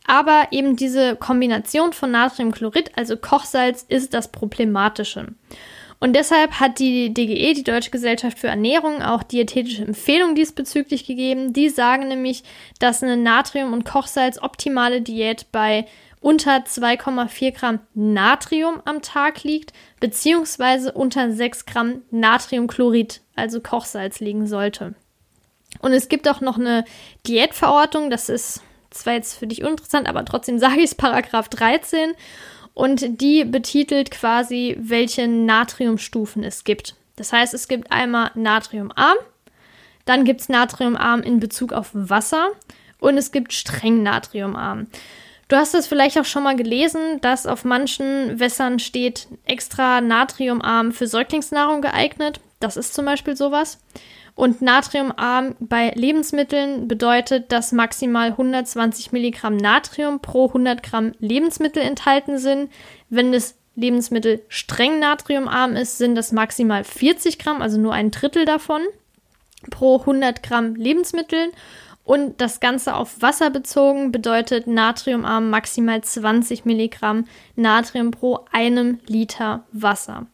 Aber 0.05 0.47
eben 0.51 0.75
diese 0.75 1.15
Kombination 1.15 1.93
von 1.93 2.11
Natriumchlorid, 2.11 2.91
also 2.97 3.15
Kochsalz, 3.15 3.85
ist 3.87 4.13
das 4.13 4.33
Problematische. 4.33 5.27
Und 6.03 6.17
deshalb 6.17 6.59
hat 6.59 6.79
die 6.79 7.13
DGE, 7.13 7.53
die 7.53 7.63
Deutsche 7.63 7.89
Gesellschaft 7.89 8.37
für 8.37 8.49
Ernährung, 8.49 9.01
auch 9.01 9.23
dietetische 9.23 9.83
Empfehlungen 9.83 10.35
diesbezüglich 10.35 11.05
gegeben. 11.05 11.53
Die 11.53 11.69
sagen 11.69 12.09
nämlich, 12.09 12.43
dass 12.77 13.01
eine 13.01 13.15
Natrium- 13.15 13.71
und 13.71 13.85
Kochsalz-optimale 13.85 15.01
Diät 15.01 15.45
bei 15.53 15.85
unter 16.19 16.57
2,4 16.57 17.51
Gramm 17.53 17.79
Natrium 17.93 18.81
am 18.83 19.01
Tag 19.01 19.43
liegt, 19.43 19.71
beziehungsweise 20.01 20.91
unter 20.91 21.31
6 21.31 21.65
Gramm 21.67 22.01
Natriumchlorid, 22.11 23.21
also 23.37 23.61
Kochsalz, 23.61 24.19
liegen 24.19 24.45
sollte. 24.45 24.95
Und 25.79 25.93
es 25.93 26.09
gibt 26.09 26.27
auch 26.27 26.41
noch 26.41 26.59
eine 26.59 26.83
Diätverordnung, 27.27 28.09
das 28.09 28.27
ist 28.27 28.61
zwar 28.89 29.13
jetzt 29.13 29.39
für 29.39 29.47
dich 29.47 29.63
uninteressant, 29.63 30.09
aber 30.09 30.25
trotzdem 30.25 30.59
sage 30.59 30.79
ich 30.79 30.91
es, 30.91 30.95
Paragraph 30.95 31.47
13 31.47 32.11
und 32.73 33.21
die 33.21 33.43
betitelt 33.43 34.11
quasi, 34.11 34.75
welche 34.79 35.27
Natriumstufen 35.27 36.43
es 36.43 36.63
gibt. 36.63 36.95
Das 37.15 37.31
heißt, 37.31 37.53
es 37.53 37.67
gibt 37.67 37.91
einmal 37.91 38.31
natriumarm, 38.35 39.17
dann 40.05 40.25
gibt 40.25 40.41
es 40.41 40.49
natriumarm 40.49 41.21
in 41.21 41.39
Bezug 41.39 41.73
auf 41.73 41.89
Wasser 41.93 42.49
und 42.99 43.17
es 43.17 43.31
gibt 43.31 43.53
streng 43.53 44.03
natriumarm. 44.03 44.87
Du 45.49 45.57
hast 45.57 45.75
es 45.75 45.87
vielleicht 45.87 46.17
auch 46.17 46.25
schon 46.25 46.43
mal 46.43 46.55
gelesen, 46.55 47.21
dass 47.21 47.45
auf 47.45 47.63
manchen 47.63 48.39
Wässern 48.39 48.79
steht 48.79 49.27
extra 49.45 50.01
natriumarm 50.01 50.93
für 50.93 51.05
Säuglingsnahrung 51.05 51.81
geeignet. 51.81 52.39
Das 52.59 52.77
ist 52.77 52.93
zum 52.93 53.05
Beispiel 53.05 53.35
sowas. 53.35 53.79
Und 54.35 54.61
natriumarm 54.61 55.55
bei 55.59 55.91
Lebensmitteln 55.91 56.87
bedeutet, 56.87 57.51
dass 57.51 57.71
maximal 57.71 58.29
120 58.29 59.11
Milligramm 59.11 59.57
Natrium 59.57 60.19
pro 60.21 60.47
100 60.47 60.81
Gramm 60.81 61.11
Lebensmittel 61.19 61.83
enthalten 61.83 62.39
sind. 62.39 62.71
Wenn 63.09 63.31
das 63.31 63.55
Lebensmittel 63.75 64.41
streng 64.49 64.99
natriumarm 64.99 65.75
ist, 65.75 65.99
sind 65.99 66.15
das 66.15 66.31
maximal 66.31 66.83
40 66.83 67.37
Gramm, 67.37 67.61
also 67.61 67.79
nur 67.79 67.93
ein 67.93 68.11
Drittel 68.11 68.45
davon 68.45 68.81
pro 69.69 69.99
100 69.99 70.41
Gramm 70.41 70.75
Lebensmitteln. 70.75 71.51
Und 72.03 72.41
das 72.41 72.59
Ganze 72.59 72.95
auf 72.95 73.21
Wasser 73.21 73.49
bezogen 73.49 74.11
bedeutet 74.11 74.67
natriumarm 74.67 75.49
maximal 75.49 76.03
20 76.03 76.65
Milligramm 76.65 77.25
Natrium 77.55 78.11
pro 78.11 78.39
einem 78.51 78.99
Liter 79.05 79.63
Wasser. 79.71 80.25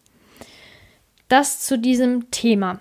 Das 1.28 1.60
zu 1.60 1.78
diesem 1.78 2.32
Thema. 2.32 2.80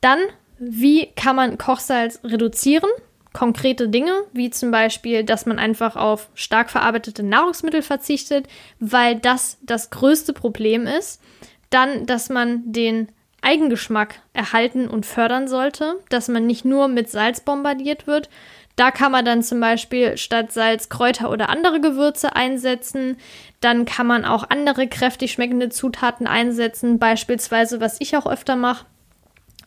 Dann, 0.00 0.18
wie 0.58 1.06
kann 1.16 1.36
man 1.36 1.58
Kochsalz 1.58 2.20
reduzieren? 2.24 2.90
Konkrete 3.32 3.88
Dinge, 3.88 4.12
wie 4.32 4.50
zum 4.50 4.70
Beispiel, 4.70 5.22
dass 5.22 5.46
man 5.46 5.58
einfach 5.58 5.94
auf 5.94 6.30
stark 6.34 6.68
verarbeitete 6.68 7.22
Nahrungsmittel 7.22 7.82
verzichtet, 7.82 8.48
weil 8.80 9.16
das 9.16 9.58
das 9.62 9.90
größte 9.90 10.32
Problem 10.32 10.86
ist. 10.86 11.22
Dann, 11.70 12.06
dass 12.06 12.28
man 12.28 12.72
den 12.72 13.08
Eigengeschmack 13.42 14.20
erhalten 14.32 14.88
und 14.88 15.06
fördern 15.06 15.48
sollte, 15.48 16.00
dass 16.08 16.28
man 16.28 16.46
nicht 16.46 16.64
nur 16.64 16.88
mit 16.88 17.08
Salz 17.08 17.40
bombardiert 17.40 18.06
wird. 18.06 18.28
Da 18.76 18.90
kann 18.90 19.12
man 19.12 19.24
dann 19.24 19.42
zum 19.42 19.60
Beispiel 19.60 20.16
statt 20.16 20.52
Salz 20.52 20.88
Kräuter 20.88 21.30
oder 21.30 21.50
andere 21.50 21.80
Gewürze 21.80 22.34
einsetzen. 22.34 23.16
Dann 23.60 23.84
kann 23.84 24.06
man 24.06 24.24
auch 24.24 24.48
andere 24.48 24.88
kräftig 24.88 25.32
schmeckende 25.32 25.68
Zutaten 25.68 26.26
einsetzen. 26.26 26.98
Beispielsweise, 26.98 27.80
was 27.80 28.00
ich 28.00 28.16
auch 28.16 28.26
öfter 28.26 28.56
mache, 28.56 28.86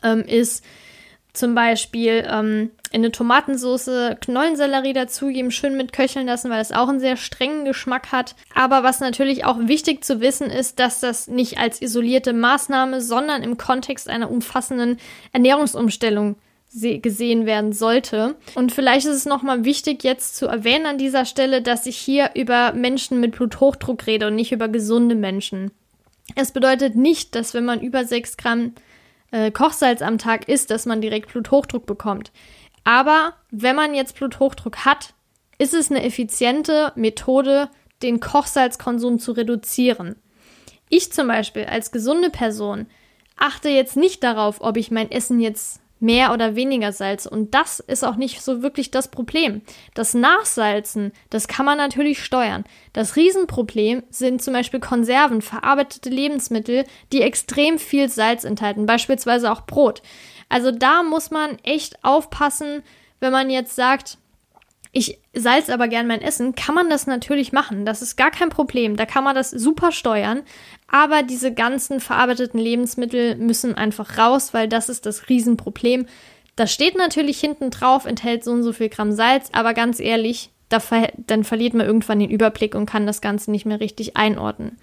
ähm, 0.04 0.22
ist 0.22 0.64
zum 1.34 1.56
Beispiel 1.56 2.28
ähm, 2.30 2.72
in 2.92 3.02
eine 3.02 3.12
Tomatensauce 3.12 3.90
Knollensellerie 4.22 4.94
dazugeben, 4.94 5.50
schön 5.50 5.76
mit 5.76 5.92
köcheln 5.92 6.28
lassen, 6.28 6.52
weil 6.52 6.62
es 6.62 6.72
auch 6.72 6.88
einen 6.88 7.00
sehr 7.00 7.18
strengen 7.18 7.66
Geschmack 7.66 8.12
hat. 8.12 8.36
Aber 8.54 8.84
was 8.84 9.00
natürlich 9.00 9.44
auch 9.44 9.58
wichtig 9.62 10.04
zu 10.04 10.22
wissen 10.22 10.52
ist, 10.52 10.80
dass 10.80 11.00
das 11.00 11.28
nicht 11.28 11.58
als 11.58 11.82
isolierte 11.82 12.34
Maßnahme, 12.34 13.02
sondern 13.02 13.42
im 13.42 13.58
Kontext 13.58 14.10
einer 14.10 14.30
umfassenden 14.30 14.98
Ernährungsumstellung 15.32 16.36
gesehen 16.76 17.46
werden 17.46 17.72
sollte. 17.72 18.36
Und 18.56 18.72
vielleicht 18.72 19.06
ist 19.06 19.16
es 19.16 19.26
nochmal 19.26 19.64
wichtig 19.64 20.04
jetzt 20.04 20.36
zu 20.36 20.48
erwähnen 20.48 20.88
an 20.88 20.98
dieser 20.98 21.26
Stelle, 21.26 21.62
dass 21.62 21.86
ich 21.86 21.98
hier 21.98 22.32
über 22.34 22.74
Menschen 22.74 23.20
mit 23.20 23.36
Bluthochdruck 23.36 24.08
rede 24.08 24.28
und 24.28 24.36
nicht 24.36 24.52
über 24.52 24.68
gesunde 24.68 25.14
Menschen. 25.16 25.72
Es 26.36 26.52
bedeutet 26.52 26.96
nicht, 26.96 27.36
dass 27.36 27.54
wenn 27.54 27.66
man 27.66 27.82
über 27.82 28.06
6 28.06 28.38
Gramm 28.38 28.74
äh, 29.34 29.52
Kochsalz 29.52 30.02
am 30.02 30.18
Tag 30.18 30.48
isst, 30.48 30.70
dass 30.70 30.86
man 30.86 31.02
direkt 31.02 31.32
Bluthochdruck 31.32 31.86
bekommt. 31.86 32.32
Aber 32.84 33.34
wenn 33.52 33.76
man 33.76 33.96
jetzt 33.96 34.16
Bluthochdruck 34.16 34.86
hat, 34.86 35.14
ist 35.58 35.74
es 35.74 35.90
eine 35.90 36.04
effiziente 36.04 36.92
Methode, 36.96 37.70
den 38.02 38.20
Kochsalzkonsum 38.20 39.20
zu 39.20 39.32
reduzieren. 39.32 40.16
Ich 40.90 41.12
zum 41.12 41.28
Beispiel 41.28 41.66
als 41.66 41.92
gesunde 41.92 42.30
Person 42.30 42.88
achte 43.36 43.70
jetzt 43.70 43.96
nicht 43.96 44.24
darauf, 44.24 44.62
ob 44.62 44.78
ich 44.78 44.92
mein 44.92 45.10
Essen 45.10 45.40
jetzt 45.40 45.82
mehr 46.04 46.34
oder 46.34 46.56
weniger 46.56 46.92
Salz. 46.92 47.26
Und 47.26 47.54
das 47.54 47.80
ist 47.80 48.04
auch 48.04 48.18
nicht 48.18 48.42
so 48.42 48.62
wirklich 48.62 48.92
das 48.92 49.08
Problem. 49.08 49.62
Das 49.94 50.14
Nachsalzen, 50.14 51.14
das 51.30 51.48
kann 51.48 51.66
man 51.66 51.78
natürlich 51.78 52.24
steuern. 52.24 52.66
Das 52.92 53.16
Riesenproblem 53.16 54.04
sind 54.10 54.42
zum 54.42 54.54
Beispiel 54.54 54.82
Konserven, 54.82 55.42
verarbeitete 55.42 56.10
Lebensmittel, 56.10 56.84
die 57.14 57.22
extrem 57.22 57.80
viel 57.80 58.10
Salz 58.10 58.44
enthalten, 58.44 58.86
beispielsweise 58.86 59.50
auch 59.50 59.62
Brot. 59.62 60.02
Also 60.50 60.72
da 60.72 61.04
muss 61.04 61.32
man 61.32 61.58
echt 61.64 62.04
aufpassen, 62.04 62.84
wenn 63.22 63.32
man 63.32 63.50
jetzt 63.50 63.76
sagt, 63.76 64.18
ich 64.96 65.20
salz 65.34 65.72
aber 65.72 65.88
gern 65.88 66.06
mein 66.06 66.22
Essen, 66.22 66.54
kann 66.54 66.76
man 66.76 66.88
das 66.88 67.08
natürlich 67.08 67.52
machen. 67.52 67.84
Das 67.84 68.04
ist 68.04 68.16
gar 68.16 68.30
kein 68.30 68.50
Problem. 68.50 68.96
Da 68.96 69.08
kann 69.08 69.24
man 69.24 69.36
das 69.36 69.50
super 69.50 69.92
steuern. 69.92 70.44
Aber 70.88 71.24
diese 71.24 71.52
ganzen 71.52 72.00
verarbeiteten 72.00 72.60
Lebensmittel 72.60 73.36
müssen 73.36 73.74
einfach 73.74 74.20
raus, 74.20 74.54
weil 74.54 74.68
das 74.70 74.90
ist 74.90 75.08
das 75.08 75.30
Riesenproblem. 75.30 76.06
Das 76.56 76.72
steht 76.72 76.96
natürlich 76.96 77.40
hinten 77.40 77.72
drauf, 77.72 78.06
enthält 78.06 78.44
so 78.44 78.52
und 78.52 78.62
so 78.62 78.72
viel 78.72 78.90
Gramm 78.90 79.12
Salz, 79.12 79.50
aber 79.52 79.74
ganz 79.74 80.00
ehrlich, 80.00 80.52
da 80.70 80.80
ver 80.80 81.12
dann 81.18 81.44
verliert 81.44 81.74
man 81.74 81.88
irgendwann 81.88 82.20
den 82.20 82.30
Überblick 82.30 82.76
und 82.76 82.86
kann 82.86 83.08
das 83.08 83.22
Ganze 83.22 83.50
nicht 83.50 83.66
mehr 83.66 83.80
richtig 83.80 84.16
einordnen. 84.16 84.78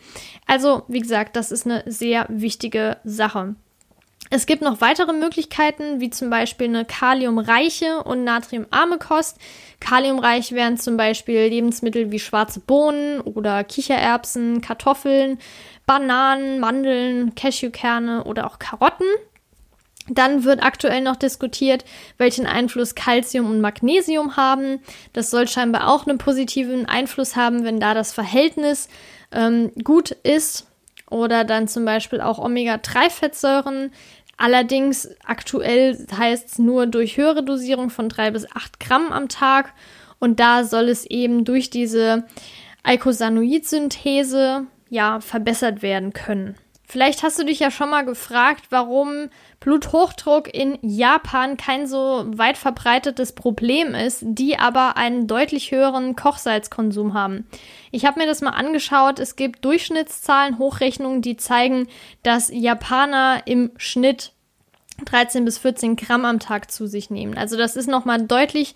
Also, 0.46 0.82
wie 0.88 0.98
gesagt, 0.98 1.36
das 1.36 1.52
ist 1.52 1.66
eine 1.66 1.84
sehr 1.86 2.26
wichtige 2.28 2.96
Sache. 3.04 3.54
Es 4.33 4.47
gibt 4.47 4.62
noch 4.62 4.81
weitere 4.81 5.12
Möglichkeiten, 5.12 6.01
wie 6.01 6.09
zum 6.09 6.31
Beispiel 6.31 6.68
eine 6.68 6.85
kaliumreiche 6.85 8.05
und 8.05 8.22
natriumarme 8.22 8.99
Kost. 8.99 9.39
Kaliumreich 9.81 10.53
wären 10.53 10.78
zum 10.78 10.97
Beispiel 10.97 11.49
Lebensmittel 11.49 12.12
wie 12.12 12.20
schwarze 12.20 12.61
Bohnen 12.61 13.20
oder 13.20 13.64
Kichererbsen, 13.64 14.61
Kartoffeln, 14.61 15.41
Bananen, 15.85 16.61
Mandeln, 16.61 17.35
Cashewkerne 17.35 18.22
oder 18.22 18.47
auch 18.47 18.61
Karotten. 18.61 19.07
Dann 20.09 20.45
wird 20.45 20.62
aktuell 20.62 21.03
noch 21.03 21.16
diskutiert, 21.16 21.85
welchen 22.16 22.47
Einfluss 22.47 22.95
Calcium 22.95 23.51
und 23.51 23.61
Magnesium 23.61 24.37
haben. 24.37 24.81
Das 25.12 25.31
soll 25.31 25.49
scheinbar 25.49 25.89
auch 25.89 26.07
einen 26.07 26.18
positiven 26.18 26.87
Einfluss 26.87 27.35
haben, 27.35 27.64
wenn 27.64 27.81
da 27.81 27.95
das 27.95 28.12
Verhältnis 28.12 28.89
ähm, 29.33 29.72
gut 29.83 30.11
ist. 30.11 30.66
Oder 31.11 31.43
dann 31.43 31.66
zum 31.66 31.85
Beispiel 31.85 32.20
auch 32.20 32.39
Omega-3-Fettsäuren, 32.39 33.91
Allerdings 34.41 35.07
aktuell 35.26 35.99
heißt 36.16 36.49
es 36.49 36.59
nur 36.59 36.86
durch 36.86 37.18
höhere 37.18 37.43
Dosierung 37.43 37.91
von 37.91 38.09
drei 38.09 38.30
bis 38.30 38.51
acht 38.51 38.80
Gramm 38.80 39.12
am 39.12 39.28
Tag. 39.28 39.74
Und 40.18 40.41
da 40.41 40.64
soll 40.64 40.88
es 40.88 41.05
eben 41.05 41.45
durch 41.45 41.68
diese 41.68 42.24
Eicosanoid-Synthese 42.82 44.66
ja 44.88 45.20
verbessert 45.20 45.82
werden 45.82 46.14
können. 46.14 46.55
Vielleicht 46.91 47.22
hast 47.22 47.38
du 47.38 47.45
dich 47.45 47.61
ja 47.61 47.70
schon 47.70 47.88
mal 47.88 48.05
gefragt, 48.05 48.64
warum 48.70 49.28
Bluthochdruck 49.61 50.53
in 50.53 50.76
Japan 50.82 51.57
kein 51.57 51.86
so 51.86 52.24
weit 52.26 52.59
verbreitetes 52.59 53.32
Problem 53.32 53.95
ist, 53.95 54.24
die 54.24 54.59
aber 54.59 54.97
einen 54.97 55.28
deutlich 55.28 55.70
höheren 55.70 56.16
Kochsalzkonsum 56.16 57.14
haben. 57.14 57.47
Ich 57.93 58.07
habe 58.07 58.18
mir 58.18 58.26
das 58.26 58.41
mal 58.41 58.51
angeschaut. 58.51 59.20
Es 59.20 59.36
gibt 59.36 59.64
Durchschnittszahlen, 59.64 60.59
Hochrechnungen, 60.59 61.22
die 61.22 61.36
zeigen, 61.36 61.86
dass 62.24 62.51
Japaner 62.53 63.43
im 63.45 63.70
Schnitt 63.76 64.32
13 65.05 65.45
bis 65.45 65.59
14 65.59 65.95
Gramm 65.95 66.24
am 66.24 66.41
Tag 66.41 66.72
zu 66.72 66.88
sich 66.88 67.09
nehmen. 67.09 67.38
Also 67.38 67.57
das 67.57 67.76
ist 67.76 67.88
nochmal 67.88 68.26
deutlich 68.26 68.74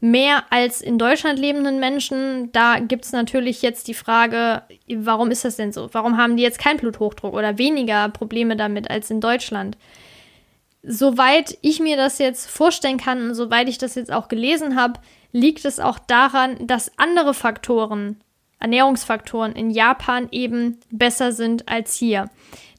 mehr 0.00 0.44
als 0.50 0.80
in 0.80 0.98
Deutschland 0.98 1.38
lebenden 1.38 1.80
Menschen. 1.80 2.52
Da 2.52 2.78
gibt 2.78 3.04
es 3.04 3.12
natürlich 3.12 3.62
jetzt 3.62 3.88
die 3.88 3.94
Frage, 3.94 4.62
warum 4.88 5.30
ist 5.30 5.44
das 5.44 5.56
denn 5.56 5.72
so? 5.72 5.88
Warum 5.92 6.16
haben 6.16 6.36
die 6.36 6.42
jetzt 6.42 6.58
keinen 6.58 6.78
Bluthochdruck 6.78 7.34
oder 7.34 7.58
weniger 7.58 8.08
Probleme 8.08 8.56
damit 8.56 8.90
als 8.90 9.10
in 9.10 9.20
Deutschland? 9.20 9.76
Soweit 10.82 11.58
ich 11.62 11.80
mir 11.80 11.96
das 11.96 12.18
jetzt 12.18 12.48
vorstellen 12.48 12.98
kann 12.98 13.28
und 13.28 13.34
soweit 13.34 13.68
ich 13.68 13.78
das 13.78 13.96
jetzt 13.96 14.12
auch 14.12 14.28
gelesen 14.28 14.76
habe, 14.76 15.00
liegt 15.32 15.64
es 15.64 15.80
auch 15.80 15.98
daran, 15.98 16.66
dass 16.66 16.96
andere 16.96 17.34
Faktoren, 17.34 18.20
Ernährungsfaktoren 18.60 19.52
in 19.52 19.70
Japan 19.70 20.28
eben 20.30 20.78
besser 20.90 21.32
sind 21.32 21.68
als 21.68 21.94
hier. 21.94 22.30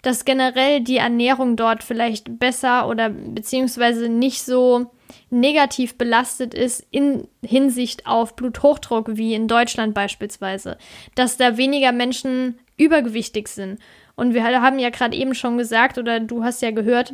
Dass 0.02 0.26
generell 0.26 0.82
die 0.82 0.98
Ernährung 0.98 1.56
dort 1.56 1.84
vielleicht 1.84 2.40
besser 2.40 2.88
oder 2.88 3.10
beziehungsweise 3.10 4.08
nicht 4.08 4.44
so 4.44 4.92
negativ 5.30 5.98
belastet 5.98 6.54
ist 6.54 6.86
in 6.92 7.28
Hinsicht 7.44 8.06
auf 8.06 8.36
Bluthochdruck 8.36 9.18
wie 9.18 9.34
in 9.34 9.48
Deutschland 9.48 9.94
beispielsweise. 9.94 10.78
Dass 11.16 11.38
da 11.38 11.58
weniger 11.58 11.92
Menschen 11.92 12.60
übergewichtig 12.78 13.48
sind. 13.48 13.80
Und 14.16 14.34
wir 14.34 14.44
haben 14.44 14.80
ja 14.80 14.90
gerade 14.90 15.16
eben 15.16 15.36
schon 15.36 15.58
gesagt, 15.58 15.98
oder 15.98 16.20
du 16.20 16.44
hast 16.44 16.62
ja 16.62 16.72
gehört, 16.72 17.14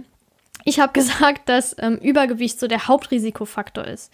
ich 0.66 0.80
habe 0.80 0.94
gesagt, 1.00 1.50
dass 1.50 1.76
ähm, 1.80 1.98
Übergewicht 1.98 2.60
so 2.60 2.68
der 2.68 2.88
Hauptrisikofaktor 2.88 3.86
ist. 3.86 4.12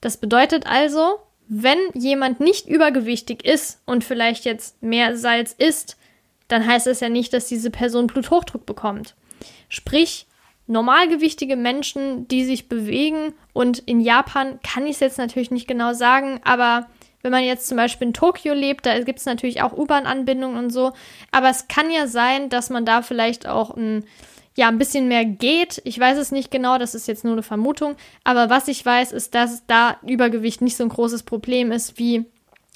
Das 0.00 0.16
bedeutet 0.16 0.66
also, 0.66 1.18
wenn 1.48 1.78
jemand 1.94 2.40
nicht 2.40 2.68
übergewichtig 2.68 3.44
ist 3.44 3.82
und 3.84 4.04
vielleicht 4.04 4.44
jetzt 4.44 4.82
mehr 4.82 5.16
Salz 5.16 5.52
isst, 5.52 5.96
dann 6.48 6.66
heißt 6.66 6.86
das 6.86 7.00
ja 7.00 7.08
nicht, 7.08 7.32
dass 7.32 7.48
diese 7.48 7.70
Person 7.70 8.06
Bluthochdruck 8.06 8.66
bekommt. 8.66 9.14
Sprich, 9.68 10.26
normalgewichtige 10.70 11.56
Menschen, 11.56 12.28
die 12.28 12.44
sich 12.44 12.68
bewegen 12.68 13.34
und 13.52 13.80
in 13.80 14.00
Japan 14.00 14.60
kann 14.62 14.86
ich 14.86 14.92
es 14.92 15.00
jetzt 15.00 15.18
natürlich 15.18 15.50
nicht 15.50 15.66
genau 15.66 15.92
sagen, 15.92 16.40
aber 16.44 16.86
wenn 17.22 17.32
man 17.32 17.44
jetzt 17.44 17.66
zum 17.66 17.76
Beispiel 17.76 18.08
in 18.08 18.14
Tokio 18.14 18.54
lebt, 18.54 18.86
da 18.86 18.98
gibt 19.00 19.18
es 19.18 19.26
natürlich 19.26 19.62
auch 19.62 19.76
U-Bahn-Anbindungen 19.76 20.56
und 20.56 20.70
so, 20.70 20.92
aber 21.32 21.50
es 21.50 21.68
kann 21.68 21.90
ja 21.90 22.06
sein, 22.06 22.48
dass 22.48 22.70
man 22.70 22.84
da 22.84 23.02
vielleicht 23.02 23.46
auch 23.46 23.76
ein 23.76 24.04
ja, 24.56 24.68
ein 24.68 24.78
bisschen 24.78 25.06
mehr 25.06 25.24
geht. 25.24 25.80
Ich 25.84 25.98
weiß 25.98 26.18
es 26.18 26.32
nicht 26.32 26.50
genau, 26.50 26.76
das 26.76 26.94
ist 26.94 27.06
jetzt 27.06 27.24
nur 27.24 27.34
eine 27.34 27.42
Vermutung. 27.42 27.94
Aber 28.24 28.50
was 28.50 28.66
ich 28.66 28.84
weiß, 28.84 29.12
ist, 29.12 29.34
dass 29.34 29.64
da 29.68 29.96
Übergewicht 30.06 30.60
nicht 30.60 30.76
so 30.76 30.82
ein 30.82 30.90
großes 30.90 31.22
Problem 31.22 31.70
ist 31.70 31.98
wie 31.98 32.26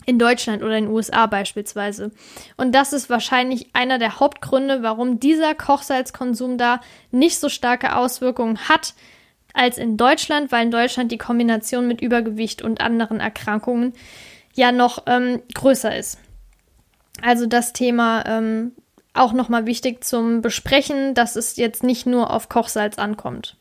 in 0.06 0.18
Deutschland 0.18 0.62
oder 0.62 0.76
in 0.76 0.84
den 0.84 0.92
USA 0.92 1.26
beispielsweise. 1.26 2.10
Und 2.56 2.74
das 2.74 2.92
ist 2.92 3.10
wahrscheinlich 3.10 3.68
einer 3.74 3.98
der 3.98 4.20
Hauptgründe, 4.20 4.82
warum 4.82 5.20
dieser 5.20 5.54
Kochsalzkonsum 5.54 6.58
da 6.58 6.80
nicht 7.10 7.38
so 7.38 7.48
starke 7.48 7.96
Auswirkungen 7.96 8.68
hat 8.68 8.94
als 9.52 9.78
in 9.78 9.96
Deutschland, 9.96 10.52
weil 10.52 10.64
in 10.64 10.70
Deutschland 10.70 11.12
die 11.12 11.18
Kombination 11.18 11.86
mit 11.86 12.00
Übergewicht 12.00 12.62
und 12.62 12.80
anderen 12.80 13.20
Erkrankungen 13.20 13.92
ja 14.54 14.72
noch 14.72 15.04
ähm, 15.06 15.42
größer 15.54 15.96
ist. 15.96 16.18
Also 17.22 17.46
das 17.46 17.72
Thema 17.72 18.24
ähm, 18.26 18.72
auch 19.14 19.32
nochmal 19.32 19.66
wichtig 19.66 20.04
zum 20.04 20.42
Besprechen, 20.42 21.14
dass 21.14 21.36
es 21.36 21.56
jetzt 21.56 21.84
nicht 21.84 22.04
nur 22.04 22.32
auf 22.32 22.48
Kochsalz 22.48 22.98
ankommt. 22.98 23.56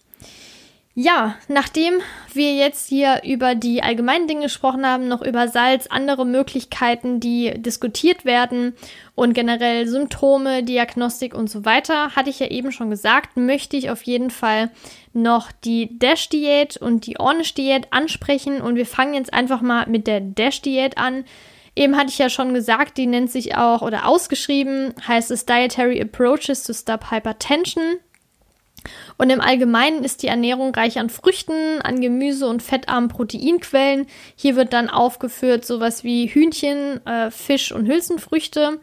Ja, 0.96 1.36
nachdem 1.48 2.02
wir 2.34 2.54
jetzt 2.54 2.88
hier 2.88 3.22
über 3.26 3.56
die 3.56 3.82
allgemeinen 3.82 4.28
Dinge 4.28 4.44
gesprochen 4.44 4.86
haben, 4.86 5.08
noch 5.08 5.24
über 5.24 5.48
Salz, 5.48 5.88
andere 5.88 6.24
Möglichkeiten, 6.24 7.20
die 7.20 7.52
diskutiert 7.56 8.26
werden 8.26 8.76
und 9.16 9.34
generell 9.34 9.88
Symptome, 9.88 10.62
Diagnostik 10.62 11.34
und 11.34 11.50
so 11.50 11.66
weiter, 11.66 12.16
hatte 12.16 12.30
ich 12.30 12.38
ja 12.38 12.48
eben 12.48 12.72
schon 12.72 12.92
gesagt, 12.92 13.38
möchte 13.38 13.76
ich 13.76 13.90
auf 13.90 14.04
jeden 14.04 14.30
Fall 14.30 14.70
noch 15.14 15.52
die 15.52 15.98
Dash-Diät 15.98 16.78
und 16.78 17.08
die 17.08 17.20
Ornish-Diät 17.20 17.88
ansprechen 17.90 18.62
und 18.62 18.76
wir 18.76 18.86
fangen 18.86 19.16
jetzt 19.16 19.34
einfach 19.34 19.62
mal 19.62 19.88
mit 19.88 20.06
der 20.06 20.22
Dash-Diät 20.22 21.00
an. 21.00 21.26
Eben 21.76 21.98
hatte 21.98 22.10
ich 22.10 22.20
ja 22.20 22.30
schon 22.30 22.54
gesagt, 22.54 23.00
die 23.00 23.08
nennt 23.08 23.32
sich 23.32 23.58
auch 23.58 23.82
oder 23.82 24.08
ausgeschrieben 24.08 24.94
heißt 25.08 25.32
es 25.32 25.48
Dietary 25.48 26.00
Approaches 26.00 26.66
to 26.66 26.74
Stop 26.74 27.10
Hypertension. 27.10 27.98
Und 29.18 29.30
im 29.30 29.42
Allgemeinen 29.42 30.04
ist 30.04 30.24
die 30.24 30.28
Ernährung 30.28 30.74
reich 30.74 31.00
an 31.00 31.10
Früchten, 31.10 31.82
an 31.82 32.02
Gemüse 32.02 32.48
und 32.48 32.62
fettarmen 32.62 33.10
Proteinquellen. 33.10 34.08
Hier 34.36 34.56
wird 34.56 34.74
dann 34.74 34.90
aufgeführt 34.90 35.66
sowas 35.66 36.04
wie 36.04 36.28
Hühnchen, 36.28 37.06
äh, 37.06 37.32
Fisch 37.32 37.72
und 37.72 37.88
Hülsenfrüchte. 37.88 38.80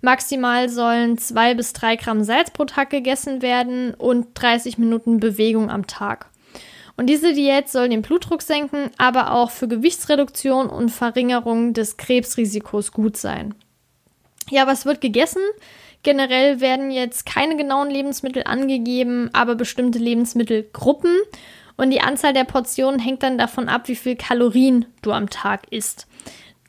Maximal 0.00 0.68
sollen 0.68 1.16
zwei 1.18 1.54
bis 1.54 1.72
drei 1.72 1.96
Gramm 1.96 2.24
Salz 2.24 2.50
pro 2.50 2.64
Tag 2.66 2.90
gegessen 2.90 3.40
werden 3.40 3.94
und 3.94 4.28
30 4.34 4.76
Minuten 4.76 5.18
Bewegung 5.18 5.70
am 5.70 5.86
Tag. 5.86 6.26
Und 6.96 7.06
diese 7.06 7.32
Diät 7.32 7.68
soll 7.68 7.88
den 7.88 8.02
Blutdruck 8.02 8.42
senken, 8.42 8.90
aber 8.98 9.32
auch 9.32 9.50
für 9.50 9.66
Gewichtsreduktion 9.66 10.68
und 10.68 10.90
Verringerung 10.90 11.72
des 11.72 11.96
Krebsrisikos 11.96 12.92
gut 12.92 13.16
sein. 13.16 13.54
Ja, 14.50 14.66
was 14.66 14.84
wird 14.84 15.00
gegessen? 15.00 15.42
Generell 16.04 16.60
werden 16.60 16.90
jetzt 16.90 17.26
keine 17.26 17.56
genauen 17.56 17.90
Lebensmittel 17.90 18.44
angegeben, 18.44 19.30
aber 19.32 19.56
bestimmte 19.56 19.98
Lebensmittelgruppen. 19.98 21.16
Und 21.76 21.90
die 21.90 22.02
Anzahl 22.02 22.32
der 22.32 22.44
Portionen 22.44 23.00
hängt 23.00 23.24
dann 23.24 23.38
davon 23.38 23.68
ab, 23.68 23.88
wie 23.88 23.96
viel 23.96 24.14
Kalorien 24.14 24.86
du 25.02 25.10
am 25.12 25.28
Tag 25.28 25.62
isst. 25.70 26.06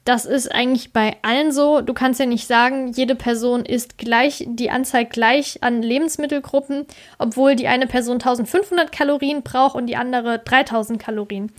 Das 0.06 0.26
ist 0.26 0.54
eigentlich 0.54 0.94
bei 0.94 1.18
allen 1.24 1.52
so. 1.52 1.82
Du 1.82 1.94
kannst 1.94 2.20
ja 2.20 2.26
nicht 2.28 2.48
sagen, 2.48 2.94
jede 2.94 3.16
Person 3.16 3.66
isst 3.66 3.98
gleich 3.98 4.46
die 4.48 4.70
Anzahl 4.70 5.06
gleich 5.06 5.62
an 5.64 5.82
Lebensmittelgruppen, 5.82 6.86
obwohl 7.18 7.56
die 7.56 7.68
eine 7.68 7.88
Person 7.88 8.16
1500 8.16 8.92
Kalorien 8.92 9.42
braucht 9.42 9.76
und 9.76 9.88
die 9.88 9.98
andere 9.98 10.40
3000 10.40 11.02
Kalorien. 11.02 11.52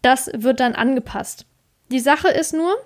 Das 0.00 0.30
wird 0.34 0.60
dann 0.60 0.74
angepasst. 0.74 1.46
Die 1.90 2.00
Sache 2.00 2.28
ist 2.28 2.52
nur, 2.52 2.76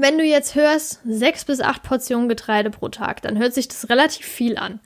wenn 0.00 0.18
du 0.18 0.24
jetzt 0.24 0.54
hörst, 0.54 1.00
sechs 1.04 1.44
bis 1.44 1.60
acht 1.60 1.82
Portionen 1.82 2.28
Getreide 2.28 2.70
pro 2.70 2.88
Tag, 2.88 3.22
dann 3.22 3.38
hört 3.38 3.54
sich 3.54 3.68
das 3.68 3.88
relativ 3.88 4.26
viel 4.26 4.56
an. 4.56 4.80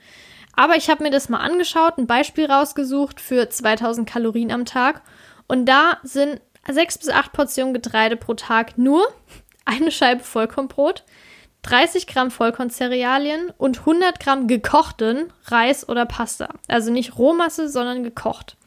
Aber 0.55 0.75
ich 0.75 0.89
habe 0.89 1.03
mir 1.03 1.11
das 1.11 1.29
mal 1.29 1.39
angeschaut, 1.39 1.97
ein 1.97 2.07
Beispiel 2.07 2.45
rausgesucht 2.45 3.19
für 3.19 3.49
2000 3.49 4.07
Kalorien 4.07 4.51
am 4.51 4.65
Tag. 4.65 5.01
Und 5.47 5.65
da 5.65 5.97
sind 6.03 6.41
sechs 6.69 6.97
bis 6.97 7.09
acht 7.09 7.33
Portionen 7.33 7.73
Getreide 7.73 8.17
pro 8.17 8.33
Tag 8.33 8.77
nur 8.77 9.05
eine 9.65 9.91
Scheibe 9.91 10.23
Vollkornbrot, 10.23 11.03
30 11.63 12.07
Gramm 12.07 12.29
Vollkorncerealien 12.29 13.51
und 13.57 13.79
100 13.79 14.19
Gramm 14.19 14.47
gekochten 14.47 15.31
Reis 15.45 15.87
oder 15.87 16.05
Pasta. 16.05 16.49
Also 16.67 16.91
nicht 16.91 17.17
Rohmasse, 17.17 17.69
sondern 17.69 18.03
gekocht. 18.03 18.57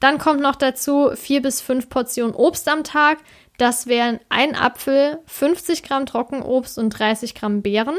Dann 0.00 0.18
kommt 0.18 0.40
noch 0.40 0.56
dazu 0.56 1.10
vier 1.14 1.42
bis 1.42 1.60
fünf 1.60 1.88
Portionen 1.88 2.34
Obst 2.34 2.68
am 2.68 2.84
Tag. 2.84 3.18
Das 3.58 3.86
wären 3.88 4.20
ein 4.28 4.54
Apfel, 4.54 5.18
50 5.26 5.82
Gramm 5.82 6.06
Trockenobst 6.06 6.78
und 6.78 6.90
30 6.90 7.34
Gramm 7.34 7.60
Beeren. 7.60 7.98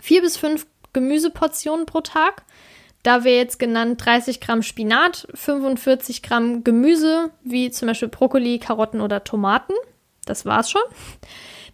Vier 0.00 0.20
bis 0.22 0.36
fünf 0.36 0.66
Gemüseportionen 0.92 1.86
pro 1.86 2.02
Tag. 2.02 2.44
Da 3.02 3.24
wäre 3.24 3.38
jetzt 3.38 3.58
genannt 3.58 4.04
30 4.04 4.40
Gramm 4.40 4.62
Spinat, 4.62 5.26
45 5.32 6.22
Gramm 6.22 6.62
Gemüse, 6.62 7.30
wie 7.42 7.70
zum 7.70 7.88
Beispiel 7.88 8.08
Brokkoli, 8.08 8.58
Karotten 8.58 9.00
oder 9.00 9.24
Tomaten. 9.24 9.72
Das 10.26 10.44
war's 10.44 10.70
schon. 10.70 10.82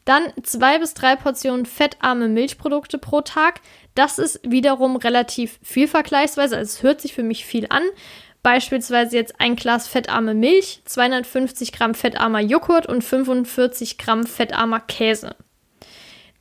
Dann 0.05 0.32
zwei 0.45 0.78
bis 0.78 0.95
drei 0.95 1.16
Portionen 1.16 1.66
fettarme 1.66 2.28
Milchprodukte 2.28 2.99
pro 2.99 3.22
Tag. 3.22 3.61
Das 3.97 4.20
ist 4.20 4.41
wiederum 4.45 4.95
relativ 4.95 5.59
viel 5.62 5.89
vergleichsweise. 5.89 6.57
Also 6.57 6.70
es 6.70 6.82
hört 6.84 7.01
sich 7.01 7.12
für 7.12 7.24
mich 7.24 7.45
viel 7.45 7.66
an. 7.68 7.82
Beispielsweise 8.47 9.16
jetzt 9.16 9.40
ein 9.40 9.57
Glas 9.57 9.88
fettarme 9.88 10.32
Milch, 10.32 10.80
250 10.84 11.72
Gramm 11.72 11.97
fettarmer 11.97 12.38
Joghurt 12.38 12.86
und 12.86 13.03
45 13.03 13.99
Gramm 13.99 14.24
fettarmer 14.24 14.78
Käse. 14.78 15.34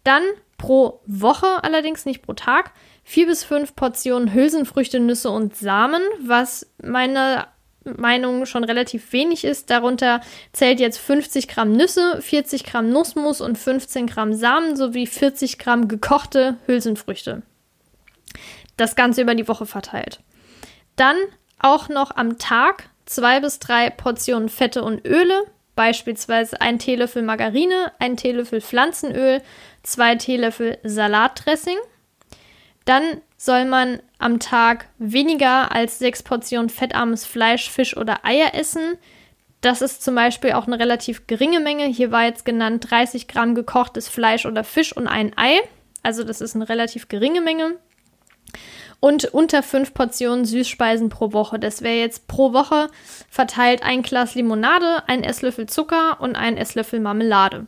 Dann 0.04 0.22
pro 0.60 1.02
Woche, 1.08 1.48
allerdings 1.64 2.06
nicht 2.06 2.22
pro 2.22 2.34
Tag, 2.34 2.74
vier 3.04 3.26
bis 3.26 3.44
fünf 3.44 3.76
Portionen 3.76 4.36
Hülsenfrüchte, 4.36 5.00
Nüsse 5.00 5.32
und 5.32 5.56
Samen, 5.56 6.04
was 6.20 6.72
meiner 6.80 7.48
Meinung 7.84 8.46
schon 8.46 8.66
relativ 8.66 9.12
wenig 9.12 9.44
ist. 9.44 9.72
Darunter 9.72 10.22
zählt 10.54 10.80
jetzt 10.80 11.00
50 11.00 11.48
Gramm 11.48 11.72
Nüsse, 11.72 12.22
40 12.22 12.66
Gramm 12.66 12.92
Nussmus 12.92 13.42
und 13.42 13.58
15 13.58 14.06
Gramm 14.06 14.36
Samen 14.36 14.76
sowie 14.76 15.08
40 15.08 15.58
Gramm 15.58 15.88
gekochte 15.88 16.58
Hülsenfrüchte. 16.68 17.42
Das 18.78 18.96
Ganze 18.96 19.24
über 19.24 19.34
die 19.34 19.48
Woche 19.48 19.66
verteilt. 19.66 20.20
Dann 20.96 21.18
auch 21.60 21.90
noch 21.90 22.16
am 22.16 22.38
Tag 22.38 22.90
zwei 23.06 23.40
bis 23.40 23.60
drei 23.60 23.90
Portionen 23.90 24.50
Fette 24.50 24.84
und 24.84 25.06
Öle, 25.06 25.44
beispielsweise 25.76 26.62
ein 26.62 26.80
Teelöffel 26.80 27.22
Margarine, 27.22 27.92
ein 28.00 28.18
Teelöffel 28.18 28.62
Pflanzenöl, 28.62 29.42
zwei 29.84 30.16
Teelöffel 30.16 30.78
Salatdressing. 30.84 31.78
Dann 32.86 33.22
soll 33.38 33.66
man 33.66 34.00
am 34.20 34.40
Tag 34.40 34.88
weniger 34.98 35.72
als 35.72 36.00
sechs 36.00 36.24
Portionen 36.24 36.70
fettarmes 36.70 37.26
Fleisch, 37.26 37.70
Fisch 37.70 37.98
oder 37.98 38.26
Eier 38.26 38.54
essen. 38.54 38.98
Das 39.62 39.82
ist 39.82 40.04
zum 40.04 40.16
Beispiel 40.16 40.54
auch 40.54 40.68
eine 40.68 40.80
relativ 40.80 41.28
geringe 41.28 41.60
Menge. 41.60 41.86
Hier 41.86 42.12
war 42.12 42.26
jetzt 42.26 42.46
genannt 42.46 42.88
30 42.90 43.28
Gramm 43.28 43.56
gekochtes 43.56 44.08
Fleisch 44.08 44.46
oder 44.46 44.64
Fisch 44.64 44.96
und 44.96 45.08
ein 45.08 45.36
Ei. 45.38 45.60
Also 46.04 46.24
das 46.24 46.42
ist 46.42 46.56
eine 46.56 46.70
relativ 46.70 47.08
geringe 47.08 47.42
Menge. 47.42 47.78
Und 49.06 49.26
unter 49.26 49.62
fünf 49.62 49.94
Portionen 49.94 50.46
Süßspeisen 50.46 51.10
pro 51.10 51.32
Woche. 51.32 51.60
Das 51.60 51.84
wäre 51.84 52.00
jetzt 52.00 52.28
pro 52.28 52.54
Woche 52.54 52.88
verteilt 53.30 53.84
ein 53.84 54.02
Glas 54.02 54.34
Limonade, 54.34 55.04
ein 55.06 55.24
Esslöffel 55.24 55.68
Zucker 55.68 56.20
und 56.22 56.36
ein 56.36 56.58
Esslöffel 56.58 57.00
Marmelade. 57.00 57.68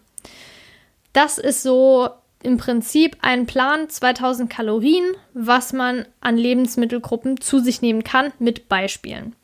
Das 1.14 1.38
ist 1.38 1.62
so 1.62 2.10
im 2.42 2.58
Prinzip 2.58 3.18
ein 3.22 3.46
Plan 3.46 3.88
2000 3.88 4.50
Kalorien, 4.50 5.06
was 5.36 5.74
man 5.74 6.08
an 6.22 6.38
Lebensmittelgruppen 6.38 7.40
zu 7.40 7.60
sich 7.60 7.84
nehmen 7.84 8.04
kann, 8.04 8.34
mit 8.40 8.68
Beispielen. 8.68 9.36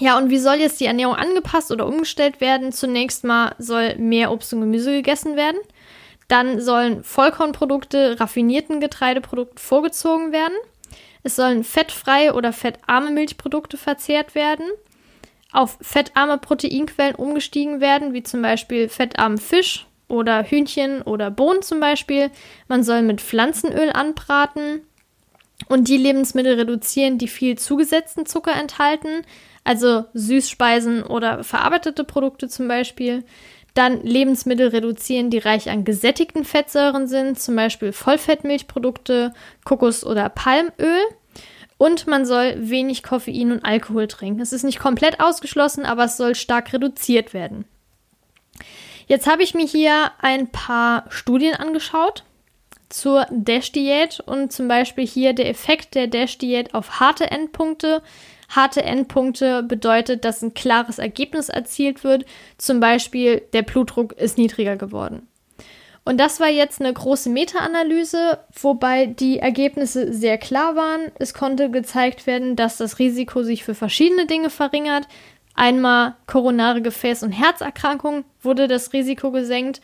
Ja, 0.00 0.16
und 0.16 0.30
wie 0.30 0.38
soll 0.38 0.56
jetzt 0.56 0.80
die 0.80 0.86
Ernährung 0.86 1.16
angepasst 1.16 1.70
oder 1.70 1.86
umgestellt 1.86 2.40
werden? 2.40 2.72
Zunächst 2.72 3.24
mal 3.24 3.54
soll 3.58 3.96
mehr 3.96 4.32
Obst 4.32 4.54
und 4.54 4.62
Gemüse 4.62 4.92
gegessen 4.92 5.36
werden. 5.36 5.58
Dann 6.28 6.62
sollen 6.62 7.04
Vollkornprodukte, 7.04 8.18
raffinierten 8.18 8.80
Getreideprodukten 8.80 9.58
vorgezogen 9.58 10.32
werden. 10.32 10.54
Es 11.24 11.34
sollen 11.36 11.64
fettfreie 11.64 12.34
oder 12.34 12.52
fettarme 12.52 13.10
Milchprodukte 13.10 13.76
verzehrt 13.76 14.36
werden. 14.36 14.66
Auf 15.50 15.78
fettarme 15.80 16.38
Proteinquellen 16.38 17.16
umgestiegen 17.16 17.80
werden, 17.80 18.12
wie 18.12 18.22
zum 18.22 18.42
Beispiel 18.42 18.88
fettarmen 18.88 19.38
Fisch, 19.38 19.86
oder 20.08 20.44
Hühnchen 20.44 21.02
oder 21.02 21.30
Bohnen 21.30 21.62
zum 21.62 21.80
Beispiel. 21.80 22.30
Man 22.68 22.82
soll 22.82 23.02
mit 23.02 23.20
Pflanzenöl 23.20 23.90
anbraten 23.90 24.80
und 25.68 25.88
die 25.88 25.96
Lebensmittel 25.96 26.54
reduzieren, 26.54 27.18
die 27.18 27.28
viel 27.28 27.56
zugesetzten 27.58 28.26
Zucker 28.26 28.54
enthalten, 28.54 29.22
also 29.64 30.04
Süßspeisen 30.14 31.02
oder 31.02 31.42
verarbeitete 31.44 32.04
Produkte 32.04 32.48
zum 32.48 32.68
Beispiel. 32.68 33.24
Dann 33.74 34.02
Lebensmittel 34.02 34.68
reduzieren, 34.68 35.30
die 35.30 35.38
reich 35.38 35.68
an 35.68 35.84
gesättigten 35.84 36.44
Fettsäuren 36.44 37.08
sind, 37.08 37.40
zum 37.40 37.56
Beispiel 37.56 37.92
Vollfettmilchprodukte, 37.92 39.34
Kokos- 39.64 40.04
oder 40.04 40.28
Palmöl. 40.28 41.02
Und 41.76 42.06
man 42.06 42.24
soll 42.24 42.54
wenig 42.58 43.02
Koffein 43.02 43.50
und 43.50 43.64
Alkohol 43.64 44.06
trinken. 44.06 44.40
Es 44.40 44.52
ist 44.52 44.62
nicht 44.62 44.78
komplett 44.78 45.18
ausgeschlossen, 45.18 45.84
aber 45.84 46.04
es 46.04 46.16
soll 46.16 46.36
stark 46.36 46.72
reduziert 46.72 47.34
werden. 47.34 47.64
Jetzt 49.06 49.26
habe 49.26 49.42
ich 49.42 49.54
mir 49.54 49.66
hier 49.66 50.12
ein 50.20 50.48
paar 50.48 51.04
Studien 51.10 51.54
angeschaut 51.54 52.24
zur 52.88 53.26
Dash-Diät 53.30 54.20
und 54.20 54.52
zum 54.52 54.68
Beispiel 54.68 55.06
hier 55.06 55.32
der 55.32 55.48
Effekt 55.48 55.96
der 55.96 56.06
Dash-Diät 56.06 56.74
auf 56.74 57.00
harte 57.00 57.30
Endpunkte. 57.30 58.02
Harte 58.54 58.82
Endpunkte 58.82 59.62
bedeutet, 59.62 60.24
dass 60.24 60.42
ein 60.42 60.54
klares 60.54 60.98
Ergebnis 60.98 61.48
erzielt 61.48 62.04
wird. 62.04 62.24
Zum 62.58 62.80
Beispiel 62.80 63.42
der 63.52 63.62
Blutdruck 63.62 64.12
ist 64.12 64.38
niedriger 64.38 64.76
geworden. 64.76 65.28
Und 66.04 66.18
das 66.18 66.38
war 66.38 66.50
jetzt 66.50 66.80
eine 66.80 66.92
große 66.92 67.30
Meta-Analyse, 67.30 68.38
wobei 68.60 69.06
die 69.06 69.38
Ergebnisse 69.38 70.12
sehr 70.12 70.36
klar 70.36 70.76
waren. 70.76 71.10
Es 71.18 71.32
konnte 71.32 71.70
gezeigt 71.70 72.26
werden, 72.26 72.56
dass 72.56 72.76
das 72.76 72.98
Risiko 72.98 73.42
sich 73.42 73.64
für 73.64 73.74
verschiedene 73.74 74.26
Dinge 74.26 74.50
verringert. 74.50 75.08
Einmal 75.54 76.16
koronare 76.26 76.80
Gefäß- 76.80 77.24
und 77.24 77.32
Herzerkrankungen 77.32 78.24
wurde 78.42 78.68
das 78.68 78.92
Risiko 78.92 79.30
gesenkt. 79.30 79.80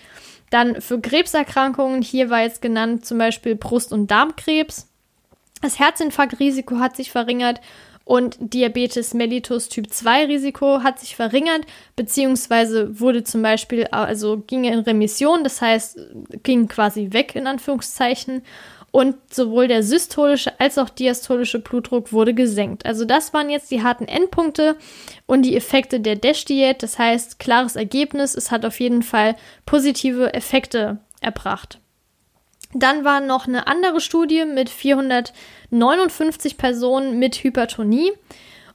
Dann 0.50 0.80
für 0.82 1.00
Krebserkrankungen, 1.00 2.02
hier 2.02 2.28
war 2.28 2.42
jetzt 2.42 2.60
genannt 2.60 3.06
zum 3.06 3.16
Beispiel 3.16 3.54
Brust- 3.54 3.92
und 3.92 4.10
Darmkrebs. 4.10 4.88
Das 5.62 5.78
Herzinfarktrisiko 5.78 6.80
hat 6.80 6.96
sich 6.96 7.10
verringert 7.10 7.60
und 8.10 8.38
Diabetes 8.40 9.14
mellitus 9.14 9.68
Typ 9.68 9.92
2 9.92 10.24
Risiko 10.24 10.82
hat 10.82 10.98
sich 10.98 11.14
verringert, 11.14 11.60
beziehungsweise 11.94 12.98
wurde 12.98 13.22
zum 13.22 13.40
Beispiel, 13.40 13.84
also 13.92 14.38
ging 14.48 14.64
in 14.64 14.80
Remission, 14.80 15.44
das 15.44 15.62
heißt, 15.62 15.96
ging 16.42 16.66
quasi 16.66 17.10
weg 17.12 17.36
in 17.36 17.46
Anführungszeichen 17.46 18.42
und 18.90 19.14
sowohl 19.32 19.68
der 19.68 19.84
systolische 19.84 20.58
als 20.58 20.76
auch 20.76 20.88
diastolische 20.88 21.60
Blutdruck 21.60 22.12
wurde 22.12 22.34
gesenkt. 22.34 22.84
Also 22.84 23.04
das 23.04 23.32
waren 23.32 23.48
jetzt 23.48 23.70
die 23.70 23.84
harten 23.84 24.08
Endpunkte 24.08 24.74
und 25.26 25.42
die 25.42 25.54
Effekte 25.54 26.00
der 26.00 26.16
DASH-Diät. 26.16 26.82
Das 26.82 26.98
heißt, 26.98 27.38
klares 27.38 27.76
Ergebnis, 27.76 28.34
es 28.34 28.50
hat 28.50 28.64
auf 28.64 28.80
jeden 28.80 29.04
Fall 29.04 29.36
positive 29.66 30.34
Effekte 30.34 30.98
erbracht. 31.20 31.79
Dann 32.72 33.04
war 33.04 33.20
noch 33.20 33.48
eine 33.48 33.66
andere 33.66 34.00
Studie 34.00 34.44
mit 34.44 34.68
459 34.68 36.56
Personen 36.56 37.18
mit 37.18 37.42
Hypertonie. 37.42 38.12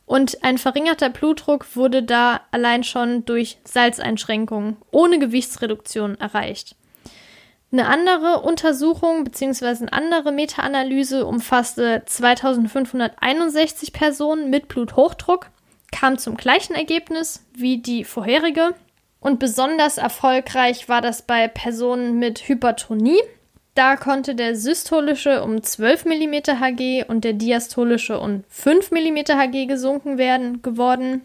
Und 0.05 0.43
ein 0.43 0.57
verringerter 0.57 1.09
Blutdruck 1.09 1.75
wurde 1.75 2.03
da 2.03 2.41
allein 2.51 2.83
schon 2.83 3.25
durch 3.25 3.57
Salzeinschränkungen 3.63 4.77
ohne 4.91 5.17
Gewichtsreduktion 5.17 6.19
erreicht. 6.19 6.75
Eine 7.71 7.87
andere 7.87 8.41
Untersuchung 8.41 9.23
bzw. 9.23 9.65
eine 9.65 9.93
andere 9.93 10.31
Meta-Analyse 10.31 11.25
umfasste 11.25 12.03
2561 12.05 13.91
Personen 13.91 14.49
mit 14.49 14.67
Bluthochdruck, 14.67 15.49
kam 15.91 16.17
zum 16.17 16.37
gleichen 16.37 16.75
Ergebnis 16.75 17.43
wie 17.53 17.79
die 17.79 18.03
vorherige. 18.03 18.75
Und 19.19 19.39
besonders 19.39 19.97
erfolgreich 19.97 20.87
war 20.87 21.01
das 21.01 21.23
bei 21.23 21.47
Personen 21.47 22.19
mit 22.19 22.47
Hypertonie. 22.47 23.19
Da 23.75 23.97
konnte 23.97 24.35
der 24.35 24.55
systolische 24.55 25.43
um 25.43 25.61
12 25.61 26.05
mm 26.05 26.33
Hg 26.61 27.03
und 27.07 27.25
der 27.25 27.33
diastolische 27.33 28.19
um 28.19 28.45
5 28.49 28.91
mm 28.91 29.17
Hg 29.27 29.67
gesunken 29.67 30.17
werden 30.17 30.61
geworden. 30.61 31.21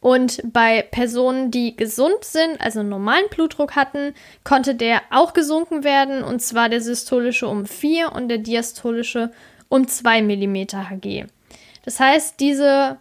Und 0.00 0.40
bei 0.44 0.82
Personen, 0.82 1.50
die 1.50 1.76
gesund 1.76 2.22
sind, 2.22 2.60
also 2.60 2.84
normalen 2.84 3.28
Blutdruck 3.28 3.74
hatten, 3.74 4.14
konnte 4.44 4.76
der 4.76 5.02
auch 5.10 5.32
gesunken 5.32 5.82
werden, 5.82 6.22
und 6.22 6.40
zwar 6.42 6.68
der 6.68 6.80
systolische 6.80 7.48
um 7.48 7.66
4 7.66 8.12
und 8.12 8.28
der 8.28 8.38
diastolische 8.38 9.32
um 9.68 9.88
2 9.88 10.22
mm 10.22 10.54
Hg. 10.54 11.26
Das 11.84 11.98
heißt, 11.98 12.38
diese 12.38 12.98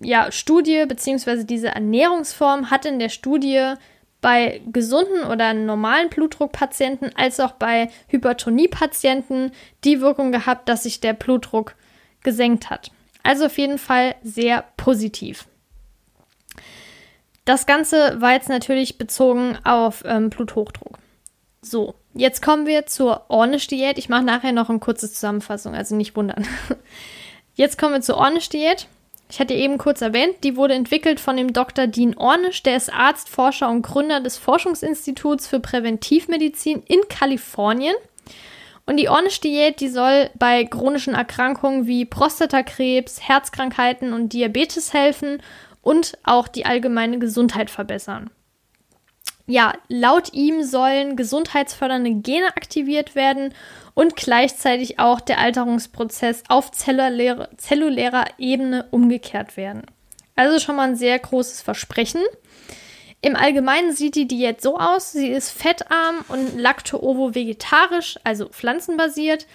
ja, 0.00 0.32
Studie 0.32 0.84
bzw. 0.86 1.44
diese 1.44 1.68
Ernährungsform 1.68 2.70
hat 2.70 2.86
in 2.86 2.98
der 2.98 3.08
Studie 3.08 3.74
bei 4.20 4.60
gesunden 4.66 5.24
oder 5.24 5.54
normalen 5.54 6.08
Blutdruckpatienten 6.08 7.14
als 7.16 7.38
auch 7.40 7.52
bei 7.52 7.90
Hypertoniepatienten 8.08 9.52
die 9.84 10.00
Wirkung 10.00 10.32
gehabt, 10.32 10.68
dass 10.68 10.82
sich 10.82 11.00
der 11.00 11.12
Blutdruck 11.12 11.74
gesenkt 12.22 12.70
hat. 12.70 12.90
Also 13.22 13.46
auf 13.46 13.58
jeden 13.58 13.78
Fall 13.78 14.16
sehr 14.22 14.64
positiv. 14.76 15.46
Das 17.44 17.66
Ganze 17.66 18.20
war 18.20 18.32
jetzt 18.32 18.48
natürlich 18.48 18.98
bezogen 18.98 19.56
auf 19.64 20.02
ähm, 20.04 20.30
Bluthochdruck. 20.30 20.98
So, 21.62 21.94
jetzt 22.14 22.42
kommen 22.42 22.66
wir 22.66 22.86
zur 22.86 23.24
Ornish-Diät. 23.28 23.98
Ich 23.98 24.08
mache 24.08 24.24
nachher 24.24 24.52
noch 24.52 24.68
eine 24.68 24.78
kurze 24.80 25.10
Zusammenfassung, 25.10 25.74
also 25.74 25.94
nicht 25.94 26.14
wundern. 26.16 26.46
Jetzt 27.54 27.76
kommen 27.76 27.94
wir 27.94 28.00
zur 28.02 28.18
Ornish-Diät. 28.18 28.86
Ich 29.30 29.40
hatte 29.40 29.54
eben 29.54 29.76
kurz 29.76 30.00
erwähnt, 30.00 30.36
die 30.42 30.56
wurde 30.56 30.74
entwickelt 30.74 31.20
von 31.20 31.36
dem 31.36 31.52
Dr. 31.52 31.86
Dean 31.86 32.16
Ornish, 32.16 32.62
der 32.62 32.76
ist 32.76 32.92
Arzt, 32.92 33.28
Forscher 33.28 33.68
und 33.68 33.82
Gründer 33.82 34.20
des 34.20 34.38
Forschungsinstituts 34.38 35.46
für 35.46 35.60
Präventivmedizin 35.60 36.82
in 36.86 37.00
Kalifornien. 37.10 37.94
Und 38.86 38.96
die 38.96 39.10
Ornish-Diät, 39.10 39.80
die 39.80 39.90
soll 39.90 40.30
bei 40.38 40.64
chronischen 40.64 41.14
Erkrankungen 41.14 41.86
wie 41.86 42.06
Prostatakrebs, 42.06 43.20
Herzkrankheiten 43.20 44.14
und 44.14 44.32
Diabetes 44.32 44.94
helfen 44.94 45.42
und 45.82 46.16
auch 46.24 46.48
die 46.48 46.64
allgemeine 46.64 47.18
Gesundheit 47.18 47.68
verbessern. 47.68 48.30
Ja, 49.50 49.72
laut 49.88 50.34
ihm 50.34 50.62
sollen 50.62 51.16
gesundheitsfördernde 51.16 52.16
Gene 52.16 52.48
aktiviert 52.48 53.14
werden 53.14 53.54
und 53.94 54.14
gleichzeitig 54.14 54.98
auch 54.98 55.20
der 55.20 55.38
Alterungsprozess 55.38 56.42
auf 56.48 56.70
zelluläre, 56.70 57.48
zellulärer 57.56 58.26
Ebene 58.36 58.86
umgekehrt 58.90 59.56
werden. 59.56 59.86
Also 60.36 60.58
schon 60.60 60.76
mal 60.76 60.88
ein 60.88 60.96
sehr 60.96 61.18
großes 61.18 61.62
Versprechen. 61.62 62.20
Im 63.22 63.36
Allgemeinen 63.36 63.92
sieht 63.92 64.16
die 64.16 64.28
Diät 64.28 64.60
so 64.60 64.78
aus, 64.78 65.12
sie 65.12 65.28
ist 65.28 65.50
fettarm 65.50 66.26
und 66.28 66.58
lacto-ovo-vegetarisch, 66.58 68.20
also 68.24 68.50
pflanzenbasiert. 68.50 69.46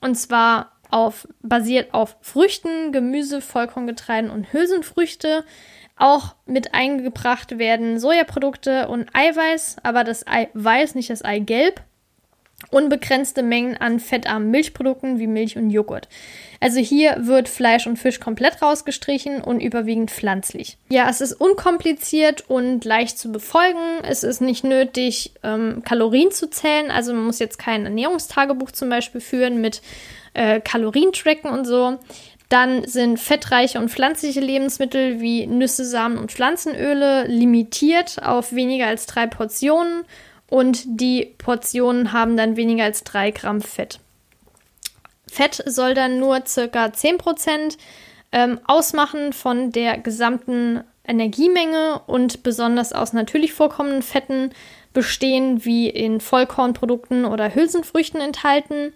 Und 0.00 0.14
zwar 0.14 0.72
auf, 0.90 1.28
basiert 1.42 1.92
auf 1.92 2.16
Früchten, 2.22 2.90
Gemüse, 2.90 3.42
Vollkorngetreiden 3.42 4.30
und 4.30 4.50
Hülsenfrüchte. 4.54 5.44
Auch 5.96 6.34
mit 6.46 6.74
eingebracht 6.74 7.58
werden 7.58 7.98
Sojaprodukte 7.98 8.88
und 8.88 9.08
Eiweiß, 9.12 9.76
aber 9.82 10.04
das 10.04 10.26
Eiweiß, 10.26 10.94
nicht 10.94 11.10
das 11.10 11.22
Eigelb. 11.22 11.82
Unbegrenzte 12.70 13.42
Mengen 13.42 13.76
an 13.76 13.98
fettarmen 13.98 14.50
Milchprodukten 14.50 15.18
wie 15.18 15.26
Milch 15.26 15.56
und 15.56 15.70
Joghurt. 15.70 16.08
Also 16.60 16.78
hier 16.78 17.16
wird 17.26 17.48
Fleisch 17.48 17.88
und 17.88 17.98
Fisch 17.98 18.20
komplett 18.20 18.62
rausgestrichen 18.62 19.42
und 19.42 19.60
überwiegend 19.60 20.12
pflanzlich. 20.12 20.78
Ja, 20.88 21.08
es 21.10 21.20
ist 21.20 21.32
unkompliziert 21.32 22.48
und 22.48 22.84
leicht 22.84 23.18
zu 23.18 23.32
befolgen. 23.32 24.04
Es 24.04 24.22
ist 24.22 24.40
nicht 24.40 24.62
nötig, 24.62 25.32
ähm, 25.42 25.82
Kalorien 25.84 26.30
zu 26.30 26.48
zählen. 26.48 26.90
Also 26.90 27.12
man 27.12 27.24
muss 27.24 27.40
jetzt 27.40 27.58
kein 27.58 27.84
Ernährungstagebuch 27.84 28.70
zum 28.70 28.88
Beispiel 28.90 29.20
führen 29.20 29.60
mit 29.60 29.82
äh, 30.34 30.60
Kalorientracken 30.60 31.50
und 31.50 31.66
so. 31.66 31.98
Dann 32.52 32.86
sind 32.86 33.18
fettreiche 33.18 33.78
und 33.78 33.90
pflanzliche 33.90 34.40
Lebensmittel 34.40 35.22
wie 35.22 35.46
Nüsse, 35.46 35.86
Samen 35.86 36.18
und 36.18 36.30
Pflanzenöle 36.30 37.26
limitiert 37.26 38.22
auf 38.22 38.52
weniger 38.52 38.88
als 38.88 39.06
drei 39.06 39.26
Portionen 39.26 40.04
und 40.50 40.82
die 40.84 41.34
Portionen 41.38 42.12
haben 42.12 42.36
dann 42.36 42.56
weniger 42.56 42.84
als 42.84 43.04
drei 43.04 43.30
Gramm 43.30 43.62
Fett. 43.62 44.00
Fett 45.26 45.62
soll 45.64 45.94
dann 45.94 46.18
nur 46.18 46.44
circa 46.46 46.88
10% 46.88 47.78
ähm, 48.32 48.60
ausmachen 48.66 49.32
von 49.32 49.72
der 49.72 49.96
gesamten 49.96 50.84
Energiemenge 51.08 52.02
und 52.06 52.42
besonders 52.42 52.92
aus 52.92 53.14
natürlich 53.14 53.54
vorkommenden 53.54 54.02
Fetten 54.02 54.50
bestehen, 54.92 55.64
wie 55.64 55.88
in 55.88 56.20
Vollkornprodukten 56.20 57.24
oder 57.24 57.54
Hülsenfrüchten 57.54 58.20
enthalten. 58.20 58.92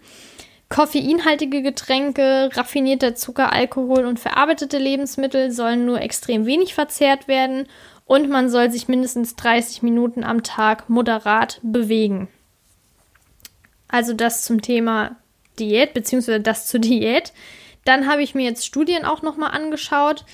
Koffeinhaltige 0.69 1.63
Getränke, 1.63 2.51
raffinierter 2.53 3.15
Zucker, 3.15 3.53
Alkohol 3.53 4.05
und 4.05 4.19
verarbeitete 4.19 4.79
Lebensmittel 4.79 5.53
sollen 5.53 5.87
nur 5.87 6.01
extrem 6.01 6.45
wenig 6.45 6.75
verzehrt 6.75 7.29
werden 7.29 7.69
und 8.05 8.29
man 8.29 8.51
soll 8.51 8.71
sich 8.71 8.89
mindestens 8.89 9.37
30 9.37 9.83
Minuten 9.83 10.25
am 10.25 10.43
Tag 10.43 10.89
moderat 10.89 11.61
bewegen. 11.63 12.29
Also 13.89 14.13
das 14.13 14.45
zum 14.45 14.61
Thema 14.61 15.17
Diät, 15.59 15.95
beziehungsweise 15.95 16.41
das 16.41 16.67
zur 16.67 16.81
Diät. 16.81 17.33
Dann 17.85 18.09
habe 18.09 18.23
ich 18.23 18.35
mir 18.35 18.45
jetzt 18.45 18.67
Studien 18.67 19.05
auch 19.05 19.23
nochmal 19.23 19.53
angeschaut. 19.53 20.25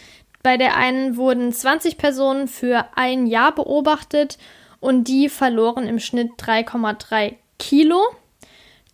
Bei 0.42 0.56
der 0.56 0.76
einen 0.76 1.16
wurden 1.16 1.52
20 1.52 1.98
Personen 1.98 2.48
für 2.48 2.86
ein 2.96 3.26
Jahr 3.26 3.54
beobachtet 3.54 4.38
und 4.80 5.04
die 5.04 5.28
verloren 5.28 5.86
im 5.86 6.00
Schnitt 6.00 6.32
3,3 6.38 7.36
Kilo. 7.58 8.00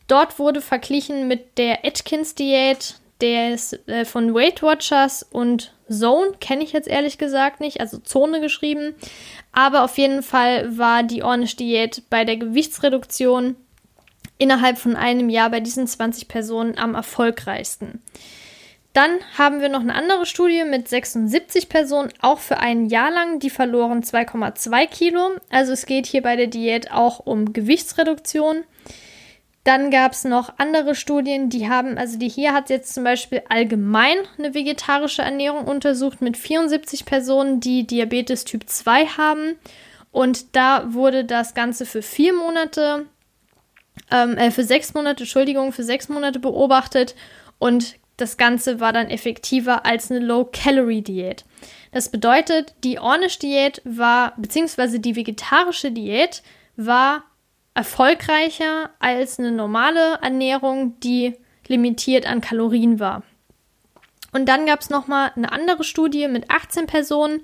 Dort 0.09 0.39
wurde 0.39 0.61
verglichen 0.61 1.29
mit 1.29 1.59
der 1.59 1.85
Atkins-Diät, 1.85 2.97
der 3.21 3.55
ist 3.55 3.89
äh, 3.89 4.05
von 4.05 4.35
Weight 4.35 4.63
Watchers 4.63 5.23
und 5.23 5.75
Zone, 5.91 6.33
kenne 6.41 6.65
ich 6.65 6.73
jetzt 6.73 6.89
ehrlich 6.89 7.19
gesagt 7.19 7.61
nicht, 7.61 7.81
also 7.81 7.99
Zone 7.99 8.41
geschrieben. 8.41 8.95
Aber 9.53 9.85
auf 9.85 9.99
jeden 9.99 10.23
Fall 10.23 10.77
war 10.77 11.03
die 11.03 11.23
Ornish-Diät 11.23 12.05
bei 12.11 12.25
der 12.25 12.37
Gewichtsreduktion 12.37 13.57
innerhalb 14.39 14.79
von 14.79 14.97
einem 14.97 15.29
Jahr 15.29 15.51
bei 15.51 15.61
diesen 15.61 15.87
20 15.87 16.29
Personen 16.29 16.79
am 16.79 16.95
erfolgreichsten. 16.95 18.03
Dann 18.93 19.19
haben 19.37 19.61
wir 19.61 19.69
noch 19.69 19.81
eine 19.81 19.95
andere 19.95 20.27
Studie 20.27 20.65
mit 20.65 20.89
76 20.89 21.69
Personen, 21.69 22.13
auch 22.21 22.39
für 22.39 22.59
ein 22.59 22.87
Jahr 22.87 23.11
lang. 23.11 23.39
Die 23.39 23.51
verloren 23.51 24.03
2,2 24.03 24.87
Kilo. 24.87 25.31
Also 25.51 25.73
es 25.73 25.87
geht 25.87 26.07
hier 26.07 26.23
bei 26.23 26.37
der 26.37 26.47
Diät 26.47 26.91
auch 26.91 27.21
um 27.21 27.53
Gewichtsreduktion. 27.53 28.65
Dann 29.69 29.91
gab 29.91 30.13
es 30.13 30.25
noch 30.25 30.55
andere 30.57 30.95
Studien, 30.95 31.51
die 31.51 31.69
haben, 31.69 31.99
also 31.99 32.19
die 32.19 32.31
hier 32.31 32.55
hat 32.55 32.71
jetzt 32.71 32.95
zum 32.95 33.05
Beispiel 33.05 33.43
allgemein 33.51 34.17
eine 34.39 34.55
vegetarische 34.55 35.21
Ernährung 35.21 35.67
untersucht 35.67 36.23
mit 36.23 36.39
74 36.39 37.05
Personen, 37.05 37.61
die 37.61 37.87
Diabetes 37.87 38.45
Typ 38.45 38.67
2 38.67 39.05
haben. 39.05 39.57
Und 40.11 40.57
da 40.57 40.95
wurde 40.95 41.27
das 41.27 41.53
Ganze 41.53 41.85
für 41.85 42.01
vier 42.01 42.33
Monate, 42.33 43.09
ähm, 44.11 44.39
äh, 44.39 44.51
für 44.53 44.65
sechs 44.65 44.95
Monate, 44.95 45.25
Entschuldigung, 45.25 45.73
für 45.73 45.85
sechs 45.85 46.09
Monate 46.09 46.39
beobachtet. 46.39 47.15
Und 47.59 47.97
das 48.17 48.39
Ganze 48.39 48.81
war 48.81 48.95
dann 48.95 49.11
effektiver 49.11 49.85
als 49.85 50.11
eine 50.11 50.21
Low-Calorie-Diät. 50.21 51.45
Das 51.93 52.09
bedeutet, 52.09 52.73
die 52.85 52.99
Ornish-Diät 52.99 53.83
war, 53.85 54.33
beziehungsweise 54.39 54.99
die 54.99 55.15
vegetarische 55.15 55.91
Diät 55.91 56.43
war 56.77 57.25
erfolgreicher 57.79 58.91
als 58.99 59.39
eine 59.39 59.53
normale 59.53 60.19
Ernährung, 60.21 60.99
die 60.99 61.37
limitiert 61.69 62.27
an 62.27 62.41
Kalorien 62.41 62.99
war. 62.99 63.23
Und 64.33 64.47
dann 64.47 64.67
gab 64.67 64.81
es 64.81 64.91
nochmal 64.91 65.31
eine 65.37 65.53
andere 65.53 65.85
Studie 65.85 66.27
mit 66.27 66.51
18 66.51 66.87
Personen. 66.87 67.41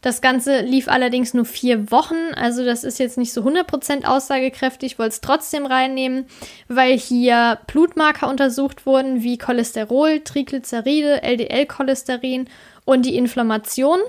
Das 0.00 0.20
Ganze 0.20 0.62
lief 0.62 0.88
allerdings 0.88 1.34
nur 1.34 1.44
vier 1.44 1.92
Wochen, 1.92 2.34
also 2.34 2.64
das 2.64 2.82
ist 2.82 2.98
jetzt 2.98 3.16
nicht 3.16 3.32
so 3.32 3.42
100% 3.42 4.04
aussagekräftig, 4.06 4.98
wollte 4.98 5.14
es 5.14 5.20
trotzdem 5.20 5.66
reinnehmen, 5.66 6.26
weil 6.66 6.98
hier 6.98 7.60
Blutmarker 7.68 8.28
untersucht 8.28 8.86
wurden, 8.86 9.22
wie 9.22 9.38
Cholesterol, 9.38 10.18
Triglyceride, 10.18 11.22
LDL-Cholesterin 11.22 12.48
und 12.84 13.06
die 13.06 13.14
Inflammation. 13.14 14.00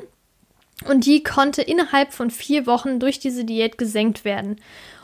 Und 0.87 1.05
die 1.05 1.21
konnte 1.21 1.61
innerhalb 1.61 2.13
von 2.13 2.31
vier 2.31 2.65
Wochen 2.65 2.99
durch 2.99 3.19
diese 3.19 3.45
Diät 3.45 3.77
gesenkt 3.77 4.25
werden. 4.25 4.57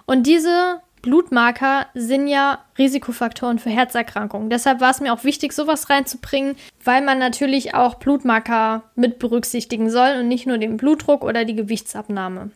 Und 0.06 0.28
diese 0.28 0.82
Blutmarker 1.04 1.88
sind 1.94 2.28
ja 2.28 2.64
Risikofaktoren 2.78 3.60
für 3.60 3.70
Herzerkrankungen. 3.70 4.50
Deshalb 4.50 4.80
war 4.80 4.90
es 4.90 5.02
mir 5.02 5.14
auch 5.14 5.26
wichtig, 5.26 5.52
sowas 5.52 5.90
reinzubringen, 5.90 6.56
weil 6.84 7.04
man 7.04 7.20
natürlich 7.20 7.76
auch 7.76 7.96
Blutmarker 7.96 8.84
mit 8.96 9.20
berücksichtigen 9.20 9.90
soll 9.90 10.18
und 10.20 10.30
nicht 10.30 10.48
nur 10.48 10.58
den 10.58 10.78
Blutdruck 10.78 11.24
oder 11.24 11.44
die 11.44 11.56
Gewichtsabnahme. 11.56 12.52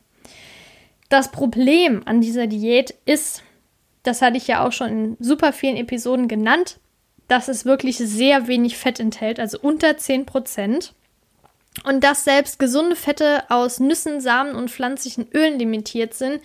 Das 1.09 1.29
Problem 1.31 2.01
an 2.05 2.21
dieser 2.21 2.47
Diät 2.47 2.95
ist, 3.05 3.43
das 4.03 4.21
hatte 4.21 4.37
ich 4.37 4.47
ja 4.47 4.65
auch 4.65 4.71
schon 4.71 4.87
in 4.89 5.17
super 5.19 5.51
vielen 5.51 5.75
Episoden 5.75 6.29
genannt, 6.29 6.79
dass 7.27 7.49
es 7.49 7.65
wirklich 7.65 7.97
sehr 7.97 8.47
wenig 8.47 8.77
Fett 8.77 9.01
enthält, 9.01 9.39
also 9.39 9.59
unter 9.59 9.97
10 9.97 10.25
Prozent. 10.25 10.93
Und 11.83 12.03
dass 12.03 12.23
selbst 12.23 12.57
gesunde 12.57 12.95
Fette 12.95 13.43
aus 13.49 13.79
Nüssen, 13.79 14.19
Samen 14.19 14.55
und 14.55 14.71
pflanzlichen 14.71 15.27
Ölen 15.31 15.59
limitiert 15.59 16.13
sind, 16.13 16.39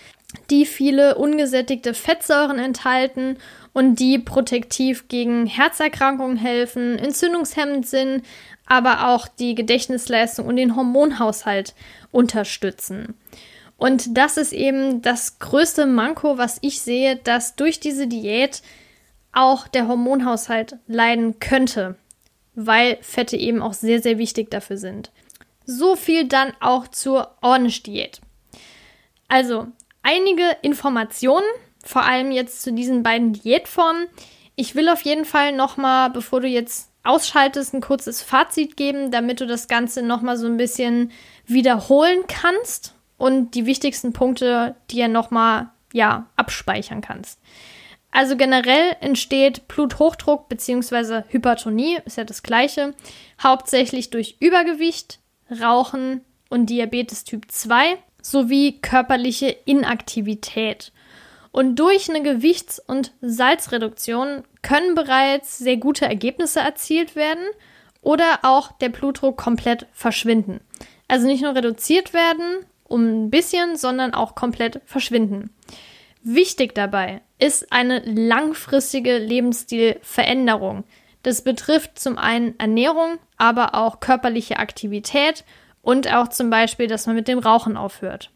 die 0.50 0.66
viele 0.66 1.16
ungesättigte 1.16 1.94
Fettsäuren 1.94 2.58
enthalten 2.58 3.36
und 3.72 3.96
die 3.96 4.18
protektiv 4.18 5.08
gegen 5.08 5.46
Herzerkrankungen 5.46 6.36
helfen, 6.36 6.98
entzündungshemmend 6.98 7.86
sind, 7.86 8.24
aber 8.66 9.08
auch 9.08 9.28
die 9.28 9.54
Gedächtnisleistung 9.54 10.46
und 10.46 10.56
den 10.56 10.76
Hormonhaushalt 10.76 11.74
unterstützen. 12.10 13.14
Und 13.76 14.16
das 14.16 14.36
ist 14.36 14.52
eben 14.52 15.02
das 15.02 15.38
größte 15.38 15.86
Manko, 15.86 16.38
was 16.38 16.58
ich 16.60 16.80
sehe, 16.80 17.16
dass 17.16 17.56
durch 17.56 17.80
diese 17.80 18.06
Diät 18.06 18.62
auch 19.32 19.66
der 19.66 19.88
Hormonhaushalt 19.88 20.76
leiden 20.86 21.40
könnte, 21.40 21.96
weil 22.54 22.98
Fette 23.00 23.36
eben 23.36 23.60
auch 23.62 23.72
sehr, 23.72 24.00
sehr 24.00 24.18
wichtig 24.18 24.50
dafür 24.50 24.76
sind. 24.76 25.10
So 25.64 25.96
viel 25.96 26.28
dann 26.28 26.52
auch 26.60 26.88
zur 26.88 27.34
Ornish-Diät. 27.40 28.20
Also, 29.28 29.68
einige 30.02 30.56
Informationen, 30.62 31.46
vor 31.84 32.02
allem 32.02 32.30
jetzt 32.30 32.62
zu 32.62 32.72
diesen 32.72 33.02
beiden 33.02 33.32
Diätformen. 33.32 34.06
Ich 34.54 34.74
will 34.74 34.88
auf 34.88 35.02
jeden 35.02 35.24
Fall 35.24 35.52
nochmal, 35.52 36.10
bevor 36.10 36.40
du 36.40 36.48
jetzt 36.48 36.90
ausschaltest, 37.04 37.74
ein 37.74 37.80
kurzes 37.80 38.22
Fazit 38.22 38.76
geben, 38.76 39.10
damit 39.10 39.40
du 39.40 39.46
das 39.46 39.66
Ganze 39.66 40.02
nochmal 40.02 40.36
so 40.36 40.46
ein 40.46 40.56
bisschen 40.56 41.10
wiederholen 41.46 42.24
kannst 42.28 42.94
und 43.18 43.54
die 43.54 43.66
wichtigsten 43.66 44.12
Punkte 44.12 44.76
dir 44.90 45.08
nochmal, 45.08 45.70
ja, 45.92 46.26
abspeichern 46.36 47.00
kannst. 47.00 47.40
Also 48.10 48.36
generell 48.36 48.96
entsteht 49.00 49.66
Bluthochdruck 49.68 50.48
bzw. 50.48 51.22
Hypertonie, 51.28 51.98
ist 52.04 52.18
ja 52.18 52.24
das 52.24 52.42
gleiche, 52.42 52.94
hauptsächlich 53.42 54.10
durch 54.10 54.36
Übergewicht, 54.38 55.18
Rauchen 55.50 56.20
und 56.50 56.66
Diabetes 56.66 57.24
Typ 57.24 57.50
2 57.50 57.96
sowie 58.22 58.78
körperliche 58.80 59.48
Inaktivität. 59.66 60.92
Und 61.50 61.76
durch 61.76 62.08
eine 62.08 62.22
Gewichts- 62.22 62.78
und 62.78 63.12
Salzreduktion 63.20 64.44
können 64.62 64.94
bereits 64.94 65.58
sehr 65.58 65.76
gute 65.76 66.06
Ergebnisse 66.06 66.60
erzielt 66.60 67.14
werden 67.14 67.44
oder 68.00 68.38
auch 68.42 68.72
der 68.72 68.88
Blutdruck 68.88 69.36
komplett 69.36 69.86
verschwinden. 69.92 70.60
Also 71.08 71.26
nicht 71.26 71.42
nur 71.42 71.54
reduziert 71.54 72.14
werden 72.14 72.64
um 72.92 73.24
ein 73.24 73.30
bisschen, 73.30 73.76
sondern 73.76 74.12
auch 74.12 74.34
komplett 74.34 74.80
verschwinden. 74.84 75.50
Wichtig 76.22 76.74
dabei 76.74 77.22
ist 77.38 77.72
eine 77.72 78.00
langfristige 78.00 79.18
Lebensstilveränderung. 79.18 80.84
Das 81.22 81.42
betrifft 81.42 81.98
zum 81.98 82.18
einen 82.18 82.58
Ernährung, 82.58 83.18
aber 83.38 83.74
auch 83.74 84.00
körperliche 84.00 84.58
Aktivität 84.58 85.44
und 85.82 86.12
auch 86.12 86.28
zum 86.28 86.48
Beispiel, 86.48 86.86
dass 86.86 87.06
man 87.06 87.16
mit 87.16 87.28
dem 87.28 87.38
Rauchen 87.38 87.76
aufhört. 87.76 88.30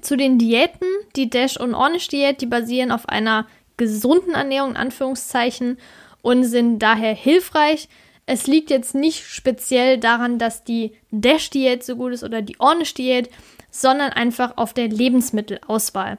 Zu 0.00 0.16
den 0.16 0.38
Diäten, 0.38 0.86
die 1.16 1.28
Dash- 1.28 1.58
und 1.58 1.74
Ornish-Diät, 1.74 2.40
die 2.40 2.46
basieren 2.46 2.92
auf 2.92 3.08
einer 3.08 3.46
gesunden 3.76 4.34
Ernährung, 4.34 4.70
in 4.70 4.76
Anführungszeichen, 4.76 5.78
und 6.22 6.44
sind 6.44 6.78
daher 6.78 7.14
hilfreich. 7.14 7.88
Es 8.26 8.46
liegt 8.46 8.70
jetzt 8.70 8.94
nicht 8.94 9.24
speziell 9.24 9.98
daran, 9.98 10.38
dass 10.38 10.62
die 10.62 10.96
Dash-Diät 11.10 11.84
so 11.84 11.96
gut 11.96 12.12
ist 12.12 12.22
oder 12.22 12.42
die 12.42 12.60
Ornish-Diät, 12.60 13.28
sondern 13.70 14.10
einfach 14.10 14.56
auf 14.56 14.72
der 14.72 14.88
Lebensmittelauswahl. 14.88 16.18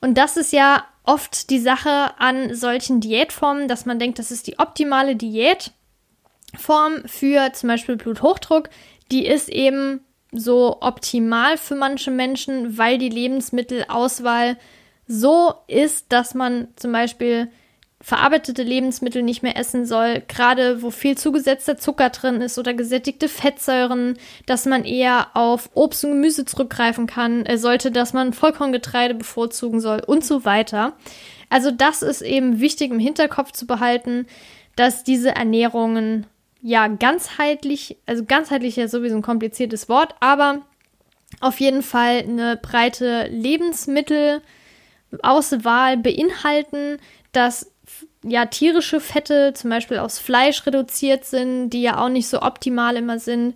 Und 0.00 0.18
das 0.18 0.36
ist 0.36 0.52
ja 0.52 0.84
oft 1.04 1.50
die 1.50 1.60
Sache 1.60 2.18
an 2.18 2.54
solchen 2.54 3.00
Diätformen, 3.00 3.68
dass 3.68 3.86
man 3.86 3.98
denkt, 3.98 4.18
das 4.18 4.30
ist 4.30 4.46
die 4.46 4.58
optimale 4.58 5.14
Diätform 5.14 5.72
für 7.06 7.52
zum 7.52 7.68
Beispiel 7.68 7.96
Bluthochdruck 7.96 8.68
die 9.10 9.26
ist 9.26 9.48
eben 9.48 10.00
so 10.32 10.78
optimal 10.80 11.56
für 11.56 11.74
manche 11.74 12.10
Menschen, 12.10 12.76
weil 12.78 12.98
die 12.98 13.08
Lebensmittelauswahl 13.08 14.56
so 15.06 15.54
ist, 15.68 16.06
dass 16.12 16.34
man 16.34 16.68
zum 16.76 16.92
Beispiel 16.92 17.48
verarbeitete 18.00 18.62
Lebensmittel 18.62 19.22
nicht 19.22 19.42
mehr 19.42 19.56
essen 19.56 19.86
soll, 19.86 20.22
gerade 20.28 20.82
wo 20.82 20.90
viel 20.90 21.16
zugesetzter 21.16 21.78
Zucker 21.78 22.10
drin 22.10 22.40
ist 22.40 22.58
oder 22.58 22.74
gesättigte 22.74 23.28
Fettsäuren, 23.28 24.18
dass 24.44 24.66
man 24.66 24.84
eher 24.84 25.28
auf 25.34 25.70
Obst 25.74 26.04
und 26.04 26.10
Gemüse 26.12 26.44
zurückgreifen 26.44 27.06
kann, 27.06 27.46
äh, 27.46 27.56
sollte, 27.56 27.90
dass 27.90 28.12
man 28.12 28.32
Vollkorngetreide 28.32 29.14
bevorzugen 29.14 29.80
soll 29.80 30.00
und 30.06 30.24
so 30.24 30.44
weiter. 30.44 30.92
Also 31.48 31.70
das 31.70 32.02
ist 32.02 32.22
eben 32.22 32.60
wichtig 32.60 32.90
im 32.90 32.98
Hinterkopf 32.98 33.52
zu 33.52 33.66
behalten, 33.66 34.26
dass 34.76 35.04
diese 35.04 35.30
Ernährungen 35.30 36.26
ja, 36.66 36.88
ganzheitlich, 36.88 37.96
also 38.06 38.24
ganzheitlich 38.24 38.76
ist 38.76 38.90
sowieso 38.90 39.14
ein 39.14 39.22
kompliziertes 39.22 39.88
Wort, 39.88 40.16
aber 40.18 40.62
auf 41.40 41.60
jeden 41.60 41.84
Fall 41.84 42.24
eine 42.24 42.56
breite 42.56 43.28
Lebensmittelauswahl 43.28 45.96
beinhalten, 45.96 46.98
dass 47.30 47.70
ja 48.24 48.46
tierische 48.46 48.98
Fette 48.98 49.52
zum 49.54 49.70
Beispiel 49.70 49.98
aus 49.98 50.18
Fleisch 50.18 50.66
reduziert 50.66 51.24
sind, 51.24 51.70
die 51.70 51.82
ja 51.82 52.04
auch 52.04 52.08
nicht 52.08 52.26
so 52.26 52.42
optimal 52.42 52.96
immer 52.96 53.20
sind 53.20 53.54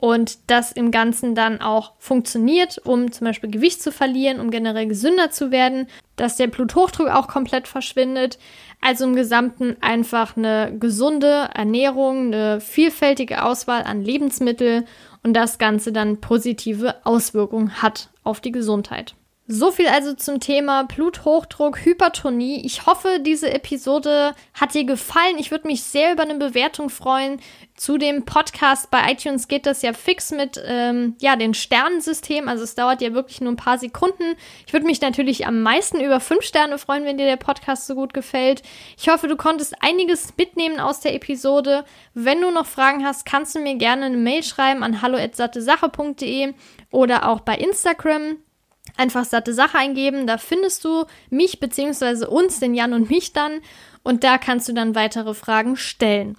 und 0.00 0.38
das 0.50 0.72
im 0.72 0.90
Ganzen 0.90 1.34
dann 1.34 1.60
auch 1.60 1.92
funktioniert, 1.98 2.78
um 2.84 3.12
zum 3.12 3.26
Beispiel 3.26 3.50
Gewicht 3.50 3.82
zu 3.82 3.92
verlieren, 3.92 4.40
um 4.40 4.50
generell 4.50 4.86
gesünder 4.86 5.30
zu 5.30 5.50
werden, 5.50 5.86
dass 6.16 6.36
der 6.36 6.46
Bluthochdruck 6.46 7.08
auch 7.08 7.28
komplett 7.28 7.68
verschwindet. 7.68 8.38
Also 8.80 9.04
im 9.04 9.14
Gesamten 9.14 9.76
einfach 9.82 10.36
eine 10.36 10.74
gesunde 10.78 11.50
Ernährung, 11.54 12.32
eine 12.32 12.60
vielfältige 12.60 13.44
Auswahl 13.44 13.82
an 13.82 14.02
Lebensmitteln 14.02 14.86
und 15.22 15.34
das 15.34 15.58
Ganze 15.58 15.92
dann 15.92 16.20
positive 16.20 16.96
Auswirkungen 17.04 17.82
hat 17.82 18.08
auf 18.24 18.40
die 18.40 18.52
Gesundheit. 18.52 19.14
So 19.52 19.72
viel 19.72 19.88
also 19.88 20.14
zum 20.14 20.38
Thema 20.38 20.84
Bluthochdruck, 20.84 21.84
Hypertonie. 21.84 22.64
Ich 22.64 22.86
hoffe, 22.86 23.18
diese 23.18 23.52
Episode 23.52 24.36
hat 24.54 24.74
dir 24.74 24.84
gefallen. 24.84 25.38
Ich 25.40 25.50
würde 25.50 25.66
mich 25.66 25.82
sehr 25.82 26.12
über 26.12 26.22
eine 26.22 26.36
Bewertung 26.36 26.88
freuen. 26.88 27.40
Zu 27.74 27.98
dem 27.98 28.24
Podcast 28.24 28.92
bei 28.92 29.10
iTunes 29.10 29.48
geht 29.48 29.66
das 29.66 29.82
ja 29.82 29.92
fix 29.92 30.30
mit 30.30 30.62
ähm, 30.64 31.16
ja, 31.18 31.34
den 31.34 31.54
Sternensystem. 31.54 32.48
Also 32.48 32.62
es 32.62 32.76
dauert 32.76 33.02
ja 33.02 33.12
wirklich 33.12 33.40
nur 33.40 33.52
ein 33.52 33.56
paar 33.56 33.78
Sekunden. 33.78 34.36
Ich 34.68 34.72
würde 34.72 34.86
mich 34.86 35.00
natürlich 35.00 35.48
am 35.48 35.62
meisten 35.62 36.00
über 36.00 36.20
fünf 36.20 36.44
Sterne 36.44 36.78
freuen, 36.78 37.04
wenn 37.04 37.18
dir 37.18 37.26
der 37.26 37.36
Podcast 37.36 37.88
so 37.88 37.96
gut 37.96 38.14
gefällt. 38.14 38.62
Ich 38.96 39.08
hoffe, 39.08 39.26
du 39.26 39.34
konntest 39.34 39.74
einiges 39.82 40.32
mitnehmen 40.36 40.78
aus 40.78 41.00
der 41.00 41.16
Episode. 41.16 41.84
Wenn 42.14 42.40
du 42.40 42.52
noch 42.52 42.66
Fragen 42.66 43.04
hast, 43.04 43.26
kannst 43.26 43.56
du 43.56 43.58
mir 43.58 43.74
gerne 43.74 44.06
eine 44.06 44.16
Mail 44.16 44.44
schreiben 44.44 44.84
an 44.84 45.02
hallo@sattesache.de 45.02 46.54
oder 46.92 47.28
auch 47.28 47.40
bei 47.40 47.56
Instagram 47.56 48.36
einfach 48.96 49.24
satte 49.24 49.54
Sache 49.54 49.78
eingeben. 49.78 50.26
Da 50.26 50.38
findest 50.38 50.84
du 50.84 51.04
mich 51.30 51.60
bzw. 51.60 52.26
uns, 52.26 52.60
den 52.60 52.74
Jan 52.74 52.92
und 52.92 53.10
mich 53.10 53.32
dann. 53.32 53.60
Und 54.02 54.24
da 54.24 54.38
kannst 54.38 54.68
du 54.68 54.72
dann 54.72 54.94
weitere 54.94 55.34
Fragen 55.34 55.76
stellen. 55.76 56.36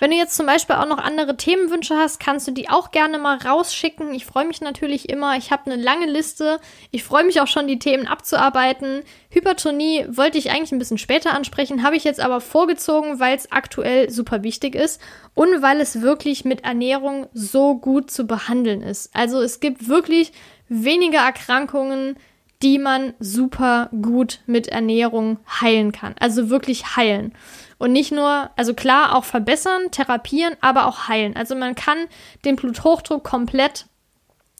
Wenn 0.00 0.12
du 0.12 0.16
jetzt 0.16 0.34
zum 0.34 0.46
Beispiel 0.46 0.76
auch 0.76 0.86
noch 0.86 0.96
andere 0.96 1.36
Themenwünsche 1.36 1.94
hast, 1.94 2.20
kannst 2.20 2.48
du 2.48 2.52
die 2.52 2.70
auch 2.70 2.90
gerne 2.90 3.18
mal 3.18 3.36
rausschicken. 3.36 4.14
Ich 4.14 4.24
freue 4.24 4.46
mich 4.46 4.62
natürlich 4.62 5.10
immer. 5.10 5.36
Ich 5.36 5.50
habe 5.50 5.70
eine 5.70 5.80
lange 5.80 6.06
Liste. 6.06 6.58
Ich 6.90 7.04
freue 7.04 7.22
mich 7.22 7.42
auch 7.42 7.46
schon, 7.46 7.68
die 7.68 7.78
Themen 7.78 8.06
abzuarbeiten. 8.06 9.02
Hypertonie 9.28 10.06
wollte 10.08 10.38
ich 10.38 10.50
eigentlich 10.50 10.72
ein 10.72 10.78
bisschen 10.78 10.96
später 10.96 11.34
ansprechen, 11.34 11.82
habe 11.82 11.96
ich 11.96 12.04
jetzt 12.04 12.18
aber 12.18 12.40
vorgezogen, 12.40 13.20
weil 13.20 13.36
es 13.36 13.52
aktuell 13.52 14.08
super 14.08 14.42
wichtig 14.42 14.74
ist 14.74 15.02
und 15.34 15.60
weil 15.60 15.82
es 15.82 16.00
wirklich 16.00 16.46
mit 16.46 16.64
Ernährung 16.64 17.28
so 17.34 17.76
gut 17.76 18.10
zu 18.10 18.26
behandeln 18.26 18.80
ist. 18.80 19.14
Also 19.14 19.42
es 19.42 19.60
gibt 19.60 19.86
wirklich 19.86 20.32
wenige 20.70 21.18
Erkrankungen, 21.18 22.16
die 22.62 22.78
man 22.78 23.14
super 23.18 23.90
gut 24.02 24.40
mit 24.46 24.68
Ernährung 24.68 25.38
heilen 25.60 25.92
kann. 25.92 26.14
Also 26.18 26.48
wirklich 26.48 26.96
heilen. 26.96 27.34
Und 27.78 27.92
nicht 27.92 28.12
nur, 28.12 28.50
also 28.56 28.74
klar, 28.74 29.14
auch 29.14 29.24
verbessern, 29.24 29.90
therapieren, 29.90 30.56
aber 30.60 30.86
auch 30.86 31.08
heilen. 31.08 31.36
Also 31.36 31.54
man 31.54 31.74
kann 31.74 31.98
den 32.44 32.56
Bluthochdruck 32.56 33.24
komplett 33.24 33.86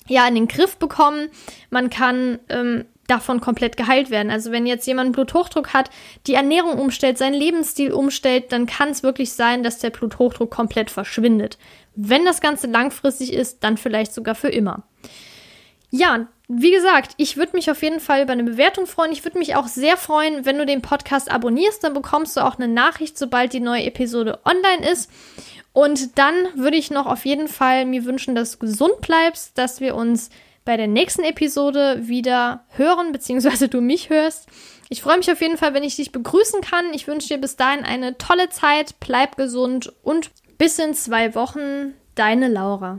ja 0.08 0.26
in 0.26 0.34
den 0.34 0.48
Griff 0.48 0.76
bekommen. 0.78 1.28
Man 1.68 1.90
kann 1.90 2.38
ähm, 2.48 2.86
davon 3.06 3.40
komplett 3.40 3.76
geheilt 3.76 4.11
werden. 4.11 4.30
Also 4.30 4.50
wenn 4.52 4.66
jetzt 4.66 4.86
jemand 4.86 5.12
Bluthochdruck 5.12 5.74
hat, 5.74 5.90
die 6.26 6.34
Ernährung 6.34 6.78
umstellt, 6.78 7.18
seinen 7.18 7.34
Lebensstil 7.34 7.92
umstellt, 7.92 8.52
dann 8.52 8.66
kann 8.66 8.90
es 8.90 9.02
wirklich 9.02 9.32
sein, 9.32 9.62
dass 9.62 9.78
der 9.78 9.90
Bluthochdruck 9.90 10.50
komplett 10.50 10.90
verschwindet. 10.90 11.58
Wenn 11.94 12.24
das 12.24 12.40
Ganze 12.40 12.68
langfristig 12.68 13.32
ist, 13.32 13.62
dann 13.62 13.76
vielleicht 13.76 14.14
sogar 14.14 14.34
für 14.34 14.48
immer. 14.48 14.84
Ja, 15.91 16.28
wie 16.49 16.70
gesagt, 16.70 17.12
ich 17.16 17.36
würde 17.36 17.55
mich 17.55 17.70
auf 17.70 17.82
jeden 17.82 18.01
Fall 18.01 18.22
über 18.22 18.32
eine 18.32 18.45
Bewertung 18.45 18.86
freuen. 18.86 19.12
Ich 19.12 19.24
würde 19.24 19.38
mich 19.38 19.55
auch 19.55 19.68
sehr 19.68 19.97
freuen, 19.97 20.45
wenn 20.45 20.59
du 20.59 20.66
den 20.66 20.82
Podcast 20.82 21.30
abonnierst. 21.30 21.84
Dann 21.84 21.95
bekommst 21.95 22.36
du 22.36 22.45
auch 22.45 22.57
eine 22.57 22.68
Nachricht, 22.68 23.18
sobald 23.18 23.53
die 23.53 23.61
neue 23.61 23.84
Episode 23.84 24.41
online 24.45 24.91
ist. 24.91 25.11
Und 25.72 26.18
dann 26.18 26.34
würde 26.55 26.76
ich 26.76 26.91
noch 26.91 27.07
auf 27.07 27.24
jeden 27.24 27.47
Fall 27.47 27.84
mir 27.84 28.05
wünschen, 28.05 28.34
dass 28.34 28.53
du 28.53 28.59
gesund 28.59 29.01
bleibst, 29.01 29.57
dass 29.59 29.80
wir 29.80 29.95
uns 29.95 30.30
bei 30.64 30.76
der 30.76 30.88
nächsten 30.88 31.22
Episode 31.22 32.01
wieder 32.09 32.64
hören, 32.70 33.12
beziehungsweise 33.12 33.68
du 33.68 33.80
mich 33.80 34.11
hörst. 34.11 34.49
Ich 34.88 35.03
freue 35.03 35.18
mich 35.18 35.30
auf 35.30 35.41
jeden 35.41 35.57
Fall, 35.57 35.72
wenn 35.72 35.84
ich 35.84 35.97
dich 35.97 36.11
begrüßen 36.11 36.61
kann. 36.62 36.93
Ich 36.93 37.07
wünsche 37.07 37.28
dir 37.28 37.38
bis 37.38 37.57
dahin 37.57 37.84
eine 37.84 38.18
tolle 38.18 38.49
Zeit, 38.49 38.97
bleib 38.99 39.36
gesund 39.36 39.93
und 40.03 40.30
bis 40.59 40.78
in 40.80 40.95
zwei 40.95 41.36
Wochen, 41.36 41.95
deine 42.16 42.49
Laura. 42.49 42.99